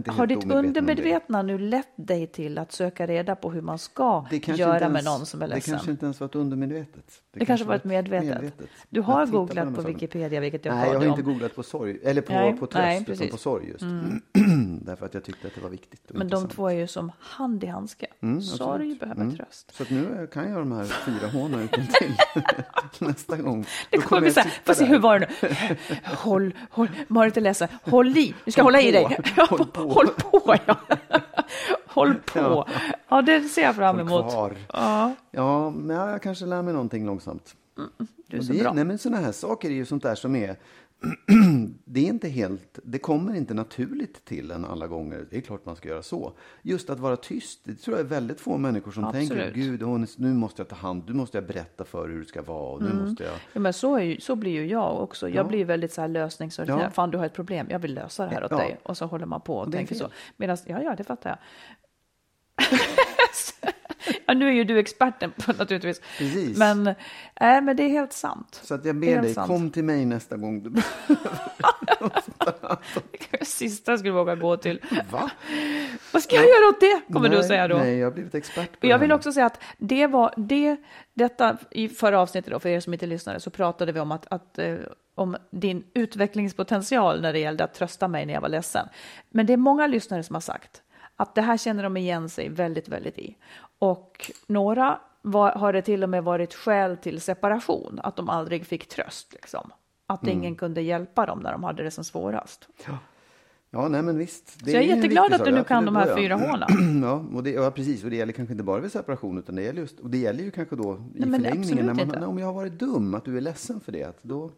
har 0.07 0.28
ditt 0.28 0.41
det. 0.49 0.53
undermedvetna 0.55 1.41
nu 1.41 1.57
lett 1.57 1.88
dig 1.95 2.28
till 2.28 2.57
att 2.57 2.72
söka 2.72 3.07
reda 3.07 3.36
på 3.36 3.51
hur 3.51 3.61
man 3.61 3.78
ska 3.80 4.26
Det 4.30 4.39
kanske 4.39 4.61
göra 4.63 4.74
inte 4.74 4.89
med 4.89 4.95
ens- 4.95 5.05
någon 5.05 5.26
som 5.26 5.41
är 5.41 5.47
Det 5.47 5.55
ledsen? 5.55 5.72
kanske 5.74 5.91
inte 5.91 6.05
ens 6.05 6.20
var 6.20 6.28
ett 6.28 6.36
undermedvetet. 6.36 7.22
Det 7.34 7.45
kanske 7.45 7.65
var 7.68 7.76
ett 7.76 7.84
medvetet. 7.84 8.53
Du 8.89 8.99
Jag 8.99 9.03
har 9.03 9.26
googlat 9.26 9.65
de 9.65 9.76
på 9.76 9.82
sakerna. 9.82 9.93
Wikipedia, 9.99 10.39
vilket 10.39 10.65
jag 10.65 10.76
Nej, 10.76 10.89
jag 10.91 10.99
har 10.99 11.05
inte 11.05 11.22
om. 11.22 11.28
googlat 11.28 11.55
på 11.55 11.63
sorg, 11.63 11.99
eller 12.03 12.22
på, 12.22 12.34
Nej, 12.34 12.53
på 12.57 12.65
tröst, 12.68 12.74
nej, 12.86 12.95
utan 12.95 13.05
precis. 13.05 13.22
Mm. 13.22 13.32
på 13.32 13.38
sorg 13.38 13.68
just. 13.70 13.84
Därför 14.86 15.05
att 15.05 15.13
jag 15.13 15.24
tyckte 15.24 15.47
att 15.47 15.55
det 15.55 15.61
var 15.61 15.70
viktigt. 15.70 16.01
Men 16.07 16.18
de 16.20 16.24
intressant. 16.24 16.51
två 16.51 16.68
är 16.70 16.74
ju 16.74 16.88
som 16.88 17.11
hand 17.20 17.63
i 17.63 17.68
handske. 17.68 18.05
Mm, 18.22 18.41
Sorg 18.41 18.70
absolut. 18.72 18.99
behöver 18.99 19.22
Mm. 19.22 19.36
tröst. 19.38 19.76
Så 19.76 19.84
nu 19.89 20.28
kan 20.34 20.49
jag 20.51 20.59
de 20.61 20.72
här 20.72 20.84
fyra 20.84 21.28
hånen 21.41 21.59
utan 21.59 21.88
till 21.88 22.13
nästa 23.07 23.38
gång. 23.38 23.65
Det 23.89 23.97
kommer 23.97 24.22
bli 24.22 24.28
jag 24.28 24.34
så 24.34 24.39
här, 24.39 24.49
får 24.65 24.74
se 24.74 24.86
hur 24.86 24.99
var 24.99 25.20
det 25.20 25.30
nu? 25.41 25.49
Håll, 26.15 26.53
håll, 26.72 26.89
Marit 27.07 27.38
är 27.38 27.41
ledsen. 27.41 27.68
Håll 27.84 28.18
i, 28.18 28.34
du 28.45 28.51
ska 28.51 28.61
Håll 28.63 28.76
hålla 28.76 28.82
i 28.82 28.91
på. 29.03 29.07
dig. 29.09 29.18
Håll 29.58 29.68
på. 29.68 29.82
Håll 29.82 30.08
på, 30.08 30.55
ja. 30.66 30.76
Håll 31.88 32.14
på. 32.16 32.39
Ja. 32.39 32.68
Ja, 33.10 33.22
det 33.22 33.41
ser 33.41 33.62
jag 33.62 33.76
fram 33.76 33.99
emot. 33.99 34.26
Ja, 34.74 35.16
Ja, 35.32 35.70
men 35.70 35.97
jag 35.97 36.22
kanske 36.22 36.45
lär 36.45 36.62
mig 36.62 36.74
någonting 36.74 37.05
långsamt. 37.05 37.55
du 38.28 38.38
är 38.38 38.41
så 38.41 38.53
det, 38.53 38.60
bra. 38.60 38.74
Nej, 38.74 38.84
men 38.84 38.97
sådana 38.97 39.22
här 39.26 39.32
saker 39.32 39.70
är 39.70 39.74
ju 39.74 39.86
sånt 39.86 40.03
där 40.03 40.16
som 40.16 40.36
är... 40.36 40.55
det 41.86 42.00
är 42.00 42.06
inte 42.10 42.30
helt... 42.30 42.80
Det 42.84 43.00
kommer 43.00 43.36
inte 43.36 43.54
naturligt 43.54 44.26
till 44.26 44.52
en 44.52 44.66
alla 44.66 44.88
gånger. 44.88 45.28
Det 45.30 45.38
är 45.38 45.41
klart 45.41 45.66
man 45.66 45.76
ska 45.76 45.89
göra 45.89 46.02
så. 46.04 46.34
Just 46.62 46.89
att 46.89 47.00
vara 47.00 47.16
tyst, 47.18 47.60
det 47.64 47.76
tror 47.76 47.98
jag 47.98 48.06
är 48.06 48.10
väldigt 48.10 48.39
få 48.39 48.58
människor 48.58 48.91
som 48.91 49.04
Absolut. 49.04 49.30
tänker, 49.30 49.52
gud, 49.52 49.82
hon, 49.82 50.08
nu 50.18 50.34
måste 50.34 50.62
jag 50.62 50.68
ta 50.70 50.76
hand, 50.76 51.04
nu 51.08 51.14
måste 51.14 51.38
jag 51.38 51.48
berätta 51.48 51.86
för 51.86 52.10
hur 52.10 52.20
det 52.20 52.26
ska 52.26 52.41
vara. 52.41 52.72
Och 52.74 52.82
nu 52.82 52.89
Mm. 52.91 53.04
måste 53.06 53.24
jag... 53.24 53.34
Ja, 53.54 53.60
men 53.60 53.74
så, 53.74 53.95
är 53.95 54.04
ju, 54.04 54.20
så 54.20 54.36
blir 54.36 54.52
ju 54.52 54.66
jag 54.68 55.02
också. 55.04 55.30
Jag 55.30 55.45
Ja. 55.45 55.50
blir 55.50 55.66
väldigt 55.66 55.93
så 55.93 56.02
här 56.02 56.08
lösningsorienterad. 56.08 56.86
Ja. 56.86 56.89
Fan, 56.91 57.12
du 57.12 57.18
har 57.18 57.26
ett 57.26 57.34
problem. 57.34 57.68
Jag 57.70 57.80
vill 57.80 57.93
lösa 57.93 58.26
det 58.26 58.32
här 58.34 58.43
åt 58.43 58.52
Ja. 58.52 58.58
dig. 58.58 58.80
Och 58.84 58.98
så 58.98 59.06
håller 59.06 59.26
man 59.26 59.41
på 59.41 59.58
och 59.58 59.68
är 59.68 59.72
tänker 59.72 59.95
så. 59.95 60.10
Medan, 60.38 60.58
ja, 60.66 60.82
ja, 60.82 60.95
det 60.95 61.04
fattar 61.04 61.30
jag. 61.30 61.39
Ja, 64.28 64.34
nu 64.34 64.47
är 64.47 64.51
ju 64.51 64.63
du 64.63 64.80
experten 64.80 65.32
på 65.32 65.53
naturligtvis. 65.53 66.01
Precis. 66.17 66.57
Men, 66.57 66.88
äh, 66.88 66.93
men 67.36 67.75
det 67.75 67.84
är 67.84 67.89
helt 67.89 68.13
sant. 68.13 68.59
Så 68.63 68.73
att 68.73 68.86
jag 68.86 68.95
ber 68.95 69.21
dig, 69.21 69.34
sant. 69.34 69.47
kom 69.47 69.71
till 69.71 69.84
mig 69.84 70.05
nästa 70.05 70.38
gång. 70.38 70.63
Du... 70.63 70.69
Det 73.32 73.45
sista 73.45 73.91
jag 73.91 73.99
skulle 73.99 74.13
våga 74.13 74.36
gå 74.36 74.57
till. 74.57 74.82
Va? 75.11 75.32
Vad 76.13 76.23
ska 76.23 76.36
jag 76.36 76.45
göra 76.45 76.69
åt 76.69 76.80
det? 76.80 77.13
Kommer 77.13 77.30
du 77.30 77.36
att 77.36 77.41
Nej, 77.41 77.47
säga 77.47 77.67
då. 77.67 77.78
Nej, 77.78 77.97
jag 77.97 78.05
har 78.05 78.11
blivit 78.11 78.36
expert 78.36 78.80
på 78.80 78.88
jag 78.88 78.99
vill 78.99 79.11
också 79.11 79.32
säga 79.32 79.45
att 79.45 79.63
det 79.78 80.07
var 80.07 80.34
det, 80.38 80.78
detta 81.13 81.57
i 81.71 81.89
förra 81.89 82.19
avsnittet 82.19 82.51
då, 82.51 82.59
för 82.59 82.69
er 82.69 82.80
som 82.80 82.93
inte 82.93 83.05
lyssnade, 83.05 83.39
så 83.39 83.49
pratade 83.49 83.91
vi 83.91 83.99
om 83.99 84.11
att, 84.11 84.28
att 84.30 84.59
eh, 84.59 84.75
om 85.15 85.38
din 85.51 85.84
utvecklingspotential 85.93 87.21
när 87.21 87.34
det 87.34 87.39
gällde 87.39 87.63
att 87.63 87.73
trösta 87.73 88.07
mig 88.07 88.25
när 88.25 88.34
jag 88.34 88.41
var 88.41 88.49
ledsen. 88.49 88.88
Men 89.30 89.45
det 89.45 89.53
är 89.53 89.57
många 89.57 89.88
lyssnare 89.88 90.23
som 90.23 90.34
har 90.34 90.41
sagt 90.41 90.82
att 91.18 91.36
det 91.36 91.41
här 91.41 91.57
känner 91.57 91.84
de 91.84 91.97
igen 91.97 92.30
sig 92.30 92.49
väldigt, 92.49 92.88
väldigt 92.88 93.18
i. 93.18 93.36
Och 93.80 94.32
några 94.47 94.99
var, 95.22 95.51
har 95.51 95.74
det 95.74 95.82
till 95.82 96.03
och 96.03 96.09
med 96.09 96.24
varit 96.24 96.53
skäl 96.53 96.97
till 96.97 97.22
separation, 97.22 97.99
att 98.03 98.15
de 98.15 98.30
aldrig 98.30 98.65
fick 98.65 98.88
tröst. 98.88 99.34
Liksom. 99.34 99.72
Att 100.07 100.24
Mm. 100.24 100.38
ingen 100.38 100.55
kunde 100.55 100.82
hjälpa 100.82 101.26
dem 101.26 101.39
när 101.39 101.51
de 101.51 101.63
hade 101.63 101.84
det 101.84 101.91
som 101.91 102.03
svårast. 102.03 102.68
Ja, 103.70 103.88
nej 103.88 104.01
men 104.01 104.18
visst. 104.18 104.59
Det 104.59 104.72
Så 104.72 104.78
jag 104.78 104.84
är 104.84 104.95
jätteglad 104.95 105.34
att 105.34 105.45
du 105.45 105.51
nu 105.51 105.63
kan 105.63 105.86
de 105.86 105.95
här 105.95 106.15
fyra 106.15 106.39
ja. 106.41 106.49
håna. 106.51 106.68
Ja, 107.07 107.26
och 107.34 107.43
det, 107.43 107.51
ja, 107.51 107.72
precis. 107.72 108.03
Och 108.03 108.09
det 108.09 108.15
gäller 108.15 108.34
kanske 108.34 108.51
inte 108.53 108.63
bara 108.63 108.82
vid 108.82 108.91
separation, 108.91 109.38
utan 109.38 109.55
det 109.55 109.61
gäller, 109.61 109.82
just, 109.82 109.99
och 109.99 110.09
det 110.09 110.18
gäller 110.18 110.43
ju 110.43 110.51
kanske 110.51 110.76
då 110.76 110.93
i 111.15 111.20
Nej, 111.20 111.41
förlängningen. 111.41 111.86
När 111.86 111.93
man, 111.93 112.07
när, 112.07 112.28
om 112.28 112.39
jag 112.39 112.45
har 112.45 112.53
varit 112.53 112.80
dum, 112.80 113.15
att 113.15 113.26
du 113.26 113.38
är 113.38 113.41
ledsen 113.41 113.80
för 113.80 113.91
det, 113.91 114.03
att 114.03 114.24
då... 114.24 114.51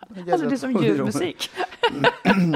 Alltså 0.00 0.46
det 0.48 0.54
är 0.54 0.56
som 0.56 0.72
ljudmusik. 0.72 1.50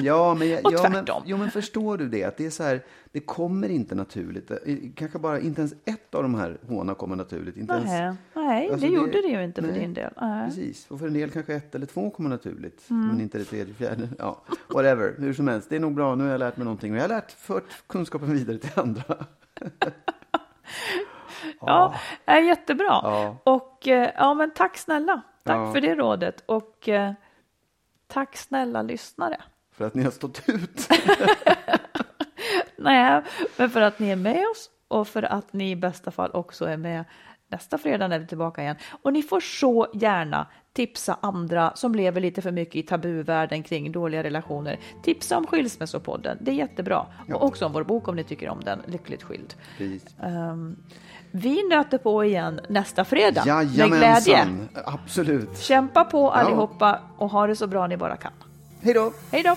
Ja, 0.03 0.35
men, 0.35 0.49
jag, 0.51 0.67
Och 0.67 0.73
ja, 0.73 0.83
men, 0.83 0.93
tvärtom. 0.93 1.23
jo, 1.27 1.37
men 1.37 1.51
förstår 1.51 1.99
du 1.99 2.09
det? 2.09 2.25
Att 2.25 2.37
det 2.37 2.47
är 2.47 2.51
så 2.51 2.63
här, 2.63 2.81
det 3.13 3.21
kommer 3.21 3.69
inte 3.69 3.95
naturligt. 3.95 4.51
Eh, 4.51 4.57
Kanske 4.97 5.19
bara, 5.19 5.41
inte 5.41 5.61
ens 5.61 5.75
ett 5.85 6.15
av 6.15 6.23
de 6.23 6.35
här 6.35 6.59
håna 6.69 6.95
kommer 6.95 7.17
naturligt. 7.17 7.57
Inte 7.57 7.73
ens, 7.75 7.87
Nej, 7.91 8.15
nej 8.35 8.71
Alltså, 8.71 8.87
det 8.87 8.93
det- 8.93 8.97
gjorde 8.97 9.13
det 9.23 9.29
ju 9.29 9.45
inte 9.45 9.63
för 9.63 9.69
nej. 9.71 9.81
din 9.81 9.95
del. 9.95 10.13
Nej. 10.21 10.47
Precis, 10.49 10.87
och 10.91 10.99
för 10.99 11.07
en 11.07 11.13
del 11.13 11.31
kanske 11.31 11.55
ett 11.55 11.75
eller 11.75 11.87
två 11.87 12.11
kommer 12.11 12.31
naturligt, 12.31 12.91
Mm. 12.91 13.07
men 13.09 13.21
inte 13.21 13.39
det 13.39 13.45
tredje, 13.45 13.75
fjärde. 13.75 14.09
Ja, 14.19 14.43
whatever, 14.69 15.15
hur 15.19 15.33
som 15.35 15.49
helst. 15.49 15.71
Det 15.71 15.77
är 15.77 15.81
nog 15.81 15.95
bra, 15.95 16.15
nu 16.15 16.25
har 16.25 16.31
jag 16.31 16.39
lärt 16.39 16.57
mig 16.57 16.65
någonting 16.65 16.91
och 16.93 16.97
jag 16.99 17.03
har 17.03 17.09
lärt, 17.09 17.33
fört 17.33 17.65
kunskapen 17.87 18.33
vidare 18.33 18.59
till 18.59 18.71
andra. 18.81 19.03
Ja, 21.61 21.95
är 22.25 22.41
jättebra. 22.41 22.87
Ja. 23.03 23.37
Och 23.45 23.89
eh, 23.89 24.11
ja, 24.17 24.35
men 24.35 24.51
tack 24.51 24.77
snälla. 24.79 25.23
Tack 25.45 25.57
Ja. 25.57 25.73
för 25.73 25.81
det 25.81 25.95
rådet. 25.95 26.43
Och 26.47 26.89
eh, 26.89 27.13
tack 28.13 28.37
snälla 28.37 28.83
lyssnare. 28.83 29.41
För 29.73 29.85
att 29.85 29.95
ni 29.95 30.03
har 30.03 30.11
stått 30.11 30.49
ut. 30.49 30.89
Nej, 32.77 33.23
men 33.57 33.71
för 33.71 33.81
att 33.81 33.99
ni 33.99 34.11
är 34.11 34.17
med 34.17 34.47
oss 34.49 34.71
och 34.89 35.09
för 35.09 35.23
att 35.23 35.53
ni 35.53 35.71
i 35.71 35.77
bästa 35.77 36.11
fall 36.11 36.31
också 36.31 36.65
är 36.65 36.77
med 36.77 37.05
nästa 37.53 37.79
fredag 37.79 38.09
när 38.09 38.19
vi 38.19 38.25
är 38.25 38.29
tillbaka 38.29 38.63
igen. 38.63 38.77
Och 39.03 39.13
ni 39.13 39.23
får 39.23 39.41
så 39.41 39.87
gärna 39.95 40.47
tipsa 40.73 41.19
andra 41.21 41.73
som 41.75 41.95
lever 41.95 42.21
lite 42.21 42.43
för 42.43 42.53
mycket 42.53 42.77
i 42.77 42.83
tabuvärlden 42.83 43.63
kring 43.63 43.93
dåliga 43.93 44.23
relationer. 44.23 44.79
Tipsa 45.03 45.37
om 45.37 45.47
Skilsmässopodden, 45.47 46.39
det 46.41 46.51
är 46.51 46.55
jättebra. 46.55 47.07
Och 47.35 47.45
också 47.45 47.67
om 47.67 47.73
vår 47.73 47.85
bok 47.85 48.09
om 48.09 48.17
ni 48.17 48.25
tycker 48.25 48.49
om 48.49 48.61
den, 48.61 48.83
Lyckligt 48.87 49.23
skild. 49.23 49.55
Ehm, 50.23 50.77
vi 51.31 51.69
nöter 51.69 51.99
på 51.99 52.25
igen 52.25 52.61
nästa 52.69 53.05
fredag 53.05 53.45
med 53.45 53.69
glädje. 53.69 53.99
Jajamensan, 53.99 54.69
absolut. 54.85 55.59
Kämpa 55.59 56.05
på 56.05 56.31
allihopa 56.31 57.01
och 57.19 57.31
ha 57.31 57.47
det 57.47 57.57
så 57.57 57.67
bra 57.67 57.87
ni 57.87 57.97
bara 57.97 58.17
kan. 58.17 58.33
Hej 58.83 58.95
då! 58.95 59.13
Hej 59.31 59.43
då! 59.43 59.57